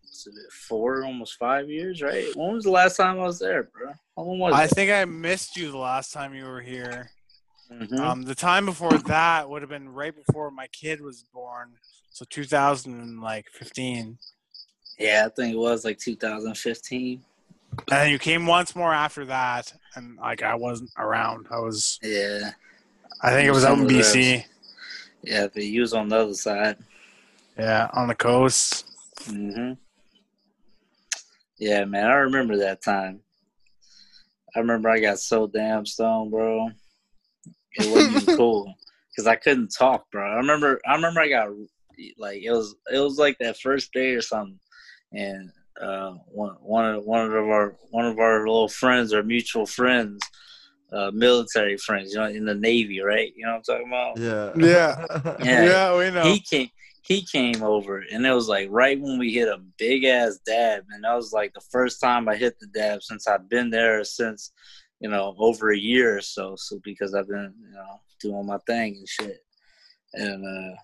what's 0.03 0.27
it, 0.27 0.35
four, 0.53 1.05
almost 1.05 1.37
five 1.39 1.71
years, 1.71 2.03
right? 2.03 2.27
When 2.37 2.53
was 2.55 2.65
the 2.65 2.71
last 2.71 2.97
time 2.97 3.19
I 3.19 3.25
was 3.25 3.39
there, 3.39 3.63
bro? 3.65 3.93
How 4.17 4.23
long 4.23 4.39
was 4.39 4.55
I 4.55 4.65
it? 4.65 4.71
think 4.71 4.91
I 4.91 5.05
missed 5.07 5.57
you 5.57 5.71
the 5.71 5.79
last 5.79 6.13
time 6.13 6.35
you 6.35 6.45
were 6.45 6.61
here. 6.61 7.11
Mhm. 7.71 7.99
Um, 8.01 8.23
the 8.23 8.35
time 8.35 8.67
before 8.67 8.99
that 8.99 9.49
would 9.49 9.63
have 9.63 9.69
been 9.71 9.89
right 9.89 10.15
before 10.15 10.51
my 10.51 10.67
kid 10.69 11.01
was 11.01 11.25
born, 11.33 11.73
so 12.11 12.25
2015. 12.29 14.19
yeah, 14.99 15.25
I 15.27 15.29
think 15.31 15.55
it 15.55 15.59
was 15.59 15.85
like 15.85 15.99
2015. 15.99 17.25
And 17.91 18.11
you 18.11 18.19
came 18.19 18.47
once 18.47 18.77
more 18.77 18.93
after 18.93 19.25
that, 19.27 19.73
and 19.95 20.17
like 20.19 20.43
I 20.43 20.55
wasn't 20.55 20.91
around. 20.99 21.47
I 21.51 21.59
was, 21.61 21.99
Yeah, 22.03 22.53
I 23.23 23.31
think 23.31 23.49
it 23.49 23.53
was 23.53 23.65
out 23.65 23.79
in 23.79 23.87
BC. 23.87 24.45
yeah, 25.23 25.47
but 25.53 25.63
you 25.63 25.81
was 25.81 25.95
on 25.95 26.09
the 26.09 26.17
other 26.19 26.35
side. 26.35 26.77
Yeah, 27.59 27.89
on 27.93 28.09
the 28.09 28.15
coast. 28.15 28.85
hmm 29.27 29.73
Yeah, 31.59 31.85
man, 31.85 32.07
I 32.11 32.15
remember 32.15 32.57
that 32.59 32.83
time. 32.83 33.21
I 34.55 34.59
remember 34.59 34.91
I 34.91 35.01
got 35.01 35.19
so 35.19 35.47
damn 35.47 35.87
stoned, 35.87 36.31
bro. 36.31 36.71
It 37.75 37.91
wasn't 37.91 38.37
cool 38.39 38.75
because 39.11 39.27
I 39.27 39.37
couldn't 39.37 39.75
talk, 39.77 40.11
bro. 40.11 40.31
I 40.31 40.37
remember, 40.37 40.81
I 40.87 40.95
remember 40.95 41.21
I 41.21 41.29
got 41.29 41.49
like 42.19 42.43
it 42.43 42.51
was 42.51 42.75
it 42.93 42.99
was 42.99 43.19
like 43.19 43.37
that 43.39 43.59
first 43.59 43.93
day 43.93 44.13
or 44.13 44.23
something, 44.23 44.59
and 45.13 45.51
uh, 45.81 46.13
one 46.27 46.57
one 46.61 46.95
of 46.95 47.05
one 47.05 47.27
of 47.27 47.33
our 47.35 47.77
one 47.91 48.07
of 48.07 48.19
our 48.19 48.41
little 48.41 48.69
friends, 48.69 49.13
our 49.13 49.23
mutual 49.23 49.67
friends, 49.67 50.21
uh, 50.93 51.11
military 51.13 51.77
friends, 51.77 52.13
you 52.13 52.19
know, 52.19 52.27
in 52.27 52.45
the 52.45 52.55
Navy, 52.55 53.01
right? 53.01 53.33
You 53.37 53.47
know 53.47 53.53
what 53.53 53.57
I'm 53.59 53.63
talking 53.63 53.89
about? 53.89 54.19
Yeah. 54.19 54.53
Yeah. 54.57 55.37
Yeah. 55.45 55.65
Yeah, 55.65 55.99
we 55.99 56.11
know. 56.11 56.23
he 56.23 56.41
came 56.41 56.69
he 57.05 57.23
came 57.25 57.63
over 57.63 58.05
and 58.13 58.25
it 58.25 58.33
was 58.33 58.49
like 58.49 58.69
right 58.71 59.01
when 59.01 59.19
we 59.19 59.33
hit 59.33 59.49
a 59.49 59.59
big 59.77 60.05
ass 60.05 60.39
dab 60.47 60.85
and 60.91 61.03
that 61.03 61.15
was 61.15 61.33
like 61.33 61.53
the 61.53 61.61
first 61.61 62.01
time 62.01 62.29
i 62.29 62.37
hit 62.37 62.57
the 62.61 62.67
dab 62.69 63.03
since 63.03 63.27
i've 63.27 63.49
been 63.49 63.71
there 63.71 64.05
since 64.05 64.53
you 65.03 65.09
know 65.11 65.35
over 65.39 65.73
a 65.73 65.79
year 65.79 66.17
or 66.17 66.21
so 66.23 66.55
so 66.57 66.79
because 66.85 67.15
i've 67.15 67.29
been 67.29 67.53
you 67.61 67.73
know 67.75 68.01
doing 68.21 68.47
my 68.47 68.59
thing 68.67 68.95
and 68.97 69.09
shit 69.09 69.41
and 70.15 70.45
uh 70.47 70.77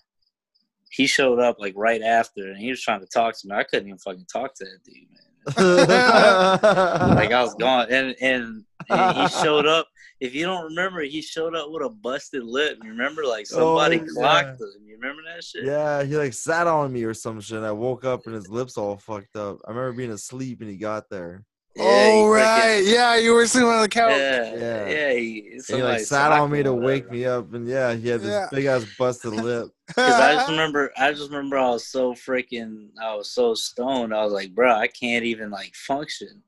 he 0.91 1.07
showed 1.07 1.39
up 1.39 1.57
like 1.59 1.75
right 1.77 2.03
after 2.03 2.49
and 2.51 2.59
he 2.59 2.69
was 2.71 2.83
trying 2.83 3.01
to 3.01 3.07
talk 3.07 3.39
to 3.39 3.47
me 3.49 3.55
i 3.55 3.63
couldn't 3.63 3.87
even 3.89 3.99
fucking 3.99 4.27
talk 4.31 4.55
to 4.55 4.65
that 4.65 4.83
dude 4.85 5.09
man 5.13 5.25
like 7.17 7.33
i 7.33 7.43
was 7.43 7.55
gone 7.55 7.87
and 7.91 8.15
and, 8.21 8.65
and 8.91 9.17
he 9.17 9.29
showed 9.29 9.67
up 9.67 9.87
if 10.21 10.35
you 10.35 10.45
don't 10.45 10.65
remember 10.65 11.01
he 11.03 11.23
showed 11.23 11.55
up 11.55 11.71
with 11.71 11.83
a 11.83 11.89
busted 11.89 12.43
lip 12.43 12.77
you 12.83 12.91
remember 12.91 13.25
like 13.25 13.47
somebody 13.47 13.99
Oh, 14.01 14.05
yeah. 14.05 14.13
clocked 14.15 14.61
him 14.61 14.69
you 14.85 14.97
remember 15.01 15.23
that 15.33 15.45
shit 15.45 15.64
Yeah, 15.64 16.03
he 16.03 16.16
like 16.16 16.33
sat 16.35 16.66
on 16.66 16.93
me 16.93 17.05
or 17.05 17.14
some 17.14 17.41
shit. 17.41 17.62
I 17.62 17.71
woke 17.73 18.05
up 18.05 18.27
and 18.27 18.35
his 18.35 18.49
lips 18.49 18.77
all 18.77 18.97
fucked 18.97 19.37
up. 19.37 19.59
I 19.66 19.71
remember 19.71 19.93
being 19.93 20.11
asleep 20.11 20.61
and 20.61 20.69
he 20.71 20.77
got 20.77 21.09
there. 21.09 21.45
Yeah, 21.79 21.85
oh 21.85 22.29
right, 22.29 22.76
fucking- 22.79 22.93
yeah, 22.95 23.16
you 23.16 23.35
were 23.35 23.47
sitting 23.47 23.68
on 23.68 23.81
the 23.83 23.89
couch. 23.89 24.11
Yeah, 24.18 24.55
Yeah. 24.55 24.89
yeah. 24.89 25.12
He, 25.12 25.39
And 25.47 25.53
he 25.55 25.61
somebody 25.61 25.83
like 25.99 26.01
sat 26.07 26.33
on 26.33 26.51
me 26.51 26.62
to 26.62 26.68
socked 26.70 26.76
him 26.76 26.83
or 26.83 26.87
wake 26.87 27.05
whatever. 27.05 27.14
me 27.14 27.24
up, 27.26 27.55
and 27.55 27.68
yeah, 27.68 27.95
he 27.95 28.09
had 28.09 28.20
this 28.20 28.31
Yeah. 28.31 28.49
big 28.51 28.64
ass 28.66 28.85
busted 28.99 29.33
lip. 29.33 29.68
Cause 29.95 30.20
I 30.20 30.35
just 30.35 30.49
remember, 30.49 30.91
I 30.99 31.12
just 31.12 31.31
remember 31.31 31.57
I 31.59 31.70
was 31.70 31.87
so 31.87 32.12
freaking, 32.14 32.89
I 33.01 33.14
was 33.14 33.31
so 33.31 33.55
stoned. 33.55 34.12
I 34.14 34.22
was 34.24 34.33
like, 34.33 34.55
bro, 34.55 34.72
I 34.74 34.87
can't 34.89 35.24
even 35.24 35.51
like 35.51 35.74
function. 35.74 36.43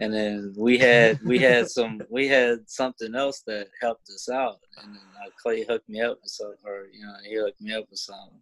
And 0.00 0.12
then 0.12 0.54
we 0.58 0.76
had, 0.78 1.20
we 1.24 1.38
had 1.38 1.68
some, 1.76 2.02
we 2.10 2.26
had 2.26 2.68
something 2.68 3.14
else 3.14 3.42
that 3.46 3.68
helped 3.80 4.08
us 4.10 4.28
out. 4.28 4.56
And 4.82 4.94
then 4.94 5.02
uh, 5.24 5.30
Clay 5.40 5.64
hooked 5.64 5.88
me 5.88 6.00
up 6.00 6.18
with 6.22 6.30
something, 6.32 6.58
or 6.64 6.86
you 6.92 7.04
know, 7.06 7.14
he 7.24 7.36
hooked 7.36 7.60
me 7.60 7.74
up 7.74 7.84
with 7.90 8.00
something. 8.00 8.40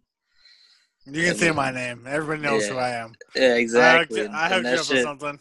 you 1.05 1.23
can 1.25 1.35
say 1.35 1.51
my 1.51 1.69
name. 1.69 2.05
Everybody 2.07 2.41
knows 2.41 2.67
who 2.67 2.77
I 2.77 2.89
am. 2.91 3.13
Yeah, 3.35 3.49
I 3.49 3.57
exactly. 3.57 4.21
hooked, 4.21 4.33
I 4.33 4.45
And 4.45 4.53
hooked 4.53 4.63
that 4.63 4.73
you 4.73 4.81
up 4.81 4.89
with 4.89 5.03
something. 5.03 5.39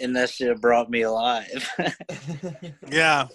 And 0.00 0.16
that 0.16 0.30
shit 0.30 0.60
brought 0.60 0.90
me 0.90 1.02
alive. 1.02 1.68
Yeah, 2.90 3.28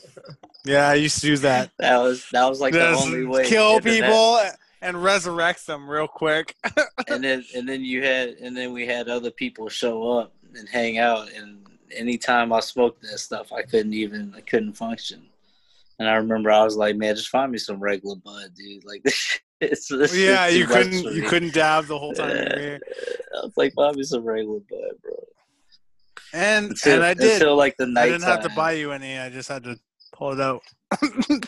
yeah. 0.66 0.88
I 0.90 0.96
used 0.96 1.20
to 1.22 1.28
do 1.28 1.38
that. 1.38 1.72
that 1.80 1.98
was 1.98 2.28
that 2.32 2.48
was 2.48 2.62
like 2.62 2.74
Just 2.74 3.02
the 3.02 3.08
only 3.08 3.26
way. 3.26 3.44
To 3.44 3.50
kill 3.50 3.80
then 3.80 4.02
that- 4.02 4.08
people 4.08 4.40
and 4.82 5.04
resurrect 5.04 5.66
them 5.66 5.90
real 5.90 6.08
quick. 6.08 6.56
and 7.08 7.24
then 7.24 7.44
and 7.56 7.68
then 7.68 7.84
you 7.84 8.04
had 8.04 8.30
and 8.30 8.56
then 8.56 8.74
we 8.74 8.86
had 8.86 9.10
other 9.10 9.32
people 9.32 9.70
show 9.70 10.20
up 10.20 10.34
and 10.56 10.70
hang 10.70 10.98
out 11.00 11.32
and 11.34 11.66
anytime 11.92 12.54
I 12.54 12.60
smoked 12.60 13.02
that 13.02 13.18
stuff 13.20 13.52
I 13.52 13.64
couldn't 13.64 13.94
even 13.94 14.34
I 14.36 14.42
couldn't 14.42 14.74
function. 14.74 15.26
And 16.00 16.08
I 16.08 16.16
remember 16.16 16.52
I 16.52 16.64
was 16.64 16.76
like, 16.76 16.96
man, 16.96 17.16
just 17.16 17.30
find 17.30 17.52
me 17.52 17.58
some 17.58 17.80
regular 17.80 18.16
bud, 18.18 18.52
dude. 18.56 18.86
Like 18.86 19.02
this 19.04 19.16
shit, 19.16 19.42
it's 19.60 20.16
yeah, 20.16 20.48
you 20.48 20.68
couldn't 20.68 20.94
you 21.16 21.24
couldn't 21.24 21.54
dab 21.56 21.86
the 21.86 21.98
whole 21.98 22.14
time. 22.14 22.30
I 22.30 22.80
was 23.42 23.54
like, 23.58 23.74
find 23.74 23.96
me 23.96 24.04
some 24.04 24.24
regular 24.24 24.60
bud, 24.70 24.92
bro. 25.02 25.14
And 26.34 26.72
Until, 26.72 26.96
and 26.96 27.04
I 27.04 27.14
did 27.14 27.34
until 27.34 27.56
like 27.56 27.76
the 27.78 27.88
night. 27.88 28.04
I 28.04 28.10
didn't 28.10 28.24
have 28.24 28.44
to 28.44 28.50
buy 28.50 28.74
you 28.74 28.92
any. 28.92 29.18
I 29.18 29.30
just 29.30 29.50
had 29.50 29.64
to 29.64 29.80
pull 30.14 30.34
it 30.34 30.42
out. 30.42 30.62
Yeah. 31.02 31.40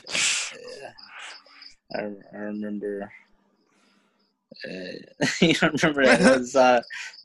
I, 1.96 2.02
I 2.34 2.38
remember. 2.38 3.12
Uh, 4.66 5.26
you 5.42 5.56
remember 5.62 6.02
at 6.02 6.22
one 6.22 6.48
time, 6.52 6.82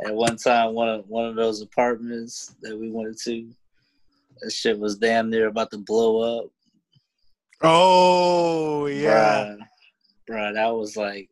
at 0.07 0.15
one 0.15 0.37
time, 0.37 0.75
one 0.75 0.89
of 0.89 1.09
one 1.09 1.27
of 1.27 1.37
those 1.37 1.61
apartments 1.61 2.55
that 2.63 2.79
we 2.79 2.91
went 2.91 3.19
to, 3.23 3.49
that 4.41 4.51
shit 4.53 4.79
was 4.79 4.97
damn 4.97 5.31
near 5.31 5.49
about 5.49 5.71
to 5.71 5.79
blow 5.79 6.41
up. 6.41 6.51
oh 7.63 8.87
yeah. 8.87 9.57
Bruh, 10.29 10.55
that 10.55 10.75
was 10.75 10.97
like, 10.97 11.29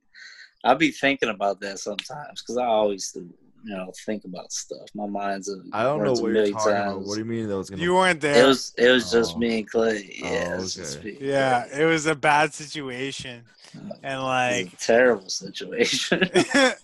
I'll 0.64 0.74
be 0.74 0.90
thinking 0.90 1.30
about 1.30 1.60
that 1.60 1.78
sometimes 1.78 2.42
because 2.42 2.58
I 2.58 2.66
always, 2.66 3.16
you 3.64 3.76
know, 3.76 3.92
think 4.04 4.24
about 4.24 4.50
stuff. 4.52 4.88
My 4.94 5.06
mind's 5.06 5.48
a 5.48 5.56
I 5.72 5.82
don't 5.84 5.98
know 5.98 6.04
runs 6.06 6.18
a 6.18 6.22
what 6.22 6.28
you're 6.28 6.34
million 6.34 6.54
talking 6.54 6.72
about. 6.72 7.00
What 7.02 7.14
do 7.14 7.18
you 7.20 7.24
mean 7.24 7.48
that 7.48 7.56
was 7.56 7.70
gonna? 7.70 7.82
You 7.82 7.94
weren't 7.94 8.20
there. 8.20 8.32
It 8.32 8.34
there. 8.34 8.46
was 8.48 8.74
it 8.76 8.90
was 8.90 9.10
just 9.10 9.34
Oh. 9.34 9.38
me 9.38 9.58
and 9.60 9.70
Clay. 9.70 10.16
Yeah, 10.20 10.46
Oh, 10.50 10.54
it 10.54 10.56
was 10.60 10.74
just 10.74 10.98
okay. 10.98 11.12
me. 11.12 11.18
yeah, 11.20 11.66
it 11.78 11.84
was 11.84 12.06
a 12.06 12.14
bad 12.14 12.52
situation, 12.54 13.44
and 13.74 13.84
It 14.02 14.16
was 14.16 14.22
like, 14.24 14.72
a 14.72 14.76
terrible 14.76 15.28
situation, 15.28 16.20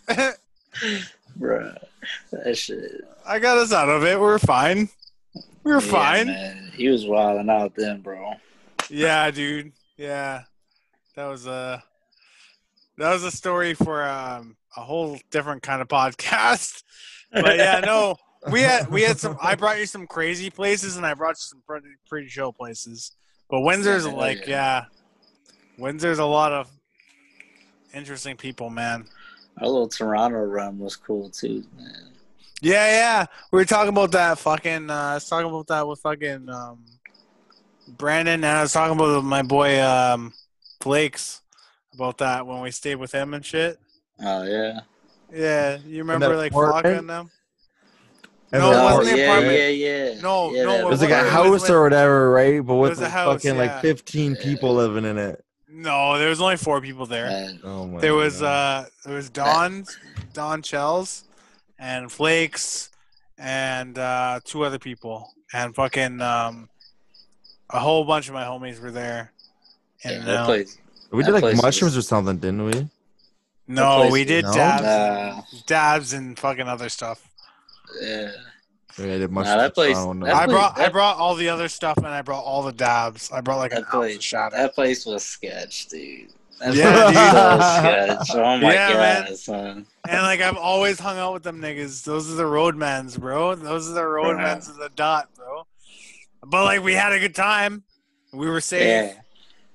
bro. 1.36 1.74
That 2.32 2.56
shit. 2.56 3.04
I 3.26 3.38
got 3.38 3.58
us 3.58 3.72
out 3.72 3.88
of 3.88 4.04
it. 4.04 4.18
We're 4.18 4.38
fine. 4.38 4.88
We're 5.64 5.80
Yeah, 5.80 5.90
fine. 5.90 6.26
man. 6.28 6.72
He 6.74 6.88
was 6.88 7.06
wilding 7.06 7.50
out 7.50 7.74
then, 7.74 8.00
bro. 8.00 8.34
Yeah, 8.88 9.30
dude. 9.30 9.72
Yeah, 9.96 10.44
that 11.16 11.26
was 11.26 11.46
a 11.46 11.82
that 12.96 13.12
was 13.12 13.24
a 13.24 13.30
story 13.30 13.74
for 13.74 14.02
um, 14.04 14.56
a 14.78 14.84
whole 14.84 15.18
different 15.30 15.62
kind 15.62 15.82
of 15.82 15.88
podcast. 15.88 16.82
But 17.30 17.58
yeah, 17.58 17.80
no, 17.80 18.16
we 18.50 18.62
had 18.62 18.88
we 18.88 19.02
had 19.02 19.18
some. 19.18 19.36
I 19.42 19.54
brought 19.60 19.78
you 19.78 19.84
some 19.84 20.06
crazy 20.06 20.48
places, 20.48 20.96
and 20.96 21.04
I 21.04 21.12
brought 21.12 21.32
you 21.32 21.40
some 21.52 21.62
pretty 21.66 21.88
pretty 22.08 22.26
chill 22.26 22.54
places. 22.54 23.12
But 23.50 23.60
Windsor's 23.60 24.06
Yeah, 24.06 24.12
like, 24.12 24.46
yeah. 24.46 24.46
yeah, 24.48 24.84
Windsor's 25.76 26.20
a 26.20 26.24
lot 26.24 26.52
of 26.52 26.70
interesting 27.92 28.38
people, 28.38 28.70
man. 28.70 29.04
Our 29.60 29.66
little 29.66 29.88
Toronto 29.88 30.38
run 30.38 30.78
was 30.78 30.96
cool 30.96 31.28
too, 31.28 31.64
man. 31.76 32.14
Yeah, 32.62 32.86
yeah. 32.86 33.26
We 33.52 33.58
were 33.58 33.66
talking 33.66 33.90
about 33.90 34.12
that 34.12 34.38
fucking. 34.38 34.88
Uh, 34.88 34.94
I 34.94 35.14
was 35.14 35.28
talking 35.28 35.50
about 35.50 35.66
that 35.66 35.86
with 35.86 36.00
fucking 36.00 36.48
um, 36.48 36.82
Brandon, 37.88 38.42
and 38.42 38.46
I 38.46 38.62
was 38.62 38.72
talking 38.72 38.96
about 38.96 39.22
my 39.22 39.42
boy 39.42 39.82
um, 39.84 40.32
Flakes 40.80 41.42
about 41.92 42.16
that 42.18 42.46
when 42.46 42.62
we 42.62 42.70
stayed 42.70 42.94
with 42.96 43.12
him 43.12 43.34
and 43.34 43.44
shit. 43.44 43.78
Oh 44.20 44.42
yeah. 44.44 44.80
Yeah, 45.32 45.78
you 45.86 45.98
remember 45.98 46.36
like 46.36 46.52
apartment? 46.52 46.86
Flocka 46.86 46.98
and 46.98 47.10
them? 47.10 47.30
And 48.50 48.62
No, 48.62 48.70
the 48.70 48.76
it 48.76 48.80
oh, 48.80 48.84
wasn't 48.96 49.10
the 49.16 49.18
yeah, 49.18 49.24
apartment. 49.26 49.58
yeah, 49.58 49.68
yeah. 49.68 50.20
No, 50.22 50.54
yeah, 50.54 50.62
no, 50.64 50.74
It 50.80 50.86
was 50.86 51.00
like 51.02 51.10
a 51.10 51.18
it 51.20 51.22
was 51.50 51.62
house 51.62 51.70
or 51.70 51.82
whatever, 51.82 52.30
right? 52.30 52.64
But 52.64 52.76
with 52.76 52.90
was 52.90 53.00
a 53.02 53.08
house, 53.10 53.42
fucking 53.42 53.56
yeah. 53.58 53.74
like 53.74 53.82
15 53.82 54.36
people 54.36 54.74
living 54.74 55.04
in 55.04 55.18
it. 55.18 55.44
No, 55.70 56.18
there 56.18 56.30
was 56.30 56.40
only 56.40 56.56
four 56.56 56.80
people 56.80 57.04
there. 57.04 57.26
Man, 57.26 57.60
Oh 57.62 57.86
my. 57.86 58.00
There 58.00 58.14
was 58.14 58.40
God. 58.40 58.84
uh, 58.86 58.88
there 59.04 59.14
was 59.16 59.28
Don, 59.28 59.84
Don 60.32 60.62
Chells, 60.62 61.24
and 61.78 62.10
Flakes, 62.10 62.90
and 63.36 63.98
uh, 63.98 64.40
two 64.44 64.64
other 64.64 64.78
people, 64.78 65.30
and 65.52 65.74
fucking 65.74 66.22
um, 66.22 66.70
a 67.68 67.78
whole 67.78 68.04
bunch 68.04 68.28
of 68.28 68.34
my 68.34 68.44
homies 68.44 68.80
were 68.80 68.90
there. 68.90 69.30
yeah, 70.04 70.12
And 70.12 70.26
that 70.26 70.36
uh, 70.36 70.44
place. 70.46 70.78
we 71.12 71.22
that 71.22 71.32
did 71.32 71.42
like 71.42 71.56
mushrooms 71.58 71.94
was- 71.94 72.06
or 72.06 72.08
something, 72.08 72.38
didn't 72.38 72.64
we? 72.64 72.88
No, 73.68 73.96
place 74.00 74.12
we 74.12 74.20
was- 74.20 74.26
did 74.28 74.44
No? 74.46 74.52
dabs, 74.52 74.82
Nah, 74.82 75.42
dabs, 75.66 76.12
and 76.12 76.38
fucking 76.38 76.66
other 76.68 76.88
stuff. 76.88 77.20
yeah. 78.02 78.30
Yeah, 78.98 79.04
I 79.14 79.18
did 79.18 79.32
Nah, 79.32 79.42
that 79.44 79.74
place- 79.74 79.96
I 79.96 80.04
don't 80.04 80.20
that 80.20 80.34
I 80.34 80.44
place- 80.46 80.54
brought 80.56 80.78
I 80.80 80.88
brought 80.88 81.16
all 81.18 81.36
the 81.36 81.48
other 81.50 81.68
stuff, 81.68 81.98
and 81.98 82.08
I 82.08 82.20
brought 82.22 82.42
all 82.42 82.62
the 82.64 82.72
dabs. 82.72 83.30
I 83.30 83.40
brought 83.40 83.58
like 83.58 83.72
an 83.72 83.82
That 83.82 83.94
ounce 83.96 84.32
of 84.32 84.50
that 84.52 84.74
place 84.74 85.06
was 85.06 85.24
sketch, 85.24 85.86
dude. 85.86 86.30
That 86.58 86.74
Yeah, 86.74 87.06
dude. 87.06 87.14
was 87.14 88.26
sketch. 88.26 88.36
Oh 88.36 88.58
my 88.58 88.72
Yeah, 88.74 88.88
god, 88.92 89.24
man. 89.28 89.36
son. 89.36 89.86
And 90.08 90.22
like 90.22 90.40
I've 90.40 90.56
always 90.56 90.98
hung 90.98 91.16
out 91.16 91.32
with 91.32 91.44
them 91.44 91.60
niggas. 91.60 92.02
Those 92.02 92.28
are 92.28 92.34
the 92.34 92.42
roadmans, 92.42 93.16
bro. 93.20 93.54
Those 93.54 93.88
are 93.88 93.92
the 93.92 94.00
roadmans 94.00 94.68
of 94.68 94.78
the 94.78 94.88
dot, 94.88 95.28
bro. 95.36 95.64
But 96.44 96.64
like 96.64 96.82
we 96.82 96.94
had 96.94 97.12
a 97.12 97.20
good 97.20 97.36
time. 97.36 97.84
We 98.32 98.48
were 98.48 98.60
safe. 98.60 98.82
Yeah, 98.82 99.12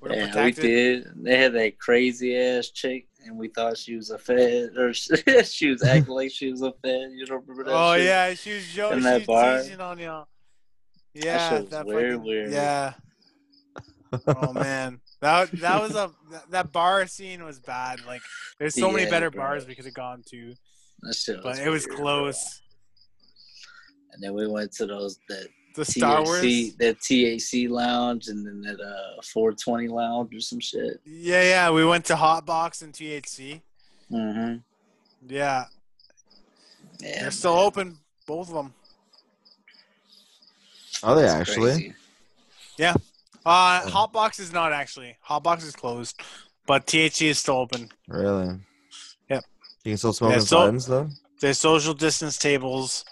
We 0.01 0.09
were 0.09 0.15
yeah, 0.15 0.43
we 0.43 0.51
did. 0.51 1.07
They 1.23 1.37
had 1.37 1.53
that 1.53 1.79
crazy 1.79 2.35
ass 2.37 2.67
chick, 2.67 3.07
and 3.25 3.37
we 3.37 3.47
thought 3.49 3.77
she 3.77 3.95
was 3.95 4.09
a 4.11 4.17
fed, 4.17 4.75
or 4.77 4.93
she 5.43 5.69
was 5.69 5.83
acting 5.83 6.13
like 6.13 6.31
she 6.31 6.51
was 6.51 6.61
a 6.61 6.71
fed. 6.81 7.11
You 7.13 7.25
don't 7.25 7.41
remember 7.47 7.63
that? 7.65 7.73
Oh 7.75 7.95
shit? 7.95 8.05
yeah, 8.05 8.33
she 8.33 8.53
was 8.53 8.67
jo- 8.67 8.91
In 8.91 8.99
she 8.99 9.03
that 9.05 9.27
was 9.27 9.69
bar? 9.69 9.91
on 9.91 9.99
y'all. 9.99 10.27
Yeah, 11.13 11.49
shit 11.49 11.61
was 11.71 11.85
very 11.87 12.11
fucking- 12.11 12.23
weird. 12.25 12.51
Yeah. 12.51 12.93
Oh 14.27 14.53
man, 14.53 14.99
that 15.21 15.51
that 15.53 15.81
was 15.81 15.95
a 15.95 16.11
that, 16.31 16.51
that 16.51 16.71
bar 16.71 17.07
scene 17.07 17.43
was 17.43 17.59
bad. 17.59 18.05
Like, 18.05 18.21
there's 18.59 18.75
so 18.75 18.91
many 18.91 19.09
better 19.09 19.31
bro. 19.31 19.41
bars 19.43 19.65
we 19.65 19.73
could 19.73 19.85
have 19.85 19.93
gone 19.95 20.21
to, 20.29 20.53
That 21.01 21.15
shit 21.15 21.41
but 21.41 21.57
it 21.59 21.69
was 21.69 21.87
weird, 21.87 21.97
close. 21.99 22.43
bro. 22.43 24.13
And 24.13 24.23
then 24.23 24.33
we 24.35 24.47
went 24.47 24.71
to 24.73 24.85
those 24.85 25.17
that 25.29 25.47
The 25.75 25.85
Star 25.85 26.23
Wars. 26.23 26.43
THC, 26.43 26.77
that 26.77 26.99
THC 26.99 27.67
lounge, 27.69 28.27
and 28.27 28.45
then 28.45 28.61
that 28.61 28.79
uh 28.79 29.21
420 29.23 29.87
lounge 29.87 30.33
or 30.35 30.39
some 30.39 30.59
shit. 30.59 30.99
Yeah, 31.05 31.41
yeah. 31.43 31.71
We 31.71 31.83
went 31.85 32.05
to 32.05 32.15
Hotbox 32.15 32.83
and 32.83 32.93
THC. 32.93 33.61
Mm-hmm. 34.11 34.57
Yeah, 35.27 35.65
Yeah, 36.99 37.21
they're 37.21 37.31
still 37.31 37.55
man. 37.55 37.65
open, 37.65 37.97
both 38.27 38.49
of 38.49 38.53
them. 38.55 38.73
Are 41.01 41.15
they 41.15 41.23
That's 41.23 41.49
actually? 41.49 41.71
crazy. 41.71 41.93
Uh, 42.79 42.93
Oh. 43.45 43.89
Hotbox 43.89 44.39
is 44.39 44.53
not 44.53 44.71
actually. 44.71 45.17
Hotbox 45.27 45.63
is 45.65 45.75
closed, 45.75 46.17
but 46.65 46.85
THC 46.87 47.27
is 47.27 47.39
still 47.39 47.57
open. 47.57 47.89
Really? 48.07 48.57
Yep. 49.29 49.43
You 49.83 49.91
can 49.91 49.97
still 49.97 50.13
smoke 50.13 50.29
Yeah, 50.31 50.35
inside 50.37 50.47
so- 50.47 50.67
and 50.69 50.81
stuff. 50.81 51.07
There's 51.41 51.57
social 51.57 51.93
distance 51.93 52.37
tables. 52.37 53.03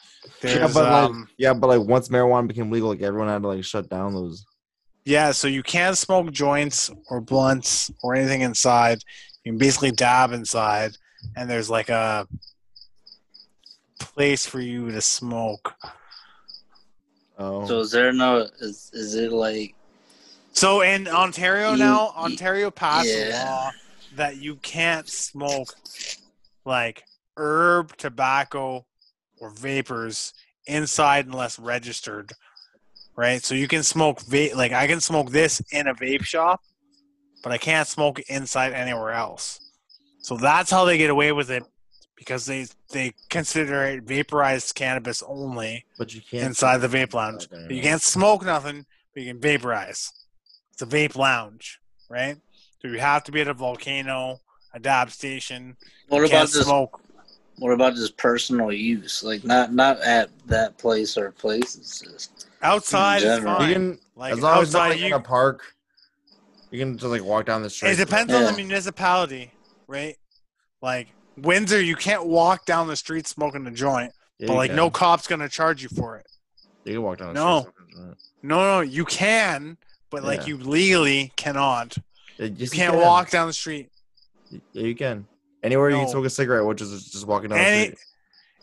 There's 0.42 0.56
yeah, 0.56 0.68
but 0.74 0.92
um, 0.92 1.20
like, 1.22 1.30
yeah, 1.38 1.54
but 1.54 1.68
like 1.68 1.88
once 1.88 2.10
marijuana 2.10 2.48
became 2.48 2.72
legal, 2.72 2.90
like 2.90 3.02
everyone 3.02 3.28
had 3.30 3.42
to 3.42 3.48
like 3.50 3.64
shut 3.64 3.90
down 3.90 4.14
those. 4.14 4.46
yeah, 5.06 5.32
so 5.32 5.48
you 5.48 5.64
can't 5.64 5.98
smoke 5.98 6.32
joints 6.32 6.90
or 7.10 7.22
blunts 7.22 7.92
or 8.04 8.16
anything 8.16 8.42
inside. 8.42 9.00
You 9.44 9.52
can 9.54 9.58
basically 9.58 9.92
dab 9.92 10.32
inside, 10.32 10.96
and 11.36 11.50
there's 11.50 11.70
like 11.70 11.90
a 11.90 12.28
place 14.00 14.46
for 14.46 14.60
you 14.60 14.92
to 14.92 15.02
smoke. 15.02 15.74
Oh, 17.38 17.66
So 17.66 17.80
is 17.80 17.92
there 17.92 18.14
no? 18.14 18.48
Is 18.60 18.92
is 18.94 19.16
it 19.16 19.32
like? 19.32 19.74
So 20.54 20.82
in 20.82 21.08
Ontario 21.08 21.72
You- 21.72 21.78
now, 21.78 22.10
Ontario 22.16 22.70
passed 22.70 23.08
a 23.16 23.32
law 23.32 23.72
that 24.16 24.38
you 24.38 24.58
can't 24.58 25.08
smoke 25.10 25.74
like 26.66 27.04
herb, 27.38 27.96
tobacco, 27.98 28.86
or 29.42 29.50
vapors 29.50 30.34
inside 30.68 31.26
unless 31.26 31.60
registered. 31.60 32.32
Right? 33.18 33.44
So 33.44 33.56
you 33.56 33.68
can 33.68 33.84
smoke 33.84 34.22
vape 34.22 34.56
like 34.56 34.72
I 34.72 34.88
can 34.88 35.02
smoke 35.02 35.32
this 35.32 35.62
in 35.72 35.88
a 35.88 35.94
vape 35.94 36.24
shop, 36.24 36.62
but 37.44 37.52
I 37.52 37.58
can't 37.58 37.88
smoke 37.88 38.20
it 38.20 38.26
inside 38.30 38.72
anywhere 38.72 39.12
else. 39.12 39.60
So 40.20 40.38
that's 40.38 40.72
how 40.72 40.86
they 40.86 40.98
get 40.98 41.10
away 41.10 41.34
with 41.34 41.52
it 41.52 41.64
because 42.16 42.46
they 42.46 42.68
they 42.92 43.14
consider 43.30 43.84
it 43.84 44.04
vaporized 44.04 44.76
cannabis 44.76 45.24
only 45.28 45.84
but 45.98 46.14
you 46.14 46.22
can't 46.22 46.46
inside 46.46 46.78
the 46.78 46.88
vape 46.88 47.14
lounge. 47.14 47.48
Okay. 47.52 47.76
You 47.76 47.82
can't 47.82 48.02
smoke 48.02 48.46
nothing, 48.46 48.86
but 49.14 49.24
you 49.24 49.34
can 49.34 49.42
vaporize. 49.42 50.14
It's 50.72 50.82
a 50.82 50.86
vape 50.86 51.16
lounge, 51.18 51.80
right? 52.10 52.38
So 52.82 52.88
you 52.88 53.00
have 53.00 53.24
to 53.26 53.32
be 53.32 53.42
at 53.42 53.48
a 53.48 53.54
volcano, 53.54 54.40
a 54.74 54.80
dab 54.80 55.12
station. 55.12 55.76
What 56.08 56.20
You 56.20 56.26
about 56.26 56.32
can't 56.38 56.50
just? 56.52 56.66
smoke. 56.66 57.02
What 57.58 57.72
about 57.74 57.96
just 57.96 58.18
personal 58.18 58.72
use? 58.72 59.24
Like 59.24 59.44
not 59.44 59.74
not 59.74 60.00
at 60.02 60.30
that 60.48 60.78
place 60.78 61.18
or 61.18 61.32
places. 61.32 62.02
Just 62.04 62.48
Outside 62.62 63.22
is 63.24 63.40
fine. 63.44 63.68
You 63.70 63.74
can, 63.76 64.00
like 64.16 64.34
as 64.34 64.40
long 64.40 64.62
as 64.62 64.68
it's 64.70 64.74
not, 64.74 64.82
outside, 64.92 65.02
like, 65.02 65.02
in 65.02 65.14
a 65.14 65.20
park, 65.20 65.74
you 66.70 66.80
can 66.80 66.98
just 66.98 67.10
like 67.10 67.24
walk 67.24 67.46
down 67.46 67.62
the 67.62 67.70
street. 67.70 67.92
it 67.92 67.96
depends 67.98 68.34
on 68.34 68.42
Yeah. 68.44 68.52
the 68.52 68.58
municipality, 68.58 69.52
right? 69.88 70.16
Like 70.82 71.10
Windsor, 71.38 71.82
you 71.82 71.96
can't 71.96 72.26
walk 72.26 72.66
down 72.66 72.88
the 72.88 72.96
street 72.96 73.28
smoking 73.28 73.66
a 73.68 73.72
joint, 73.72 74.12
Yeah, 74.40 74.48
but 74.48 74.56
like 74.56 74.70
can. 74.70 74.76
no 74.78 74.90
cop's 74.90 75.28
gonna 75.28 75.50
charge 75.50 75.84
you 75.84 75.90
for 75.90 76.18
it. 76.18 76.26
You 76.86 76.94
can 76.94 77.02
walk 77.04 77.20
down 77.20 77.34
the 77.34 77.40
No. 77.44 77.60
street. 77.62 77.74
smoking 77.76 77.94
a 78.04 78.06
joint. 78.08 78.18
No, 78.44 78.60
no, 78.60 78.80
you 78.82 79.06
can, 79.06 79.78
but 80.10 80.24
like 80.24 80.42
Yeah. 80.42 80.48
you 80.48 80.58
legally 80.58 81.32
cannot. 81.36 81.96
Yeah, 82.38 82.46
You 82.48 82.56
yes, 82.58 82.70
can't 82.72 82.94
can. 82.94 83.02
walk 83.02 83.30
down 83.30 83.48
the 83.48 83.54
street. 83.54 83.90
Yeah, 84.50 84.60
you 84.74 84.96
can. 84.96 85.28
Anywhere 85.64 85.90
you 85.92 85.98
can 85.98 86.08
smoke 86.10 86.26
a 86.26 86.30
cigarette, 86.30 86.66
which 86.66 86.82
is 86.82 87.10
just 87.12 87.28
walking 87.28 87.50
down 87.50 87.60
the 87.60 87.84
street. 87.86 88.00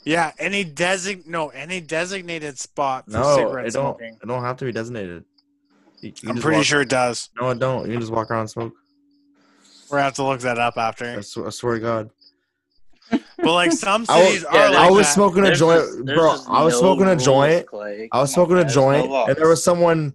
yeah, 0.05 0.32
any 0.38 0.64
design 0.64 1.22
no, 1.26 1.49
any 1.51 1.80
designated 1.80 2.59
spot 2.59 3.05
for 3.05 3.12
No, 3.12 3.36
cigarette 3.36 3.66
it 3.66 3.72
don't. 3.74 3.96
smoking. 3.99 4.18
It 4.22 4.26
don't 4.26 4.42
have 4.42 4.57
to 4.59 4.64
be 4.64 4.72
designated. 4.72 5.24
You- 6.01 6.12
you 6.22 6.30
I'm 6.30 6.38
pretty 6.38 6.59
walk- 6.59 6.66
sure 6.66 6.80
it 6.82 6.88
does. 6.88 7.30
No, 7.40 7.51
it 7.51 7.59
don't. 7.59 7.86
You 7.86 7.92
can 7.92 8.01
just 8.01 8.12
walk 8.12 8.30
around 8.30 8.40
and 8.42 8.51
smoke. 8.51 8.72
We're 9.90 9.99
gonna 9.99 10.05
have 10.05 10.14
to 10.14 10.24
look 10.24 10.40
that 10.40 10.59
up 10.59 10.74
I, 10.76 10.88
after. 10.88 11.07
I 11.18 11.20
swear 11.51 11.74
to 11.74 11.80
God. 11.80 12.11
But 13.11 13.53
like 13.55 13.72
some 13.72 14.05
I 14.09 14.18
was- 14.18 14.26
cities 14.28 14.44
yeah, 14.53 14.59
are 14.66 14.68
like 14.70 14.78
I 14.78 14.90
was 14.90 15.07
that. 15.07 15.14
smoking 15.14 15.46
a 15.46 15.55
joint, 15.55 15.80
just- 15.82 16.05
bro. 16.05 16.36
I 16.49 16.62
was 16.64 16.74
no 16.74 16.80
smoking 16.80 17.07
a 17.09 17.16
joint. 17.16 17.66
Clay. 17.66 18.09
I 18.12 18.20
was 18.20 18.34
Come 18.34 18.42
on, 18.42 18.46
smoking 18.49 18.57
a 18.57 18.61
there's 18.62 18.74
joint, 18.74 19.09
no 19.09 19.26
and 19.26 19.36
there 19.36 19.49
was 19.49 19.62
someone 19.64 20.14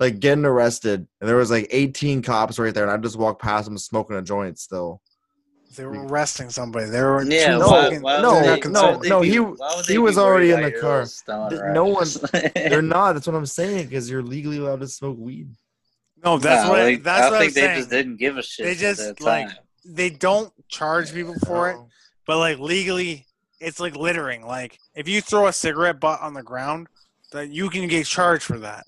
like 0.00 0.18
getting 0.20 0.44
arrested, 0.44 1.06
and 1.20 1.28
there 1.28 1.36
was 1.36 1.50
like 1.50 1.68
18 1.70 2.22
cops 2.22 2.58
right 2.58 2.74
there, 2.74 2.82
and 2.84 2.92
I 2.92 2.96
just 2.98 3.16
walked 3.16 3.40
past 3.42 3.66
them 3.66 3.78
smoking 3.78 4.16
a 4.16 4.22
joint 4.22 4.58
still. 4.58 5.00
They 5.76 5.84
were 5.84 6.04
arresting 6.06 6.50
somebody. 6.50 6.86
They 6.90 7.00
were 7.00 7.22
Yeah, 7.22 7.56
No, 7.58 7.68
why, 7.68 7.98
why 7.98 8.20
no, 8.20 8.34
they're 8.34 8.42
not 8.44 8.44
no, 8.44 8.50
why 8.50 8.58
concerned. 8.60 8.96
would 8.98 9.04
they 9.04 9.08
no, 9.08 9.20
be- 9.20 9.28
he- 9.86 9.92
he 9.92 9.98
was 9.98 10.18
already 10.18 10.50
in 10.50 10.62
the 10.62 10.72
car. 10.72 10.90
little 10.90 11.06
stoner 11.06 11.50
Th- 11.50 11.62
no 11.72 11.84
one- 11.86 12.08
They're 12.54 12.82
not. 12.82 13.12
That's 13.12 13.26
what 13.28 13.36
I'm 13.36 13.46
saying. 13.46 13.86
Because 13.86 14.10
you're 14.10 14.22
legally 14.22 14.58
allowed 14.58 14.80
to 14.80 14.88
smoke 14.88 15.16
weed. 15.18 15.48
No, 16.24 16.38
that's 16.38 16.64
Nah, 16.64 16.70
what 16.70 16.80
like, 16.80 17.02
that's 17.04 17.22
I 17.22 17.30
what 17.30 17.34
I'm 17.36 17.40
they 17.46 17.50
saying. 17.50 17.76
just 17.76 17.90
didn't 17.90 18.16
give 18.16 18.36
a 18.36 18.42
shit. 18.42 18.66
They 18.66 18.74
just, 18.74 19.20
like, 19.20 19.48
they 19.84 20.10
don't 20.10 20.52
charge 20.68 21.12
people 21.14 21.34
for 21.46 21.70
it, 21.70 21.76
but 22.26 22.38
like 22.38 22.58
legally, 22.58 23.26
it's 23.60 23.78
like 23.80 23.94
littering. 23.96 24.44
Like 24.44 24.78
if 24.94 25.08
you 25.08 25.20
throw 25.22 25.46
a 25.46 25.52
cigarette 25.52 25.98
butt 26.00 26.20
on 26.20 26.34
the 26.34 26.42
ground, 26.42 26.88
that 27.32 27.48
you 27.50 27.70
can 27.70 27.86
get 27.88 28.04
charged 28.06 28.42
for 28.42 28.58
that, 28.58 28.84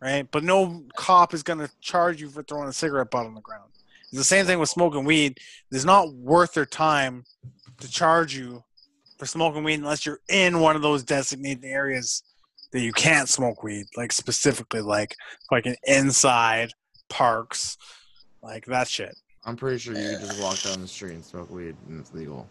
right? 0.00 0.26
But 0.30 0.42
no 0.42 0.84
cop 0.96 1.32
is 1.34 1.42
gonna 1.44 1.68
charge 1.80 2.20
you 2.20 2.28
for 2.30 2.42
throwing 2.42 2.68
a 2.68 2.72
cigarette 2.72 3.10
butt 3.10 3.26
on 3.26 3.34
the 3.34 3.40
ground. 3.42 3.70
It's 4.10 4.18
the 4.18 4.24
same 4.24 4.46
thing 4.46 4.58
with 4.58 4.68
smoking 4.70 5.04
weed. 5.04 5.38
It's 5.70 5.84
not 5.84 6.12
worth 6.14 6.54
their 6.54 6.66
time 6.66 7.24
to 7.80 7.90
charge 7.90 8.34
you 8.34 8.64
for 9.18 9.26
smoking 9.26 9.64
weed 9.64 9.74
unless 9.74 10.06
you're 10.06 10.20
in 10.28 10.60
one 10.60 10.76
of 10.76 10.82
those 10.82 11.02
designated 11.02 11.64
areas 11.64 12.22
that 12.72 12.80
you 12.80 12.92
can't 12.92 13.28
smoke 13.28 13.62
weed, 13.62 13.86
like 13.96 14.12
specifically 14.12 14.80
like 14.80 15.14
like 15.50 15.66
an 15.66 15.76
inside 15.84 16.72
parks, 17.08 17.76
like 18.42 18.64
that 18.66 18.88
shit. 18.88 19.14
I'm 19.44 19.56
pretty 19.56 19.78
sure 19.78 19.94
you 19.94 20.18
can 20.18 20.26
just 20.26 20.42
walk 20.42 20.60
down 20.62 20.80
the 20.80 20.88
street 20.88 21.14
and 21.14 21.24
smoke 21.24 21.50
weed, 21.50 21.74
and 21.88 22.00
it's 22.00 22.12
legal. 22.12 22.46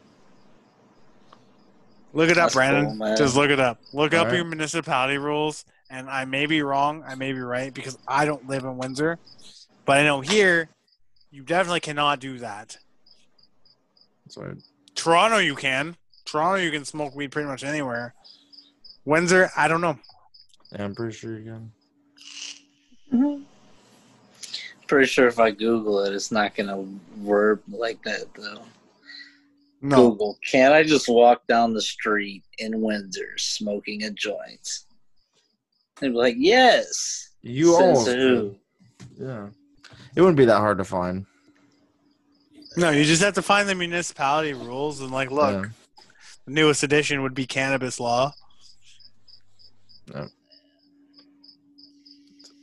Look 2.14 2.30
it 2.30 2.38
up, 2.38 2.46
That's 2.46 2.56
Brandon. 2.56 2.98
cool. 2.98 3.16
Just 3.18 3.36
look 3.36 3.50
it 3.52 3.60
up. 3.60 3.80
Look 3.94 4.14
up 4.14 4.22
Alright. 4.22 4.36
your 4.36 4.46
municipality 4.46 5.18
rules, 5.18 5.66
and 5.90 6.10
I 6.10 6.26
may 6.26 6.46
be 6.46 6.62
wrong. 6.62 7.04
I 7.08 7.16
may 7.16 7.34
be 7.34 7.40
right 7.40 7.74
because 7.74 7.98
I 8.08 8.26
don't 8.26 8.48
live 8.48 8.64
in 8.64 8.78
Windsor, 8.78 9.20
but 9.86 9.98
I 9.98 10.04
know 10.04 10.22
here 10.22 10.70
you 11.32 11.44
definitely 11.44 11.80
cannot 11.80 12.20
do 12.20 12.40
that. 12.40 12.78
That's 14.26 14.38
why. 14.38 14.54
Toronto, 14.96 15.38
you 15.38 15.56
can. 15.56 15.96
Toronto, 16.26 16.62
you 16.62 16.72
can 16.72 16.86
smoke 16.86 17.16
weed 17.16 17.32
pretty 17.32 17.48
much 17.48 17.64
anywhere. 17.64 18.14
Windsor, 19.06 19.50
I 19.56 19.68
don't 19.68 19.82
know. 19.82 19.98
Yeah, 20.74 20.84
I'm 20.84 20.96
pretty 20.96 21.16
sure 21.16 21.38
you 21.38 21.46
can. 21.46 21.72
Mm-hmm. 23.14 23.44
Pretty 24.88 25.08
sure 25.08 25.28
if 25.28 25.40
I 25.40 25.52
Google 25.52 26.00
it, 26.04 26.14
it's 26.14 26.32
not 26.32 26.56
gonna 26.56 26.84
verb 27.18 27.62
like 27.68 28.02
that 28.04 28.34
though. 28.34 28.62
No, 29.82 30.10
Google, 30.10 30.38
can 30.50 30.72
I 30.72 30.84
just 30.84 31.08
walk 31.08 31.46
down 31.48 31.74
the 31.74 31.82
street 31.82 32.44
in 32.58 32.82
Windsor 32.82 33.38
smoking 33.38 34.04
a 34.04 34.12
joint? 34.12 34.80
They'd 36.00 36.10
be 36.10 36.16
like, 36.16 36.36
yes. 36.38 37.30
You 37.42 37.74
Says 37.74 37.82
almost. 37.82 38.08
who? 38.08 38.56
Yeah. 39.20 39.48
It 40.18 40.22
wouldn't 40.22 40.36
be 40.38 40.46
that 40.46 40.58
hard 40.58 40.80
to 40.80 40.84
find. 40.84 41.28
no, 42.76 42.90
you 42.90 43.06
just 43.06 43.22
have 43.22 43.36
to 43.36 43.42
find 43.44 43.70
the 43.70 43.76
municipality 43.76 44.54
rules 44.54 45.00
and 45.00 45.12
like 45.12 45.30
look. 45.30 45.64
Yeah. 45.64 45.70
The 46.46 46.52
newest 46.54 46.82
edition 46.82 47.22
would 47.22 47.36
be 47.36 47.46
cannabis 47.46 48.00
law. 48.00 48.34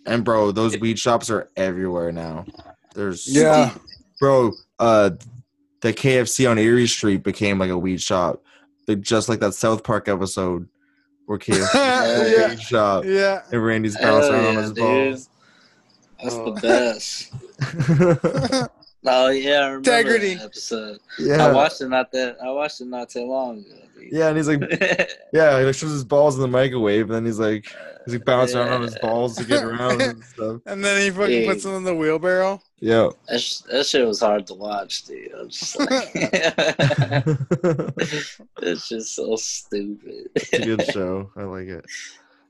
And 0.07 0.25
bro, 0.25 0.51
those 0.53 0.79
weed 0.79 0.99
shops 0.99 1.31
are 1.31 1.49
everywhere 1.57 2.13
now. 2.13 2.45
There's 2.95 3.27
Yeah. 3.27 3.73
bro. 4.21 4.53
Uh, 4.79 5.11
the 5.81 5.93
KFC 5.93 6.51
on 6.51 6.59
Erie 6.59 6.87
Street 6.87 7.23
became 7.23 7.59
like 7.59 7.71
a 7.71 7.79
weed 7.79 8.01
shop, 8.01 8.43
Like, 8.89 9.01
just 9.01 9.29
like 9.29 9.41
that 9.41 9.55
South 9.55 9.83
Park 9.85 10.09
episode 10.09 10.69
where 11.27 11.39
KFC 11.39 11.59
is 11.61 11.75
a 11.75 12.37
Yeah. 12.39 12.49
weed 12.51 12.61
shop 12.63 13.05
Yeah. 13.07 13.43
and 13.51 13.65
Randy's 13.65 13.97
bouncing 13.97 14.33
Hell 14.33 14.43
around 14.43 14.47
on 14.47 14.55
yeah, 14.55 14.61
his 14.63 14.73
dude. 14.73 14.79
balls. 14.79 15.29
That's 16.25 16.35
Oh. 16.37 16.55
the 16.55 16.61
best. 16.61 17.33
Oh 19.07 19.29
yeah, 19.29 19.59
I 19.59 19.67
remember 19.67 19.91
Integrity. 19.91 20.35
that 20.37 20.45
episode. 20.45 20.99
I 21.39 21.53
watched 21.53 21.83
it 21.83 21.91
not 21.91 22.11
that. 22.13 22.39
I 22.43 22.51
watched 22.51 22.81
it 22.81 22.87
not 22.87 23.11
too 23.11 23.27
long 23.27 23.59
ago. 23.59 23.75
Dude. 24.01 24.11
yeah, 24.11 24.29
and 24.29 24.37
he's 24.39 24.49
like, 24.49 24.61
yeah, 25.35 25.59
he 25.61 25.67
like 25.67 25.75
shows 25.75 25.91
his 25.91 26.05
balls 26.05 26.37
in 26.37 26.41
the 26.41 26.49
microwave, 26.49 27.03
and 27.03 27.11
then 27.15 27.27
he's 27.27 27.39
like, 27.39 27.67
he's 28.07 28.15
like 28.15 28.25
bouncing 28.25 28.57
around 28.61 28.73
on 28.73 28.81
his 28.83 28.99
balls 29.01 29.37
to 29.37 29.45
get 29.45 29.63
around 29.63 30.01
and 30.01 30.25
stuff. 30.35 30.63
And 30.65 30.83
then 30.83 31.03
he 31.03 31.11
fucking 31.11 31.41
Dude. 31.41 31.49
puts 31.51 31.65
them 31.65 31.75
in 31.75 31.85
the 31.85 31.95
wheelbarrow. 31.95 32.63
Yeah. 32.81 33.11
That, 33.29 33.41
sh- 33.43 33.59
that 33.71 33.85
shit 33.85 34.07
was 34.07 34.21
hard 34.21 34.47
to 34.47 34.55
watch, 34.55 35.05
dude. 35.05 35.33
I'm 35.35 35.51
just 35.51 35.79
like, 35.79 35.91
it's 38.63 38.89
just 38.89 39.15
so 39.15 39.37
stupid. 39.37 40.31
It's 40.35 40.51
a 40.55 40.65
good 40.65 40.83
show. 40.93 41.31
I 41.37 41.43
like 41.43 41.69
it. 41.69 41.85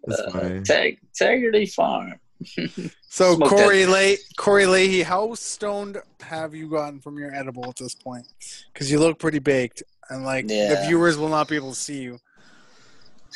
It's 0.07 0.21
Uh, 0.21 0.31
funny. 0.31 0.61
Teg- 0.63 1.01
Integrity 1.03 1.67
Farm. 1.67 2.15
So 3.15 3.37
Smoke 3.37 3.49
Corey 3.49 3.87
Le- 3.87 4.17
Corey 4.37 4.67
Leahy, 4.67 5.03
how 5.03 5.35
stoned 5.35 5.99
have 6.21 6.53
you 6.53 6.69
gotten 6.69 6.99
from 6.99 7.17
your 7.17 7.33
edible 7.33 7.69
at 7.69 7.77
this 7.77 7.95
point? 7.95 8.27
Because 8.73 8.91
you 8.91 8.99
look 8.99 9.21
pretty 9.21 9.39
baked, 9.39 9.85
and 10.11 10.25
like 10.25 10.49
the 10.49 10.83
viewers 10.85 11.17
will 11.17 11.29
not 11.29 11.47
be 11.47 11.55
able 11.55 11.71
to 11.71 11.79
see 11.79 12.03
you. 12.03 12.19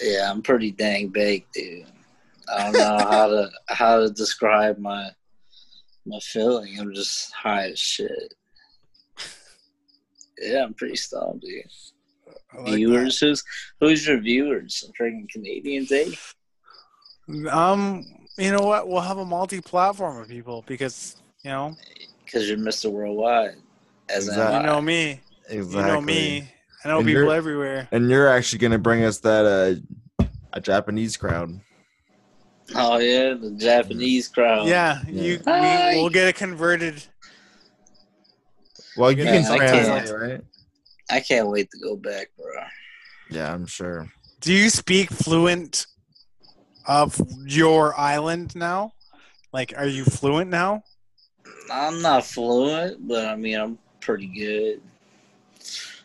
Yeah, 0.02 0.28
I'm 0.28 0.42
pretty 0.42 0.72
dang 0.72 1.08
baked, 1.10 1.54
dude. 1.54 1.86
I 2.52 2.64
don't 2.64 2.72
know 2.72 2.98
how 3.08 3.26
to 3.28 3.50
how 3.68 4.00
to 4.00 4.10
describe 4.10 4.78
my 4.78 5.10
my 6.06 6.18
feeling. 6.18 6.76
I'm 6.80 6.92
just 6.92 7.32
high 7.32 7.68
as 7.68 7.78
shit. 7.78 8.34
Yeah, 10.40 10.64
I'm 10.64 10.74
pretty 10.74 10.96
stoned, 10.96 11.42
dude. 11.42 11.64
Like 12.58 12.74
viewers, 12.74 13.18
who's 13.20 13.44
who's 13.80 14.06
your 14.08 14.18
viewers? 14.18 14.76
Some 14.76 14.90
freaking 14.98 15.28
Canadians, 15.28 15.92
eh? 15.92 16.10
Um, 17.50 18.04
you 18.38 18.52
know 18.52 18.62
what? 18.64 18.88
We'll 18.88 19.00
have 19.00 19.18
a 19.18 19.24
multi-platform 19.24 20.18
of 20.22 20.28
people 20.28 20.64
because 20.66 21.16
you 21.42 21.50
know 21.50 21.76
Because 22.24 22.48
you're 22.48 22.58
Mr. 22.58 22.90
Worldwide. 22.90 23.56
As 24.08 24.26
Exactly. 24.28 24.56
you 24.58 24.62
know 24.62 24.80
me, 24.80 25.20
Exactly. 25.48 25.80
you 25.80 25.86
know 25.86 26.00
me. 26.00 26.48
I 26.84 26.88
know 26.88 26.98
And 26.98 27.06
people 27.06 27.30
everywhere. 27.32 27.88
And 27.92 28.08
you're 28.08 28.28
actually 28.28 28.60
gonna 28.60 28.78
bring 28.78 29.04
us 29.04 29.18
that 29.20 29.82
uh, 30.20 30.24
a 30.52 30.60
Japanese 30.60 31.16
crowd. 31.16 31.58
Oh 32.74 32.98
yeah, 32.98 33.34
the 33.34 33.50
Japanese 33.58 34.28
crowd. 34.28 34.68
Yeah, 34.68 35.00
Yeah. 35.08 35.22
you. 35.22 35.40
Hi. 35.44 35.94
We, 35.94 36.00
we'll 36.00 36.10
get 36.10 36.28
it 36.28 36.36
converted. 36.36 37.02
Well, 38.96 39.12
you 39.12 39.24
Yeah, 39.24 39.42
can 39.42 39.52
I 39.52 39.58
can't. 39.58 39.86
translate, 39.86 40.20
right? 40.30 40.40
I 41.10 41.20
can't 41.20 41.48
wait 41.48 41.70
to 41.70 41.78
go 41.78 41.96
back, 41.96 42.28
bro. 42.36 42.62
Yeah, 43.30 43.52
I'm 43.52 43.66
sure. 43.66 44.10
Do 44.40 44.52
you 44.52 44.70
speak 44.70 45.10
fluent 45.10 45.86
of 46.88 47.20
your 47.46 47.98
island 47.98 48.56
now? 48.56 48.94
Like, 49.52 49.74
are 49.76 49.86
you 49.86 50.04
fluent 50.04 50.50
now? 50.50 50.82
I'm 51.70 52.02
not 52.02 52.24
fluent, 52.24 53.06
but 53.06 53.26
I 53.26 53.36
mean 53.36 53.58
I'm 53.58 53.78
pretty 54.00 54.26
good. 54.26 54.80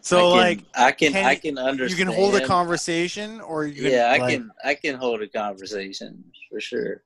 So 0.02 0.18
I 0.18 0.22
can, 0.22 0.32
like, 0.32 0.60
I 0.76 0.92
can 0.92 1.14
can 1.14 1.26
I 1.26 1.36
can 1.36 1.58
understand. 1.58 2.00
you 2.00 2.06
can 2.06 2.14
hold 2.14 2.36
a 2.36 2.46
conversation, 2.46 3.40
or 3.40 3.66
you 3.66 3.84
can, 3.84 3.92
yeah, 3.92 4.12
I 4.12 4.18
like- 4.18 4.34
can 4.34 4.52
I 4.64 4.76
can 4.76 4.96
hold 4.96 5.22
a 5.22 5.28
conversation 5.28 6.24
for 6.50 6.60
sure, 6.60 7.02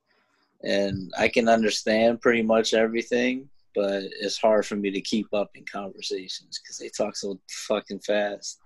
and 0.63 1.13
I 1.17 1.27
can 1.27 1.47
understand 1.47 2.21
pretty 2.21 2.41
much 2.41 2.73
everything. 2.73 3.47
But 3.75 4.05
it's 4.19 4.39
hard 4.39 4.65
for 4.65 4.75
me 4.75 4.89
to 4.89 4.99
keep 5.01 5.31
up 5.35 5.51
in 5.53 5.63
conversations 5.71 6.59
because 6.59 6.79
they 6.79 6.89
talk 6.89 7.15
so 7.15 7.39
fucking 7.47 7.99
fast. 7.99 8.59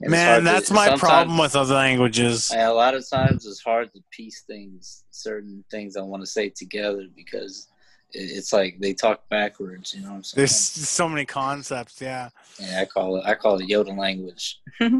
And 0.00 0.12
it's 0.12 0.22
hard 0.22 0.44
Man, 0.44 0.44
to- 0.44 0.44
that's 0.44 0.70
my 0.70 0.96
problem 0.96 1.38
with 1.38 1.54
other 1.54 1.74
languages. 1.74 2.50
A 2.54 2.68
lot 2.70 2.94
of 2.94 3.08
times 3.08 3.46
it's 3.46 3.62
hard 3.62 3.92
to 3.92 4.02
piece 4.10 4.42
things, 4.42 5.04
certain 5.10 5.64
things 5.70 5.96
I 5.96 6.02
want 6.02 6.22
to 6.22 6.26
say 6.26 6.48
together 6.48 7.06
because 7.14 7.68
it's 8.12 8.52
like 8.52 8.78
they 8.80 8.94
talk 8.94 9.28
backwards. 9.28 9.94
You 9.94 10.02
know 10.02 10.10
what 10.10 10.16
I'm 10.16 10.24
saying? 10.24 10.40
There's 10.40 10.56
so 10.56 11.08
many 11.08 11.24
concepts. 11.24 12.00
Yeah. 12.00 12.30
yeah, 12.58 12.80
I 12.80 12.84
call 12.84 13.16
it 13.16 13.24
I 13.24 13.34
call 13.34 13.60
it 13.60 13.68
Yoda 13.68 13.96
language. 13.96 14.60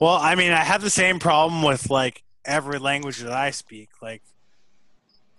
Well, 0.00 0.14
I 0.14 0.36
mean, 0.36 0.52
I 0.52 0.62
have 0.62 0.80
the 0.80 0.90
same 0.90 1.18
problem 1.18 1.62
with 1.62 1.90
like 1.90 2.22
every 2.44 2.78
language 2.78 3.18
that 3.18 3.32
I 3.32 3.50
speak, 3.50 3.88
like 4.00 4.22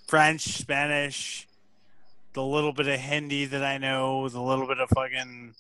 French, 0.08 0.42
Spanish, 0.42 1.48
the 2.34 2.44
little 2.44 2.74
bit 2.74 2.88
of 2.88 3.00
Hindi 3.00 3.46
that 3.46 3.64
I 3.64 3.78
know, 3.78 4.28
the 4.28 4.42
little 4.42 4.68
bit 4.68 4.80
of 4.80 4.90
fucking 4.90 5.54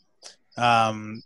um, 0.57 1.23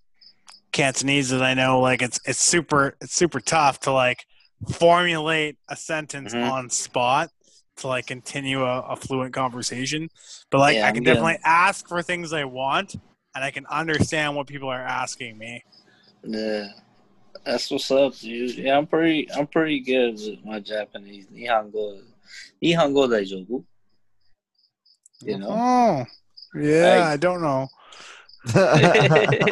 Cantonese 0.73 1.29
that 1.29 1.41
I 1.41 1.53
know. 1.53 1.79
Like 1.79 2.01
it's 2.01 2.19
it's 2.25 2.39
super 2.43 2.95
it's 2.99 3.15
super 3.15 3.39
tough 3.39 3.79
to 3.81 3.91
like 3.93 4.25
formulate 4.69 5.57
a 5.69 5.75
sentence 5.75 6.33
Mhm. 6.33 6.51
on 6.51 6.69
spot 6.69 7.29
to 7.77 7.87
like 7.87 8.05
continue 8.07 8.63
a, 8.63 8.79
a 8.81 8.95
fluent 8.95 9.33
conversation. 9.33 10.09
But 10.51 10.59
like 10.59 10.75
Yeah, 10.75 10.87
I 10.87 10.91
can 10.91 11.03
definitely 11.03 11.39
ask 11.45 11.87
for 11.87 12.01
things 12.03 12.33
I 12.33 12.43
want 12.43 12.95
and 13.35 13.43
I 13.43 13.51
can 13.51 13.65
understand 13.67 14.35
what 14.35 14.47
people 14.47 14.69
are 14.69 14.81
asking 14.81 15.37
me. 15.37 15.63
Yeah, 16.23 16.67
that's 17.45 17.69
what's 17.71 17.89
up, 17.91 18.15
dude. 18.17 18.55
Yeah, 18.55 18.77
I'm 18.77 18.87
pretty, 18.87 19.29
I'm 19.33 19.47
pretty 19.47 19.79
good 19.79 20.13
with 20.13 20.45
my 20.45 20.59
Japanese. 20.59 21.25
Nihongo, 21.27 22.01
Nihongo 22.63 23.07
daijoubu. 23.09 23.63
You 25.21 25.37
know. 25.39 25.49
Oh. 25.49 26.05
Yeah, 26.55 27.05
I- 27.07 27.13
I 27.13 27.17
don't 27.17 27.41
know. 27.41 27.67
That 28.45 29.49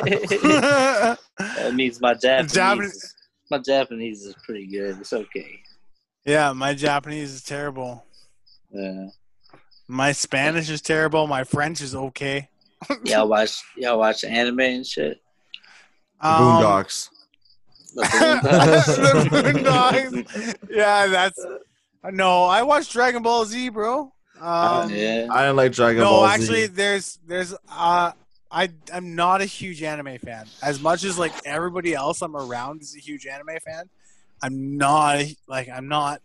means 1.73 2.01
my 2.01 2.13
Japanese. 2.13 2.53
Japanese- 2.53 3.15
My 3.49 3.57
Japanese 3.59 4.25
is 4.25 4.35
pretty 4.43 4.67
good. 4.67 4.97
It's 4.99 5.13
okay. 5.13 5.61
yeah, 6.25 6.51
my 6.53 6.73
Japanese 6.73 7.31
is 7.33 7.43
terrible. 7.43 8.05
Yeah. 8.71 9.07
My 9.87 10.11
Spanish 10.13 10.69
is 10.69 10.81
terrible. 10.81 11.27
My 11.27 11.43
French 11.43 11.81
is 11.81 11.93
okay. 11.95 12.47
Y'all 13.03 13.27
watch, 13.27 13.61
y'all 13.75 13.99
watch 13.99 14.23
anime 14.23 14.59
and 14.61 14.87
shit. 14.87 15.21
Um, 16.21 16.41
Boondocks. 16.41 17.09
The 17.95 18.01
The 18.01 19.29
Boondocks. 19.51 20.25
Boondocks. 20.25 20.55
yeah, 20.69 21.07
that's 21.07 21.45
no. 22.11 22.45
I 22.45 22.63
watched 22.63 22.91
Dragon 22.93 23.21
Ball 23.21 23.43
Z, 23.45 23.69
bro. 23.69 24.13
Um, 24.39 24.89
yeah. 24.89 25.27
I 25.29 25.41
didn't 25.43 25.57
like 25.57 25.73
Dragon 25.73 26.01
no, 26.01 26.09
Ball 26.09 26.21
Z. 26.21 26.27
No, 26.27 26.33
actually, 26.33 26.67
there's 26.67 27.19
there's 27.27 27.53
uh, 27.69 28.13
I 28.52 28.70
I'm 28.93 29.16
not 29.16 29.41
a 29.41 29.45
huge 29.45 29.82
anime 29.84 30.18
fan. 30.18 30.45
As 30.62 30.82
much 30.82 31.04
as 31.04 31.18
like 31.18 31.32
everybody 31.45 31.93
else 31.93 32.22
I'm 32.22 32.36
around 32.36 32.82
is 32.82 32.95
a 32.95 32.99
huge 32.99 33.26
anime 33.26 33.58
fan, 33.66 33.89
I'm 34.41 34.78
not 34.78 35.24
like 35.47 35.70
I'm 35.70 35.88
not 35.88 36.22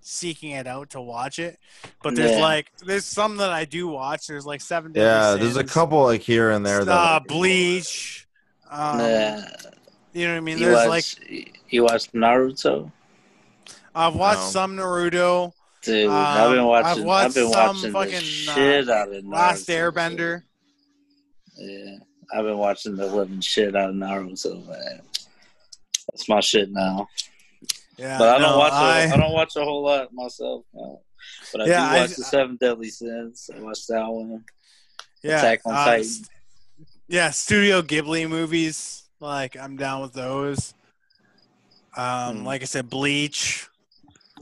seeking 0.00 0.52
it 0.52 0.66
out 0.66 0.90
to 0.90 1.00
watch 1.00 1.38
it. 1.38 1.58
But 2.02 2.14
there's 2.14 2.30
Yeah. 2.32 2.40
like 2.40 2.72
there's 2.78 3.04
some 3.04 3.36
that 3.38 3.50
I 3.50 3.64
do 3.66 3.88
watch. 3.88 4.26
There's 4.26 4.46
like 4.46 4.60
seven. 4.60 4.92
Deadly 4.92 5.06
yeah, 5.06 5.34
there's 5.34 5.56
a 5.56 5.64
couple 5.64 6.02
like 6.04 6.22
here 6.22 6.50
and 6.50 6.64
there. 6.64 6.80
uh, 6.82 6.84
That 6.84 7.26
Bleach. 7.26 8.26
Um, 8.70 9.00
yeah. 9.00 9.46
You 10.12 10.26
know 10.26 10.32
what 10.32 10.38
I 10.38 10.40
mean? 10.40 10.58
You 10.58 10.64
There's 10.66 10.88
watch, 10.88 11.16
like 11.28 11.60
you 11.68 11.82
watch 11.84 12.10
Naruto, 12.12 12.90
I've 13.94 14.14
watched 14.14 14.40
No. 14.40 14.46
some 14.48 14.76
Naruto. 14.76 15.52
dude. 15.82 16.08
I've 16.10 16.50
been 16.50 16.60
Um, 16.60 16.66
watching. 16.66 17.02
I've 17.02 17.26
I've, 17.26 17.34
been 17.34 17.52
some 17.52 17.92
watching 17.92 17.92
fucking, 17.92 18.10
the 18.12 18.16
uh, 18.50 18.54
shit 18.54 18.88
out 18.88 19.12
of 19.12 19.24
Naruto. 19.24 19.32
Last 19.32 19.68
Airbender. 19.68 20.42
Yeah, 21.56 21.96
I've 22.34 22.44
been 22.44 22.58
watching 22.58 22.96
the 22.96 23.06
living 23.06 23.40
shit 23.40 23.74
out 23.76 23.90
of 23.90 23.94
Naruto, 23.96 24.66
man. 24.68 25.00
That's 26.12 26.28
my 26.28 26.40
shit 26.40 26.70
now. 26.70 27.08
Yeah, 27.96 28.18
But 28.18 28.36
I 28.36 28.38
don't 28.38 28.58
watch. 28.58 28.72
I- 28.72 29.00
A, 29.04 29.12
I 29.12 29.16
don't 29.16 29.32
watch 29.32 29.56
a 29.56 29.64
whole 29.64 29.82
lot 29.84 30.12
myself. 30.12 30.64
But 31.52 31.62
I 31.62 31.66
Yeah, 31.66 31.88
do 31.90 31.96
I- 31.96 32.00
watch 32.00 32.16
the 32.16 32.24
Seven 32.24 32.56
Deadly 32.56 32.90
Sins. 32.90 33.48
I 33.54 33.58
watched 33.60 33.88
that 33.88 34.06
one. 34.06 34.44
yeah, 35.22 35.38
Attack 35.38 35.60
on 35.64 35.74
uh, 35.74 35.84
Titan. 35.84 36.10
Yeah, 37.08 37.30
Studio 37.30 37.82
Ghibli 37.82 38.28
movies. 38.28 39.04
Like 39.18 39.56
I'm 39.56 39.76
down 39.76 40.02
with 40.02 40.12
those. 40.12 40.74
Um, 41.96 42.38
Hmm. 42.40 42.44
like 42.46 42.60
I 42.62 42.66
said, 42.66 42.90
Bleach. 42.90 43.66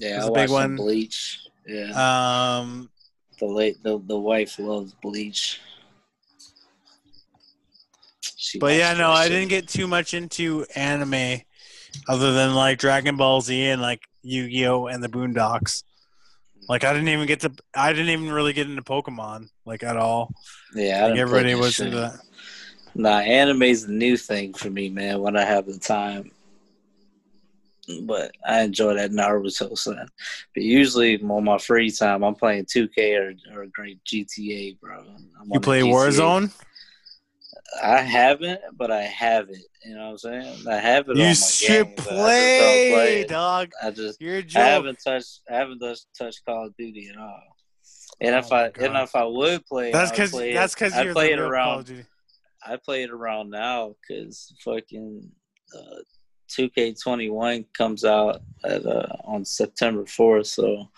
Yeah, 0.00 0.14
That's 0.14 0.24
I 0.24 0.28
a 0.28 0.32
big 0.32 0.50
one. 0.50 0.74
Bleach. 0.76 1.38
Yeah, 1.66 2.58
Um, 2.58 2.90
the 3.38 3.46
late 3.46 3.80
the, 3.84 3.98
the 4.04 4.18
wife 4.18 4.58
loves 4.58 4.92
Bleach. 5.00 5.60
She 8.54 8.60
but 8.60 8.76
yeah, 8.76 8.94
no, 8.94 9.10
I 9.10 9.28
didn't 9.28 9.48
get 9.48 9.66
too 9.66 9.88
much 9.88 10.14
into 10.14 10.64
anime, 10.76 11.40
other 12.06 12.32
than 12.32 12.54
like 12.54 12.78
Dragon 12.78 13.16
Ball 13.16 13.40
Z 13.40 13.60
and 13.64 13.82
like 13.82 14.02
Yu-Gi-Oh 14.22 14.86
and 14.86 15.02
the 15.02 15.08
Boondocks. 15.08 15.82
Like 16.68 16.84
I 16.84 16.92
didn't 16.92 17.08
even 17.08 17.26
get 17.26 17.40
to. 17.40 17.52
I 17.74 17.92
didn't 17.92 18.10
even 18.10 18.30
really 18.30 18.52
get 18.52 18.68
into 18.68 18.80
Pokemon 18.80 19.48
like 19.66 19.82
at 19.82 19.96
all. 19.96 20.32
Yeah, 20.72 21.04
I 21.04 21.08
Like 21.08 21.18
everybody 21.18 21.56
was 21.56 21.74
shit. 21.74 21.86
into 21.86 21.98
that. 21.98 22.20
Nah, 22.94 23.18
anime's 23.18 23.88
the 23.88 23.92
new 23.92 24.16
thing 24.16 24.54
for 24.54 24.70
me, 24.70 24.88
man. 24.88 25.20
When 25.20 25.36
I 25.36 25.44
have 25.44 25.66
the 25.66 25.76
time, 25.76 26.30
but 28.02 28.30
I 28.46 28.60
enjoy 28.60 28.94
that 28.94 29.10
Naruto 29.10 29.76
son. 29.76 30.06
But 30.54 30.62
usually 30.62 31.20
on 31.20 31.42
my 31.42 31.58
free 31.58 31.90
time, 31.90 32.22
I'm 32.22 32.36
playing 32.36 32.66
2K 32.66 33.16
or 33.16 33.34
or 33.52 33.66
great 33.66 33.98
GTA, 34.04 34.78
bro. 34.78 35.00
I'm 35.40 35.50
You 35.50 35.58
play 35.58 35.80
GTA. 35.80 35.92
Warzone? 35.92 36.52
I 37.82 38.00
haven't, 38.00 38.60
but 38.76 38.90
I 38.90 39.02
have 39.02 39.48
it. 39.50 39.64
You 39.84 39.94
know 39.94 40.04
what 40.04 40.10
I'm 40.10 40.18
saying? 40.18 40.68
I 40.68 40.76
have 40.76 41.08
it. 41.08 41.12
on 41.12 41.16
You 41.16 41.24
my 41.26 41.32
should 41.32 41.86
game, 41.86 41.94
but 41.96 42.06
I 42.06 42.08
just 42.08 42.18
play, 42.18 42.90
play 42.92 43.24
dog. 43.24 43.72
I 43.82 43.90
just 43.90 44.20
You're 44.20 44.42
I 44.56 44.60
haven't 44.60 44.98
touched 45.04 45.40
I 45.50 45.56
haven't 45.56 45.78
touched, 45.80 46.06
touched 46.16 46.44
Call 46.46 46.66
of 46.66 46.76
Duty 46.76 47.10
at 47.12 47.20
all. 47.20 47.42
And 48.20 48.34
if 48.36 48.46
Oh 48.46 48.56
my 48.56 48.62
I 48.62 48.64
and 48.80 48.96
if 48.96 49.16
I 49.16 49.24
would 49.24 49.66
play, 49.66 49.92
That's 49.92 50.10
because 50.10 50.32
that's 50.32 50.74
because 50.74 50.96
you're 51.02 51.12
play 51.12 51.32
it 51.32 51.38
around 51.38 51.66
Call 51.66 51.78
of 51.80 51.86
Duty. 51.86 52.04
I 52.66 52.76
play 52.76 53.02
it 53.02 53.10
around 53.10 53.50
now 53.50 53.94
because 54.00 54.54
fucking 54.64 55.30
uh, 55.76 55.96
2K21 56.50 57.66
comes 57.76 58.04
out 58.04 58.40
at 58.64 58.86
uh, 58.86 59.06
on 59.24 59.44
September 59.44 60.04
4th. 60.04 60.46
So 60.46 60.88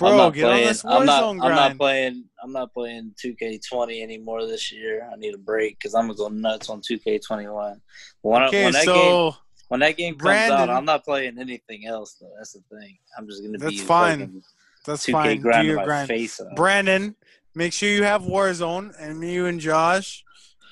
I'm 0.00 0.16
not 0.16 0.34
get 0.34 0.44
on 0.44 0.50
playing. 0.50 0.66
this 0.68 0.84
I'm 0.84 1.06
not. 1.06 1.22
Warzone 1.22 1.42
I'm 1.44 1.54
not 1.54 1.78
playing. 1.78 2.24
I'm 2.42 2.52
not 2.52 2.72
playing 2.74 3.14
2K20 3.24 4.02
anymore 4.02 4.46
this 4.46 4.72
year. 4.72 5.08
I 5.12 5.16
need 5.16 5.34
a 5.34 5.38
break 5.38 5.78
because 5.78 5.94
I'm 5.94 6.06
gonna 6.08 6.16
go 6.18 6.28
nuts 6.28 6.68
on 6.68 6.80
2K21. 6.80 7.80
When, 8.22 8.42
I- 8.42 8.48
Okay, 8.48 8.64
when 8.64 8.72
that 8.72 8.84
game 8.84 8.94
so 8.94 9.36
when 9.68 9.80
that 9.80 9.96
game 9.96 10.14
comes 10.14 10.22
Brandon- 10.22 10.58
out, 10.58 10.70
I'm 10.70 10.84
not 10.84 11.04
playing 11.04 11.38
anything 11.38 11.86
else 11.86 12.16
though. 12.20 12.30
That's 12.36 12.52
the 12.52 12.62
thing. 12.76 12.98
I'm 13.16 13.26
just 13.28 13.42
gonna 13.42 13.58
That's 13.58 13.72
be 13.72 13.78
fine. 13.78 14.42
that's 14.84 15.06
2K 15.06 15.12
fine. 15.12 15.62
Do 15.62 15.66
your 15.68 15.84
grind. 15.84 16.08
face 16.08 16.40
off. 16.40 16.54
Brandon, 16.56 17.14
make 17.54 17.72
sure 17.72 17.88
you 17.88 18.02
have 18.02 18.22
Warzone, 18.22 18.92
and 18.98 19.18
me, 19.20 19.34
you, 19.34 19.46
and 19.46 19.60
Josh, 19.60 20.24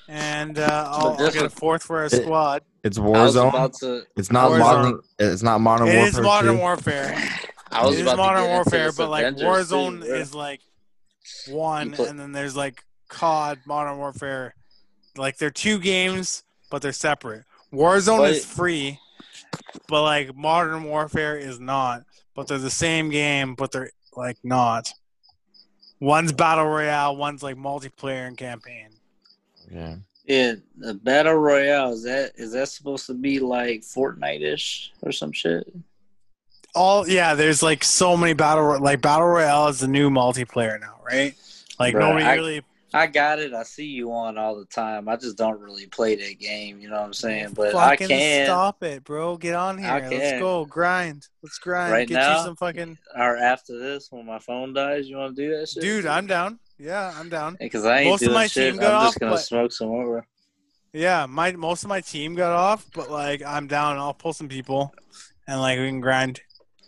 and 0.08 0.58
uh, 0.58 0.86
I'll, 0.90 1.16
I'll 1.18 1.30
get 1.30 1.44
a 1.44 1.50
fourth 1.50 1.82
for 1.84 1.98
our 2.00 2.06
It- 2.06 2.10
squad. 2.22 2.62
it's 2.82 2.98
Warzone. 2.98 3.78
to. 3.80 4.02
It's 4.16 4.30
not 4.32 4.50
Warzone. 4.50 4.58
modern. 4.58 5.00
It's 5.18 5.42
not 5.42 5.60
Modern 5.60 5.88
It 5.88 5.96
Warfare. 5.96 6.08
is 6.08 6.20
Modern 6.20 6.54
2. 6.56 6.60
Warfare. 6.60 7.28
I 7.72 7.86
was 7.86 7.94
It 7.94 8.00
is 8.00 8.02
about 8.02 8.10
to 8.12 8.16
Modern 8.16 8.42
get 8.44 8.52
Warfare, 8.52 8.92
but 8.96 9.10
like 9.10 9.24
Avengers 9.24 9.70
Warzone 9.70 10.00
too, 10.04 10.12
is 10.14 10.34
like 10.34 10.60
one, 11.48 11.90
You 11.90 11.96
play- 11.96 12.08
and 12.08 12.18
then 12.18 12.32
there's 12.32 12.56
like 12.56 12.84
COD, 13.08 13.58
Modern 13.66 13.98
Warfare. 13.98 14.54
Like 15.16 15.36
they're 15.38 15.50
two 15.50 15.78
games, 15.78 16.44
but 16.70 16.82
they're 16.82 16.92
separate. 16.92 17.44
Warzone 17.72 18.18
But- 18.18 18.30
is 18.32 18.44
free, 18.44 18.98
but 19.88 20.02
like 20.02 20.34
Modern 20.36 20.84
Warfare 20.84 21.36
is 21.36 21.58
not. 21.60 22.04
But 22.34 22.46
they're 22.46 22.58
the 22.58 22.70
same 22.70 23.10
game, 23.10 23.54
but 23.54 23.72
they're 23.72 23.90
like 24.16 24.38
not. 24.44 24.92
One's 25.98 26.32
battle 26.32 26.64
royale, 26.66 27.16
one's 27.16 27.42
like 27.42 27.56
multiplayer 27.56 28.26
and 28.26 28.36
campaign. 28.38 28.88
Yeah. 29.70 29.96
Yeah, 30.24 30.54
the 30.78 30.94
battle 30.94 31.34
royale 31.34 31.92
is 31.92 32.04
that 32.04 32.32
is 32.36 32.52
that 32.52 32.68
supposed 32.68 33.06
to 33.06 33.14
be 33.14 33.40
like 33.40 33.80
Fortnite 33.80 34.42
ish 34.42 34.92
or 35.02 35.10
some 35.12 35.32
shit? 35.32 35.66
All 36.74 37.08
yeah 37.08 37.34
there's 37.34 37.62
like 37.62 37.82
so 37.84 38.16
many 38.16 38.32
battle 38.32 38.62
Ro- 38.64 38.78
like 38.78 39.00
battle 39.00 39.26
royale 39.26 39.68
is 39.68 39.80
the 39.80 39.88
new 39.88 40.10
multiplayer 40.10 40.78
now 40.80 41.00
right 41.04 41.34
like 41.78 41.94
nobody 41.94 42.24
I- 42.24 42.34
really 42.34 42.62
I 42.92 43.06
got 43.06 43.38
it. 43.38 43.54
I 43.54 43.62
see 43.62 43.84
you 43.86 44.10
on 44.12 44.36
all 44.36 44.58
the 44.58 44.64
time. 44.64 45.08
I 45.08 45.14
just 45.14 45.36
don't 45.38 45.60
really 45.60 45.86
play 45.86 46.16
that 46.16 46.40
game. 46.40 46.80
You 46.80 46.88
know 46.88 46.96
what 46.96 47.04
I'm 47.04 47.12
saying? 47.12 47.52
But 47.54 47.72
I 47.72 47.90
fucking 47.90 48.08
can. 48.08 48.46
stop 48.46 48.82
it 48.82 49.04
bro 49.04 49.36
get 49.36 49.54
on 49.54 49.78
here 49.78 50.08
let's 50.10 50.40
go 50.40 50.64
grind 50.64 51.28
let's 51.40 51.56
grind 51.58 51.92
Right 51.92 52.08
get 52.08 52.14
now? 52.14 52.38
you 52.38 52.42
some 52.46 52.56
fucking 52.56 52.98
Or 53.16 53.36
after 53.36 53.78
this, 53.78 54.08
when 54.10 54.26
my 54.26 54.40
phone 54.40 54.72
dies, 54.74 55.08
you 55.08 55.18
want 55.18 55.36
to 55.36 55.40
do 55.40 55.56
that 55.56 55.68
shit? 55.68 55.82
dude 55.84 56.04
i'm 56.04 56.26
down 56.26 56.58
yeah 56.80 57.14
i'm 57.16 57.28
down 57.28 57.56
Because 57.60 57.84
I 57.84 58.00
ain't 58.00 58.10
most 58.10 58.22
of 58.22 58.26
doing 58.26 58.34
my 58.34 58.46
shit. 58.48 58.72
team 58.72 58.80
got 58.80 58.92
I'm 58.94 59.06
just 59.06 59.20
gonna 59.20 59.32
but- 59.34 59.38
smoke 59.42 59.70
some 59.70 59.86
more. 59.86 60.26
yeah 60.92 61.26
my 61.26 61.52
most 61.52 61.84
of 61.84 61.88
my 61.88 62.00
team 62.00 62.34
got 62.34 62.50
off 62.52 62.84
but 62.92 63.08
like 63.08 63.40
i'm 63.46 63.68
down 63.68 63.98
i'll 63.98 64.14
pull 64.14 64.32
some 64.32 64.48
people 64.48 64.92
and 65.46 65.60
like 65.60 65.78
we 65.78 65.86
can 65.86 66.00
grind 66.00 66.40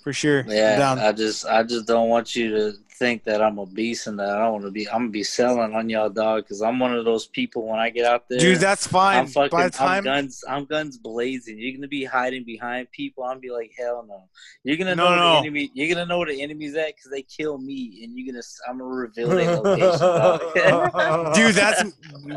for 0.03 0.12
sure. 0.12 0.44
Yeah, 0.46 0.96
I 0.98 1.12
just 1.12 1.46
I 1.46 1.62
just 1.62 1.86
don't 1.86 2.09
want 2.09 2.34
you 2.34 2.50
to 2.50 2.72
think 3.03 3.24
that 3.24 3.42
I'm 3.42 3.59
a 3.59 3.66
beast 3.66 4.07
and 4.07 4.16
that 4.20 4.28
I 4.30 4.38
don't 4.44 4.53
want 4.53 4.64
to 4.66 4.70
be. 4.70 4.88
I'm 4.88 5.00
gonna 5.03 5.09
be 5.11 5.24
selling 5.24 5.74
on 5.74 5.88
y'all, 5.88 6.09
dog. 6.09 6.44
Because 6.44 6.62
I'm 6.62 6.78
one 6.78 6.94
of 6.94 7.05
those 7.05 7.26
people 7.26 7.66
when 7.66 7.80
I 7.80 7.90
get 7.90 8.07
out 8.07 8.28
there, 8.28 8.38
dude 8.38 8.59
that's 8.59 8.86
fine 8.86 9.18
I'm 9.18 9.26
fucking. 9.26 9.50
by 9.50 9.64
the 9.64 9.70
time 9.70 9.98
I'm 9.98 10.05
guns. 10.05 10.44
I'm 10.48 10.64
guns 10.66 10.98
blazing. 10.98 11.59
You're 11.59 11.74
gonna 11.74 11.88
be 11.88 12.05
hiding 12.05 12.44
behind 12.44 12.90
people. 12.92 13.24
I'm 13.24 13.30
gonna 13.32 13.40
be 13.40 13.50
like, 13.50 13.72
hell 13.76 14.05
no. 14.09 14.28
You're 14.62 14.76
gonna 14.76 14.94
No, 14.94 15.11
know 15.11 15.16
no. 15.16 15.30
the 15.32 15.38
enemy. 15.48 15.70
You're 15.74 15.92
gonna 15.92 16.07
know 16.07 16.18
where 16.18 16.28
the 16.28 16.40
enemy's 16.40 16.76
at 16.76 16.94
because 16.94 17.11
they 17.11 17.22
kill 17.22 17.59
me, 17.59 18.03
and 18.05 18.16
you're 18.16 18.32
gonna. 18.32 18.44
I'm 18.68 18.78
gonna 18.78 18.90
reveal 18.90 19.28
their 19.30 19.57
location. 19.57 19.98
dude 21.34 21.55
that's 21.55 21.82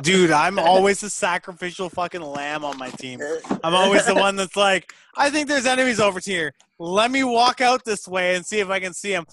dude 0.01 0.31
i'm 0.31 0.57
always 0.57 1.01
the 1.01 1.09
sacrificial 1.09 1.89
fucking 1.89 2.21
lamb 2.21 2.63
on 2.65 2.77
my 2.77 2.89
team 2.89 3.19
I'm 3.63 3.75
always 3.75 4.05
the 4.05 4.15
one 4.15 4.35
that's 4.35 4.55
like, 4.55 4.93
I 5.17 5.29
think 5.29 5.47
there's 5.47 5.65
enemies 5.65 5.99
over 5.99 6.19
here. 6.19 6.53
Let 6.79 7.09
me 7.11 7.23
walk 7.23 7.61
out 7.61 7.83
this 7.85 8.07
way 8.07 8.35
and 8.35 8.45
see 8.45 8.59
if 8.59 8.69
I 8.69 8.79
can 8.79 8.93
see 8.93 9.11
them. 9.11 9.25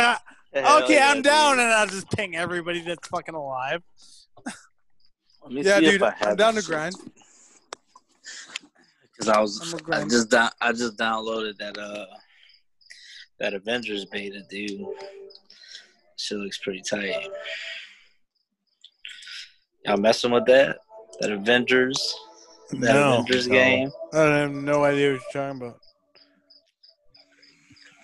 Hell 0.00 0.82
Okay, 0.82 0.94
yeah, 0.94 1.10
I'm 1.10 1.22
down, 1.22 1.56
dude. 1.56 1.64
and 1.64 1.72
I'll 1.72 1.86
just 1.86 2.10
ping 2.10 2.36
everybody 2.36 2.80
that's 2.80 3.06
fucking 3.08 3.34
alive. 3.34 3.82
Let 5.42 5.52
me 5.52 5.62
Yeah, 5.62 5.78
see 5.78 5.86
if 5.86 5.92
dude, 5.92 6.02
I 6.02 6.14
I'm 6.22 6.36
down 6.36 6.54
to 6.54 6.62
grind. 6.62 6.96
Cause 9.18 9.28
I 9.28 9.40
was 9.40 9.60
I'm 9.60 9.72
a 9.72 9.76
I 9.76 9.80
grand- 9.82 10.10
just 10.10 10.34
I 10.34 10.72
just 10.72 10.96
downloaded 10.98 11.56
that 11.58 11.78
uh 11.78 12.06
that 13.38 13.54
Avengers 13.54 14.04
beta, 14.06 14.42
dude. 14.50 14.86
Shit 16.16 16.38
looks 16.38 16.58
pretty 16.58 16.82
tight. 16.82 17.28
Y'all 19.84 19.96
messing 19.96 20.32
with 20.32 20.46
that? 20.46 20.78
That 21.20 21.30
Avengers, 21.30 22.14
that 22.72 22.94
No, 22.94 23.14
Avengers 23.14 23.46
no. 23.46 23.52
game. 23.54 23.90
I 24.12 24.18
have 24.18 24.50
no 24.52 24.84
idea 24.84 25.12
what 25.12 25.20
you're 25.34 25.44
talking 25.44 25.62
about. 25.62 25.80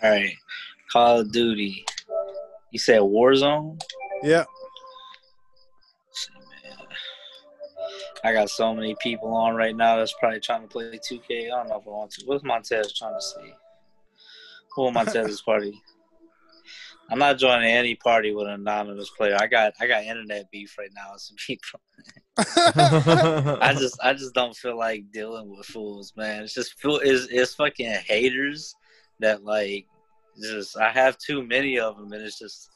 All 0.02 0.10
right, 0.10 0.34
Call 0.92 1.20
of 1.20 1.32
Duty. 1.32 1.86
You 2.70 2.78
said 2.78 3.00
Warzone. 3.00 3.80
Yeah, 4.22 4.44
man. 6.64 6.86
I 8.24 8.32
got 8.32 8.50
so 8.50 8.74
many 8.74 8.94
people 9.00 9.34
on 9.34 9.54
right 9.54 9.74
now 9.74 9.96
that's 9.96 10.14
probably 10.20 10.40
trying 10.40 10.62
to 10.62 10.68
play 10.68 10.98
2K. 10.98 11.46
I 11.46 11.48
don't 11.48 11.68
know 11.68 11.78
if 11.78 11.86
I 11.86 11.90
want 11.90 12.10
to. 12.12 12.26
What's 12.26 12.44
Montez 12.44 12.92
trying 12.92 13.14
to 13.14 13.22
see? 13.22 13.54
Who 14.74 14.88
in 14.88 14.94
Montez's 14.94 15.40
party? 15.46 15.80
I'm 17.10 17.18
not 17.18 17.38
joining 17.38 17.70
any 17.70 17.94
party 17.94 18.32
with 18.32 18.46
an 18.46 18.54
anonymous 18.54 19.10
player. 19.10 19.36
I 19.38 19.46
got 19.46 19.74
I 19.80 19.86
got 19.86 20.04
internet 20.04 20.50
beef 20.50 20.76
right 20.78 20.90
now 20.94 21.12
with 21.12 21.22
some 21.22 21.36
people. 21.36 21.80
I 23.60 23.74
just 23.78 23.98
I 24.02 24.12
just 24.14 24.34
don't 24.34 24.56
feel 24.56 24.78
like 24.78 25.10
dealing 25.12 25.54
with 25.54 25.66
fools, 25.66 26.12
man. 26.16 26.42
It's 26.42 26.54
just 26.54 26.74
it's, 26.84 27.26
it's 27.30 27.54
fucking 27.54 27.92
haters 28.06 28.74
that 29.20 29.44
like 29.44 29.86
just 30.40 30.76
I 30.76 30.90
have 30.90 31.18
too 31.18 31.42
many 31.46 31.78
of 31.78 31.96
them, 31.96 32.12
and 32.12 32.22
it's 32.22 32.38
just 32.38 32.70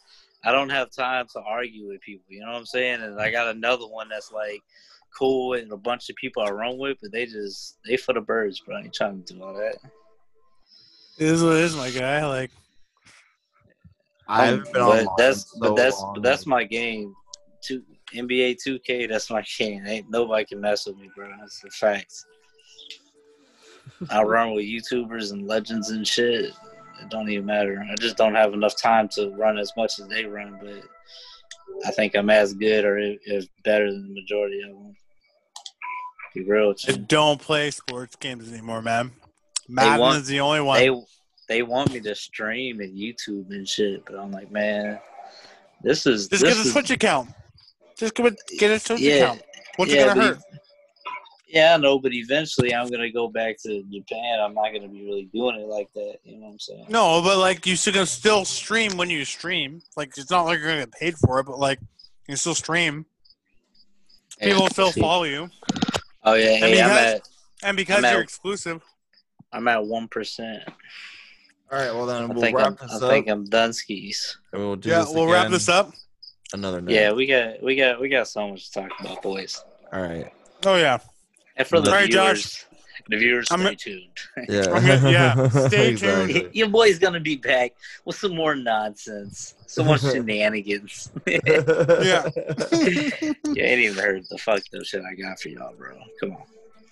I 0.44 0.52
don't 0.52 0.70
have 0.70 0.90
time 0.90 1.26
to 1.32 1.40
argue 1.40 1.88
with 1.88 2.00
people. 2.00 2.26
You 2.28 2.40
know 2.40 2.52
what 2.52 2.56
I'm 2.56 2.66
saying? 2.66 3.02
And 3.02 3.20
I 3.20 3.30
got 3.30 3.48
another 3.48 3.86
one 3.86 4.08
that's 4.08 4.32
like 4.32 4.62
cool 5.16 5.54
and 5.54 5.72
a 5.72 5.76
bunch 5.76 6.08
of 6.10 6.16
people 6.16 6.42
I 6.42 6.50
run 6.50 6.78
with, 6.78 6.98
but 7.02 7.12
they 7.12 7.26
just 7.26 7.78
they 7.84 7.96
for 7.96 8.12
the 8.12 8.20
birds, 8.20 8.60
bro. 8.60 8.76
I 8.76 8.80
ain't 8.82 8.94
trying 8.94 9.22
to 9.22 9.34
do 9.34 9.42
all 9.42 9.54
that. 9.54 9.76
it 11.18 11.26
is 11.26 11.42
what 11.42 11.56
it 11.56 11.62
is, 11.62 11.76
my 11.76 11.90
guy. 11.90 12.26
Like, 12.26 12.50
I 14.28 14.46
haven't 14.46 14.72
been 14.72 14.84
but 14.84 15.06
that's 15.16 15.50
so 15.50 15.58
but 15.60 15.76
that's 15.76 16.00
long. 16.00 16.14
but 16.14 16.22
that's 16.22 16.46
my 16.46 16.64
game. 16.64 17.14
Two 17.62 17.82
NBA 18.14 18.58
2K, 18.64 19.08
that's 19.08 19.30
my 19.30 19.42
game. 19.58 19.84
Ain't 19.86 20.10
nobody 20.10 20.44
can 20.44 20.60
mess 20.60 20.86
with 20.86 20.96
me, 20.98 21.10
bro. 21.14 21.30
That's 21.40 21.60
the 21.60 21.70
facts. 21.70 22.24
I 24.10 24.22
run 24.22 24.54
with 24.54 24.64
YouTubers 24.64 25.32
and 25.32 25.46
legends 25.46 25.90
and 25.90 26.06
shit. 26.06 26.52
It 27.02 27.08
don't 27.10 27.28
even 27.28 27.46
matter. 27.46 27.84
I 27.90 27.94
just 28.00 28.16
don't 28.16 28.34
have 28.34 28.54
enough 28.54 28.76
time 28.76 29.08
to 29.10 29.30
run 29.30 29.58
as 29.58 29.72
much 29.76 29.98
as 30.00 30.06
they 30.08 30.24
run, 30.24 30.58
but 30.62 30.82
I 31.86 31.90
think 31.90 32.14
I'm 32.14 32.30
as 32.30 32.54
good 32.54 32.84
or 32.84 32.98
if, 32.98 33.46
better 33.64 33.90
than 33.90 34.08
the 34.08 34.14
majority 34.20 34.62
of 34.62 34.70
them. 34.70 34.96
Be 36.34 36.42
real 36.42 36.68
with 36.68 36.84
I 36.88 36.92
you. 36.92 36.98
don't 36.98 37.40
play 37.40 37.70
sports 37.70 38.16
games 38.16 38.50
anymore, 38.52 38.82
man. 38.82 39.12
Madden 39.68 40.00
want- 40.00 40.18
is 40.22 40.26
the 40.26 40.40
only 40.40 40.60
one. 40.60 40.78
They 40.78 40.90
they 41.48 41.62
want 41.62 41.92
me 41.92 42.00
to 42.00 42.14
stream 42.14 42.80
and 42.80 42.96
YouTube 42.96 43.50
and 43.50 43.66
shit, 43.68 44.04
but 44.04 44.16
I'm 44.16 44.32
like, 44.32 44.50
man, 44.50 44.98
this 45.82 46.04
is 46.06 46.28
Just 46.28 46.42
this 46.42 46.42
get 46.42 46.56
a 46.56 46.60
is, 46.66 46.72
Switch 46.72 46.90
account. 46.90 47.30
Just 47.96 48.14
get 48.14 48.26
a, 48.26 48.36
get 48.58 48.70
a 48.72 48.78
Switch 48.80 49.00
Yeah. 49.00 49.14
account. 49.14 49.42
What's 49.76 49.92
Yeah, 49.92 50.02
it 50.02 50.06
gonna 50.08 50.22
hurt? 50.22 50.38
Yeah, 51.46 51.74
I 51.74 51.76
know, 51.76 51.98
but 52.00 52.12
eventually 52.12 52.74
I'm 52.74 52.90
gonna 52.90 53.10
go 53.10 53.28
back 53.28 53.56
to 53.62 53.82
Japan. 53.84 54.40
I'm 54.40 54.52
not 54.54 54.72
gonna 54.72 54.88
be 54.88 55.04
really 55.04 55.28
doing 55.32 55.56
it 55.60 55.66
like 55.68 55.88
that. 55.94 56.16
You 56.24 56.38
know 56.38 56.46
what 56.46 56.52
I'm 56.54 56.58
saying? 56.58 56.86
No, 56.88 57.22
but 57.22 57.38
like 57.38 57.66
you 57.66 57.76
should 57.76 57.94
still 58.08 58.44
stream 58.44 58.96
when 58.96 59.10
you 59.10 59.24
stream. 59.24 59.80
Like 59.96 60.12
it's 60.16 60.30
not 60.30 60.42
like 60.46 60.58
you're 60.58 60.68
gonna 60.68 60.80
get 60.80 60.92
paid 60.92 61.14
for 61.18 61.38
it, 61.38 61.44
but 61.46 61.58
like 61.58 61.78
you 61.80 62.32
can 62.32 62.36
still 62.36 62.54
stream. 62.56 63.06
Yeah, 64.40 64.48
People 64.48 64.68
still 64.68 64.90
see. 64.92 65.00
follow 65.00 65.22
you, 65.24 65.48
Oh 66.24 66.34
yeah, 66.34 66.50
I 66.50 66.56
hey, 66.56 66.72
mean, 66.72 66.82
I'm 66.84 66.90
at 66.90 67.22
and 67.62 67.76
because 67.76 67.98
I'm 67.98 68.04
at- 68.06 68.12
you're 68.12 68.22
exclusive. 68.22 68.82
I'm 69.52 69.68
at 69.68 69.84
one 69.86 70.08
percent. 70.08 70.64
All 71.72 71.78
right, 71.78 71.92
well 71.92 72.06
then 72.06 72.30
I 72.30 72.34
we'll 72.34 72.52
wrap 72.52 72.66
I'm, 72.66 72.76
this 72.88 72.92
I 73.02 73.04
up. 73.06 73.10
think 73.10 73.28
I'm 73.28 73.44
done 73.44 73.72
skis. 73.72 74.36
and 74.52 74.60
we'll 74.60 74.76
do 74.76 74.90
Yeah, 74.90 75.00
this 75.04 75.14
we'll 75.14 75.26
wrap 75.28 75.50
this 75.50 75.68
up. 75.68 75.92
another 76.52 76.80
night. 76.80 76.92
Yeah, 76.94 77.12
we 77.12 77.26
got 77.26 77.62
we 77.62 77.76
got 77.76 78.00
we 78.00 78.08
got 78.08 78.26
so 78.28 78.48
much 78.48 78.70
to 78.72 78.80
talk 78.82 79.00
about, 79.00 79.22
boys. 79.22 79.64
All 79.92 80.02
right. 80.02 80.30
Oh 80.64 80.76
yeah, 80.76 80.98
And 81.56 81.66
for 81.66 81.80
the 81.80 81.90
All 81.90 81.96
right, 81.96 82.10
viewers, 82.10 82.42
Josh. 82.42 82.64
the 83.08 83.16
viewers, 83.16 83.46
I'm- 83.50 83.60
stay 83.60 83.74
tuned. 83.74 84.18
Yeah. 84.48 84.64
I'm 84.72 84.86
gonna- 84.86 85.10
yeah, 85.10 85.48
stay 85.68 85.88
Exactly. 85.90 86.48
Your 86.52 86.68
boy's 86.68 86.98
gonna 86.98 87.20
be 87.20 87.36
back 87.36 87.72
with 88.04 88.16
some 88.16 88.34
more 88.34 88.54
nonsense, 88.54 89.54
some 89.66 89.86
more 89.86 89.98
shenanigans. 89.98 91.10
yeah. 91.26 92.28
You 92.72 93.62
ain't 93.62 93.80
even 93.80 93.96
heard 93.96 94.24
the 94.28 94.38
fucked 94.38 94.74
up 94.74 94.84
shit 94.84 95.02
I 95.02 95.14
got 95.14 95.40
for 95.40 95.48
y'all, 95.48 95.74
bro. 95.74 95.96
Come 96.20 96.32
on. 96.32 96.42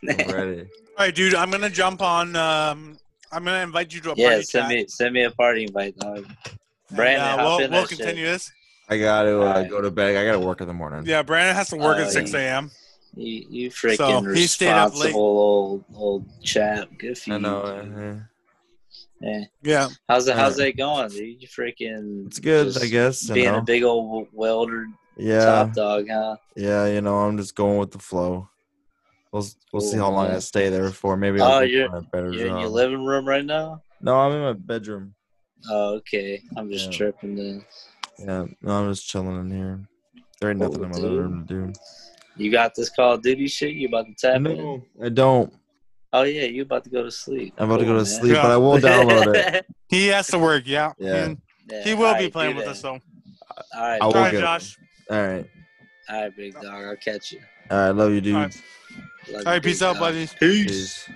I'm 0.09 0.17
ready. 0.35 0.61
All 0.61 0.67
right, 1.07 1.15
dude. 1.15 1.35
I'm 1.35 1.51
gonna 1.51 1.71
jump 1.71 2.01
on. 2.03 2.37
Um, 2.37 2.99
I'm 3.33 3.45
gonna 3.45 3.63
invite 3.63 3.93
you 3.93 4.01
to 4.03 4.13
a 4.13 4.15
yeah, 4.17 4.29
party 4.29 4.43
send 4.45 4.63
chat. 4.65 4.69
me 4.71 4.87
send 4.89 5.15
me 5.15 5.25
a 5.25 5.31
party 5.31 5.65
invite, 5.65 5.97
dog. 5.99 6.19
and, 6.19 6.27
Brandon, 6.97 7.41
uh, 7.41 7.43
we'll, 7.43 7.59
we'll 7.59 7.69
that 7.71 7.89
shit. 7.89 7.99
continue 7.99 8.25
this. 8.27 8.53
I 8.89 8.99
got 8.99 9.23
to 9.23 9.41
uh, 9.41 9.45
Alright. 9.47 9.71
go 9.71 9.81
to 9.81 9.91
bed. 9.91 10.15
I 10.15 10.25
got 10.27 10.33
to 10.33 10.41
work 10.41 10.61
in 10.61 10.69
the 10.69 10.75
morning. 10.75 11.05
Yeah, 11.07 11.23
Brandon 11.23 11.57
has 11.57 11.71
to 11.71 11.77
work 11.77 11.97
Oh, 11.99 12.03
at 12.03 12.11
6 12.13 12.33
yeah. 12.35 12.39
a.m. 12.39 12.71
You, 13.17 13.47
you 13.49 13.71
freaking 13.71 13.97
So, 14.25 14.33
he 14.35 14.47
stayed 14.47 14.69
up 14.71 14.93
late. 14.95 15.07
responsible 15.07 15.21
old 15.39 15.85
old 15.95 16.43
chap. 16.43 16.89
Good 16.99 17.17
for 17.19 17.33
I 17.33 17.37
you. 17.37 17.41
know. 17.43 17.61
uh, 17.61 18.19
Yeah. 19.21 19.45
Yeah, 19.63 19.89
How's 20.09 20.29
it? 20.29 20.37
How's 20.37 20.59
Yeah. 20.59 20.67
that 20.67 20.77
going, 20.77 21.09
dude? 21.09 21.41
You 21.43 21.49
freaking. 21.49 22.27
It's 22.27 22.39
good, 22.41 22.77
I 22.83 22.87
guess. 22.87 23.27
You 23.29 23.35
Being 23.35 23.53
know? 23.53 23.59
a 23.59 23.63
big 23.63 23.83
old 23.83 24.29
welder 24.33 24.87
yeah. 25.17 25.45
top 25.45 25.73
dog, 25.73 26.09
huh? 26.11 26.37
Yeah, 26.57 26.87
you 26.87 27.01
know, 27.01 27.17
I'm 27.21 27.37
just 27.39 27.55
going 27.55 27.79
with 27.79 27.91
the 27.93 27.99
flow. 27.99 28.49
We'll 29.33 29.47
we'll 29.73 29.81
see 29.81 29.97
how 29.97 30.11
long 30.11 30.27
man. 30.29 30.37
I 30.37 30.41
stay 30.41 30.69
there 30.69 30.91
for. 30.91 31.17
Maybe 31.17 31.41
Oh, 31.41 31.45
I'll 31.45 31.61
go 31.61 31.65
you're- 31.65 31.89
a 31.93 32.03
better 32.03 32.33
You're 32.33 32.49
in 32.49 32.59
your 32.59 32.69
living 32.69 33.05
room 33.05 33.27
right 33.27 33.45
now. 33.45 33.83
No, 34.01 34.15
I'm 34.17 34.33
in 34.33 34.43
my 34.43 34.53
bedroom. 34.53 35.15
Oh, 35.71 35.95
okay. 35.95 36.43
I'm 36.57 36.71
just 36.71 36.91
Yeah. 36.93 36.97
tripping. 36.99 37.35
Then 37.37 37.65
Yeah, 38.19 38.45
no, 38.63 38.73
I'm 38.73 38.91
just 38.93 39.09
chilling 39.09 39.39
in 39.41 39.51
here. 39.51 39.81
There 40.41 40.51
ain't 40.51 40.61
nothing 40.61 40.77
Cool, 40.77 40.85
in 40.85 40.91
my 40.91 40.97
dude. 40.97 41.05
living 41.05 41.19
room 41.19 41.47
to 41.47 41.55
do. 41.55 41.73
You 42.37 42.51
got 42.51 42.75
this 42.75 42.91
Call 42.91 43.15
of 43.15 43.23
Duty 43.23 43.47
shit. 43.49 43.73
You 43.75 43.89
about 43.89 44.07
to 44.07 44.15
tap 44.15 44.37
in? 44.37 44.43
No, 44.45 44.83
I 45.03 45.09
don't. 45.09 45.53
Oh 46.13 46.23
yeah, 46.23 46.43
you 46.45 46.63
about 46.63 46.85
to 46.85 46.91
go 46.91 47.03
to 47.03 47.11
sleep. 47.11 47.55
I'm 47.59 47.69
about 47.71 47.79
to 47.81 47.85
go 47.85 47.93
to 47.93 47.97
man. 47.99 48.07
sleep, 48.07 48.35
but 48.35 48.51
I 48.51 48.57
will 48.57 48.79
download 48.79 49.35
it. 49.35 49.67
he 49.89 50.07
has 50.09 50.29
to 50.29 50.39
work. 50.39 50.63
Yeah, 50.67 50.93
Yeah. 50.99 51.35
Yeah, 51.71 51.83
he 51.83 51.95
will 51.95 52.01
be 52.01 52.07
alright, 52.07 52.33
playing 52.33 52.57
with 52.57 52.67
that. 52.67 52.73
us 52.73 52.83
though. 52.83 53.01
All 53.75 53.81
right, 53.81 54.01
I 54.03 54.07
will 54.07 54.13
right, 54.13 54.35
Josh. 54.35 54.77
All 55.11 55.27
right. 55.27 55.51
All 56.11 56.23
right, 56.23 56.37
big 56.37 56.53
dog. 56.55 56.65
I'll 56.67 56.97
catch 56.97 57.33
you. 57.33 57.41
all 57.71 57.79
right. 57.79 57.91
Love 57.91 58.13
you, 58.13 58.21
dude. 58.21 58.35
All 58.35 58.43
right, 58.43 58.55
Love 58.55 59.35
all 59.35 59.41
you, 59.41 59.45
right 59.47 59.63
big 59.63 59.73
peace 59.73 59.83
out, 59.83 59.95
dog. 59.95 60.01
buddies. 60.01 60.35
Peace. 60.39 61.09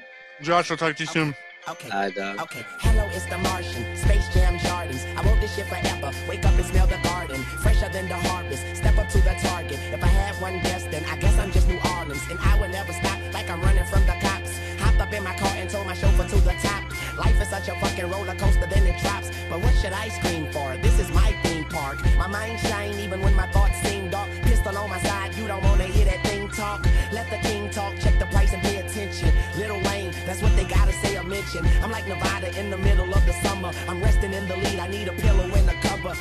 Josh, 0.42 0.70
I'll 0.70 0.76
talk 0.78 0.96
to 0.96 1.02
you 1.02 1.06
soon. 1.06 1.34
Okay. 1.68 1.90
All 1.90 2.00
right, 2.00 2.14
dog. 2.14 2.40
Okay, 2.40 2.64
hello, 2.80 3.04
it's 3.12 3.26
the 3.26 3.36
Martian. 3.38 3.96
Space 3.96 4.26
Jam 4.32 4.56
Jordans. 4.58 5.04
I 5.16 5.22
wrote 5.28 5.40
this 5.40 5.54
shit 5.54 5.66
forever. 5.66 6.10
Wake 6.28 6.44
up 6.46 6.54
and 6.54 6.64
smell 6.64 6.86
the 6.86 6.96
garden. 7.04 7.42
Fresher 7.78 7.92
than 7.92 8.08
the 8.08 8.14
harvest. 8.14 8.76
Step 8.76 8.98
up 8.98 9.08
to 9.08 9.18
the 9.18 9.34
target. 9.40 9.78
If 9.92 10.02
I 10.02 10.08
had 10.08 10.34
one 10.40 10.58
guess, 10.60 10.84
then 10.84 11.04
I 11.04 11.16
guess 11.16 11.38
I'm 11.38 11.52
just 11.52 11.68
New 11.68 11.78
Orleans. 11.96 12.22
And 12.30 12.38
I 12.40 12.58
will 12.58 12.68
never 12.68 12.92
stop 12.92 13.18
like 13.32 13.48
I'm 13.48 13.60
running 13.60 13.84
from 13.86 14.04
the 14.06 14.16
cops. 14.20 14.58
Hopped 14.80 15.00
up 15.00 15.12
in 15.12 15.22
my 15.22 15.34
car 15.36 15.52
and 15.54 15.70
told 15.70 15.86
my 15.86 15.94
chauffeur 15.94 16.26
to 16.28 16.40
the 16.40 16.54
top. 16.62 16.82
Life 17.16 17.40
is 17.40 17.48
such 17.48 17.68
a 17.68 17.74
fucking 17.80 18.10
roller 18.10 18.34
coaster, 18.34 18.66
then 18.66 18.84
it 18.86 19.00
drops. 19.00 19.30
But 19.48 19.60
what 19.60 19.74
should 19.76 19.92
I 19.92 20.08
scream 20.08 20.50
for? 20.50 20.76
This 20.78 20.98
is 20.98 21.10
my 21.12 21.30
theme 21.44 21.64
park. 21.66 21.98
My 22.16 22.26
mind 22.26 22.58
shine 22.60 22.98
even 22.98 23.20
when 23.20 23.34
my 23.34 23.46
thoughts 23.52 23.78
seem 23.82 24.10
dark. 24.10 24.28
Pistol 24.42 24.76
on 24.76 24.90
my 24.90 25.00
side, 25.00 25.34
you 25.36 25.46
don't 25.46 25.62
wanna 25.62 25.84
hear 25.84 26.06
that 26.06 26.24
thing 26.26 26.48
talk. 26.48 26.84
Let 27.12 27.30
the 27.30 27.38
king 27.48 27.70
talk, 27.70 27.94
check 28.00 28.18
the 28.18 28.26
price 28.26 28.52
and 28.52 28.62
pay 28.62 28.78
attention. 28.78 29.32
Lil 29.56 29.80
Wayne, 29.86 30.12
that's 30.26 30.42
what 30.42 30.54
they 30.56 30.64
gotta 30.64 30.92
say 30.92 31.16
or 31.16 31.22
mention. 31.22 31.64
I'm 31.82 31.90
like 31.90 32.06
Nevada 32.08 32.48
in 32.58 32.70
the 32.70 32.78
middle 32.78 33.12
of 33.14 33.24
the 33.24 33.34
summer. 33.44 33.70
I'm 33.88 34.00
resting 34.02 34.32
in 34.32 34.48
the 34.48 34.56
lead, 34.56 34.78
I 34.78 34.88
need 34.88 35.08
a 35.08 35.12
pillow 35.12 35.44
and 35.44 35.68
a 35.70 35.74
cover. 35.88 36.14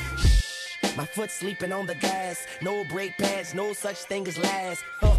My 0.97 1.05
foot 1.05 1.29
sleeping 1.29 1.71
on 1.71 1.85
the 1.85 1.93
gas. 1.93 2.47
No 2.59 2.83
brake 2.85 3.15
pads, 3.19 3.53
no 3.53 3.71
such 3.73 3.97
thing 3.97 4.27
as 4.27 4.35
last. 4.39 4.83
Huh. 4.99 5.15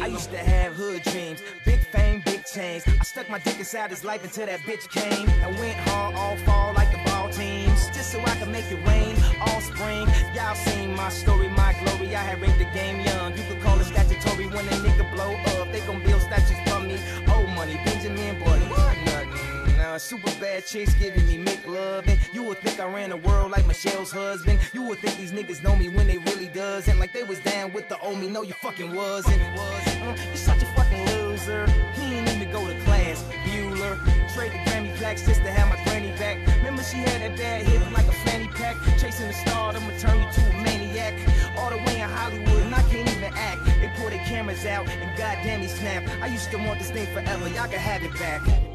I 0.00 0.06
used 0.06 0.30
to 0.30 0.38
have 0.38 0.72
hood 0.72 1.02
dreams, 1.02 1.42
big 1.66 1.80
fame, 1.92 2.22
big 2.24 2.46
chains. 2.46 2.84
I 2.88 3.04
stuck 3.04 3.28
my 3.28 3.38
dick 3.40 3.58
inside 3.58 3.90
his 3.90 4.04
life 4.04 4.24
until 4.24 4.46
that 4.46 4.60
bitch 4.60 4.88
came. 4.88 5.28
I 5.28 5.48
went 5.60 5.76
hard 5.90 6.14
all 6.14 6.38
fall 6.46 6.72
like 6.72 6.90
the 6.92 7.10
ball 7.10 7.28
teams, 7.28 7.88
just 7.88 8.10
so 8.10 8.20
I 8.20 8.34
could 8.36 8.48
make 8.48 8.64
it 8.72 8.82
rain 8.88 9.14
all 9.42 9.60
spring. 9.60 10.08
Y'all 10.34 10.54
seen 10.54 10.96
my 10.96 11.10
story, 11.10 11.48
my 11.48 11.74
glory. 11.84 12.16
I 12.16 12.22
had 12.22 12.40
raped 12.40 12.56
the 12.56 12.64
game 12.72 13.04
young. 13.04 13.36
You 13.36 13.44
could 13.44 13.60
call 13.60 13.78
it 13.78 13.84
statutory 13.84 14.46
when 14.46 14.66
a 14.66 14.76
nigga 14.80 15.14
blow 15.14 15.34
up. 15.60 15.70
They 15.70 15.80
gon' 15.80 16.02
build 16.02 16.22
statues 16.22 16.56
for 16.66 16.80
me. 16.80 16.96
Old 17.30 17.50
money, 17.50 17.78
Benjamin 17.84 18.42
Button. 18.42 18.99
Now, 19.80 19.96
super 19.96 20.30
bad 20.38 20.66
chicks 20.66 20.92
giving 20.96 21.26
me 21.26 21.42
McLovin. 21.42 22.06
And 22.06 22.18
you 22.34 22.42
would 22.42 22.58
think 22.58 22.78
I 22.78 22.84
ran 22.84 23.08
the 23.08 23.16
world 23.16 23.50
like 23.50 23.66
Michelle's 23.66 24.12
husband. 24.12 24.60
You 24.74 24.82
would 24.82 24.98
think 24.98 25.16
these 25.16 25.32
niggas 25.32 25.62
know 25.62 25.74
me 25.74 25.88
when 25.88 26.06
they 26.06 26.18
really 26.18 26.48
doesn't. 26.48 26.98
Like 26.98 27.14
they 27.14 27.22
was 27.22 27.38
down 27.38 27.72
with 27.72 27.88
the 27.88 27.98
old 28.00 28.18
me. 28.18 28.28
No, 28.28 28.42
you 28.42 28.52
fucking 28.52 28.94
wasn't. 28.94 29.40
Uh, 29.58 30.14
you're 30.28 30.36
such 30.36 30.62
a 30.62 30.66
fucking 30.76 31.06
loser. 31.06 31.66
He 31.94 32.14
ain't 32.14 32.28
even 32.28 32.52
go 32.52 32.68
to 32.68 32.78
class. 32.84 33.24
Bueller. 33.46 33.96
Trade 34.34 34.52
the 34.52 34.58
Grammy 34.70 34.94
plaques 34.96 35.24
just 35.24 35.40
to 35.44 35.50
have 35.50 35.70
my 35.70 35.82
granny 35.84 36.12
back. 36.18 36.36
Remember 36.58 36.82
she 36.82 36.98
had 36.98 37.22
that 37.22 37.38
bad 37.38 37.66
hip 37.66 37.80
like 37.90 38.06
a 38.06 38.12
fanny 38.28 38.48
pack. 38.48 38.76
Chasing 38.98 39.28
the 39.28 39.32
star, 39.32 39.74
I'ma 39.74 39.96
turn 39.98 40.22
you 40.22 40.30
to 40.30 40.40
a 40.50 40.62
maniac. 40.62 41.14
All 41.56 41.70
the 41.70 41.78
way 41.78 42.02
in 42.02 42.08
Hollywood, 42.10 42.64
and 42.64 42.74
I 42.74 42.82
can't 42.82 43.08
even 43.08 43.32
act. 43.32 43.64
They 43.64 43.90
put 43.96 44.12
a 44.12 44.18
cameras 44.28 44.66
out, 44.66 44.86
and 44.90 45.16
goddamn 45.16 45.62
he 45.62 45.68
snap. 45.68 46.06
I 46.20 46.26
used 46.26 46.50
to 46.50 46.58
want 46.58 46.80
this 46.80 46.90
thing 46.90 47.06
forever, 47.14 47.48
y'all 47.48 47.66
can 47.66 47.78
have 47.78 48.02
it 48.02 48.12
back. 48.18 48.69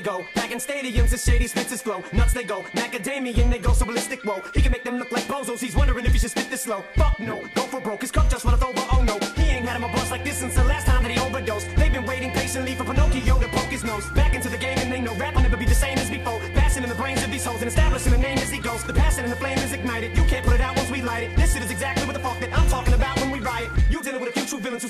They 0.00 0.10
go, 0.10 0.24
back 0.34 0.50
in 0.50 0.58
stadiums, 0.58 1.12
it's 1.12 1.24
shady 1.24 1.46
spits 1.46 1.70
his 1.70 1.82
flow. 1.82 2.02
Nuts 2.12 2.32
they 2.32 2.44
go, 2.44 2.62
macadamian 2.74 3.50
they 3.50 3.58
go 3.58 3.72
so 3.72 3.84
ballistic. 3.84 4.22
Whoa, 4.24 4.42
he 4.54 4.62
can 4.62 4.72
make 4.72 4.84
them 4.84 4.96
look 4.98 5.12
like 5.12 5.24
bozos. 5.24 5.60
He's 5.60 5.76
wondering 5.76 6.04
if 6.04 6.12
he 6.12 6.18
should 6.18 6.30
spit 6.30 6.48
this 6.50 6.62
slow. 6.62 6.84
Fuck 6.96 7.18
no, 7.20 7.42
go 7.54 7.62
for 7.62 7.80
broke. 7.80 8.00
His 8.00 8.10
cup 8.10 8.30
just 8.30 8.44
runneth 8.44 8.64
over. 8.64 8.80
Oh 8.92 9.02
no, 9.02 9.18
he 9.36 9.50
ain't 9.50 9.66
had 9.66 9.76
him 9.76 9.84
a 9.84 9.92
buzz 9.92 10.10
like 10.10 10.24
this 10.24 10.38
since 10.38 10.54
the 10.54 10.64
last 10.64 10.86
time 10.86 11.02
that 11.02 11.12
he 11.12 11.20
overdosed. 11.20 11.68
They've 11.76 11.92
been 11.92 12.06
waiting 12.06 12.30
patiently 12.32 12.74
for 12.74 12.84
Pinocchio 12.84 13.38
to 13.38 13.48
poke 13.48 13.70
his 13.70 13.84
nose 13.84 14.08
back 14.10 14.34
into 14.34 14.48
the 14.48 14.58
game, 14.58 14.78
and 14.78 14.90
they 14.90 15.00
know 15.00 15.14
rap 15.16 15.34
will 15.34 15.42
never 15.42 15.56
be 15.56 15.66
the 15.66 15.74
same 15.74 15.98
as 15.98 16.08
before. 16.08 16.40
Passing 16.54 16.82
in 16.82 16.88
the 16.88 16.94
brains 16.94 17.22
of 17.22 17.30
these 17.30 17.44
hoes 17.44 17.60
and 17.60 17.68
establishing 17.68 18.14
a 18.14 18.18
name 18.18 18.38
as 18.38 18.50
he 18.50 18.58
goes. 18.58 18.82
The 18.84 18.94
passion 18.94 19.24
and 19.24 19.32
the 19.32 19.36
flame 19.36 19.58
is 19.58 19.72
ignited. 19.72 20.16
You 20.16 20.24
can't 20.24 20.44
put 20.44 20.54
it 20.54 20.60
out 20.60 20.76
once 20.76 20.90
we 20.90 21.02
light 21.02 21.24
it. 21.24 21.36
This 21.36 21.52
shit 21.52 21.62
is 21.62 21.70
exactly 21.70 22.06
what 22.06 22.14
the 22.14 22.20
fuck 22.20 22.40
that 22.40 22.56
I'm 22.58 22.68
talking 22.68 22.94
about 22.94 23.20
when 23.20 23.30
we 23.30 23.40
riot. 23.40 23.70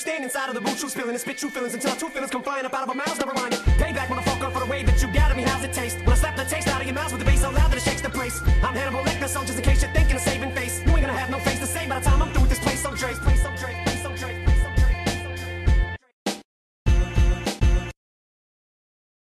Stand 0.01 0.25
inside 0.25 0.49
of 0.49 0.55
the 0.55 0.61
booth, 0.61 0.81
true 0.81 0.89
spilling 0.89 1.11
and 1.11 1.21
spit 1.21 1.37
true 1.39 1.51
feelings 1.51 1.75
until 1.75 1.95
true 1.95 2.09
feelings 2.09 2.31
come 2.31 2.43
flying 2.43 2.65
up 2.65 2.75
out 2.75 2.85
of 2.85 2.89
our 2.89 2.95
mouths. 2.95 3.19
Never 3.19 3.35
mind 3.35 3.55
it. 3.55 3.61
Payback, 3.79 4.09
motherfucker, 4.09 4.53
for 4.53 4.61
the 4.61 4.67
way 4.67 4.83
that 4.83 5.01
you 5.03 5.13
got 5.13 5.31
at 5.31 5.37
me. 5.37 5.43
How's 5.43 5.63
it 5.63 5.73
taste? 5.73 5.99
When 5.99 6.11
I 6.11 6.15
slap 6.15 6.37
the 6.37 6.45
taste 6.45 6.69
out 6.69 6.81
of 6.81 6.87
your 6.87 6.95
mouth 6.95 7.13
with 7.13 7.21
the 7.21 7.27
bass 7.27 7.43
so 7.43 7.51
loud 7.51 7.71
that 7.71 7.77
it 7.77 7.83
shakes 7.83 8.01
the 8.01 8.11
place. 8.11 8.41
I'm 8.63 8.75
Hannibal 8.75 9.03
Lecter, 9.05 9.29
soldiers 9.29 9.57
and 9.57 9.65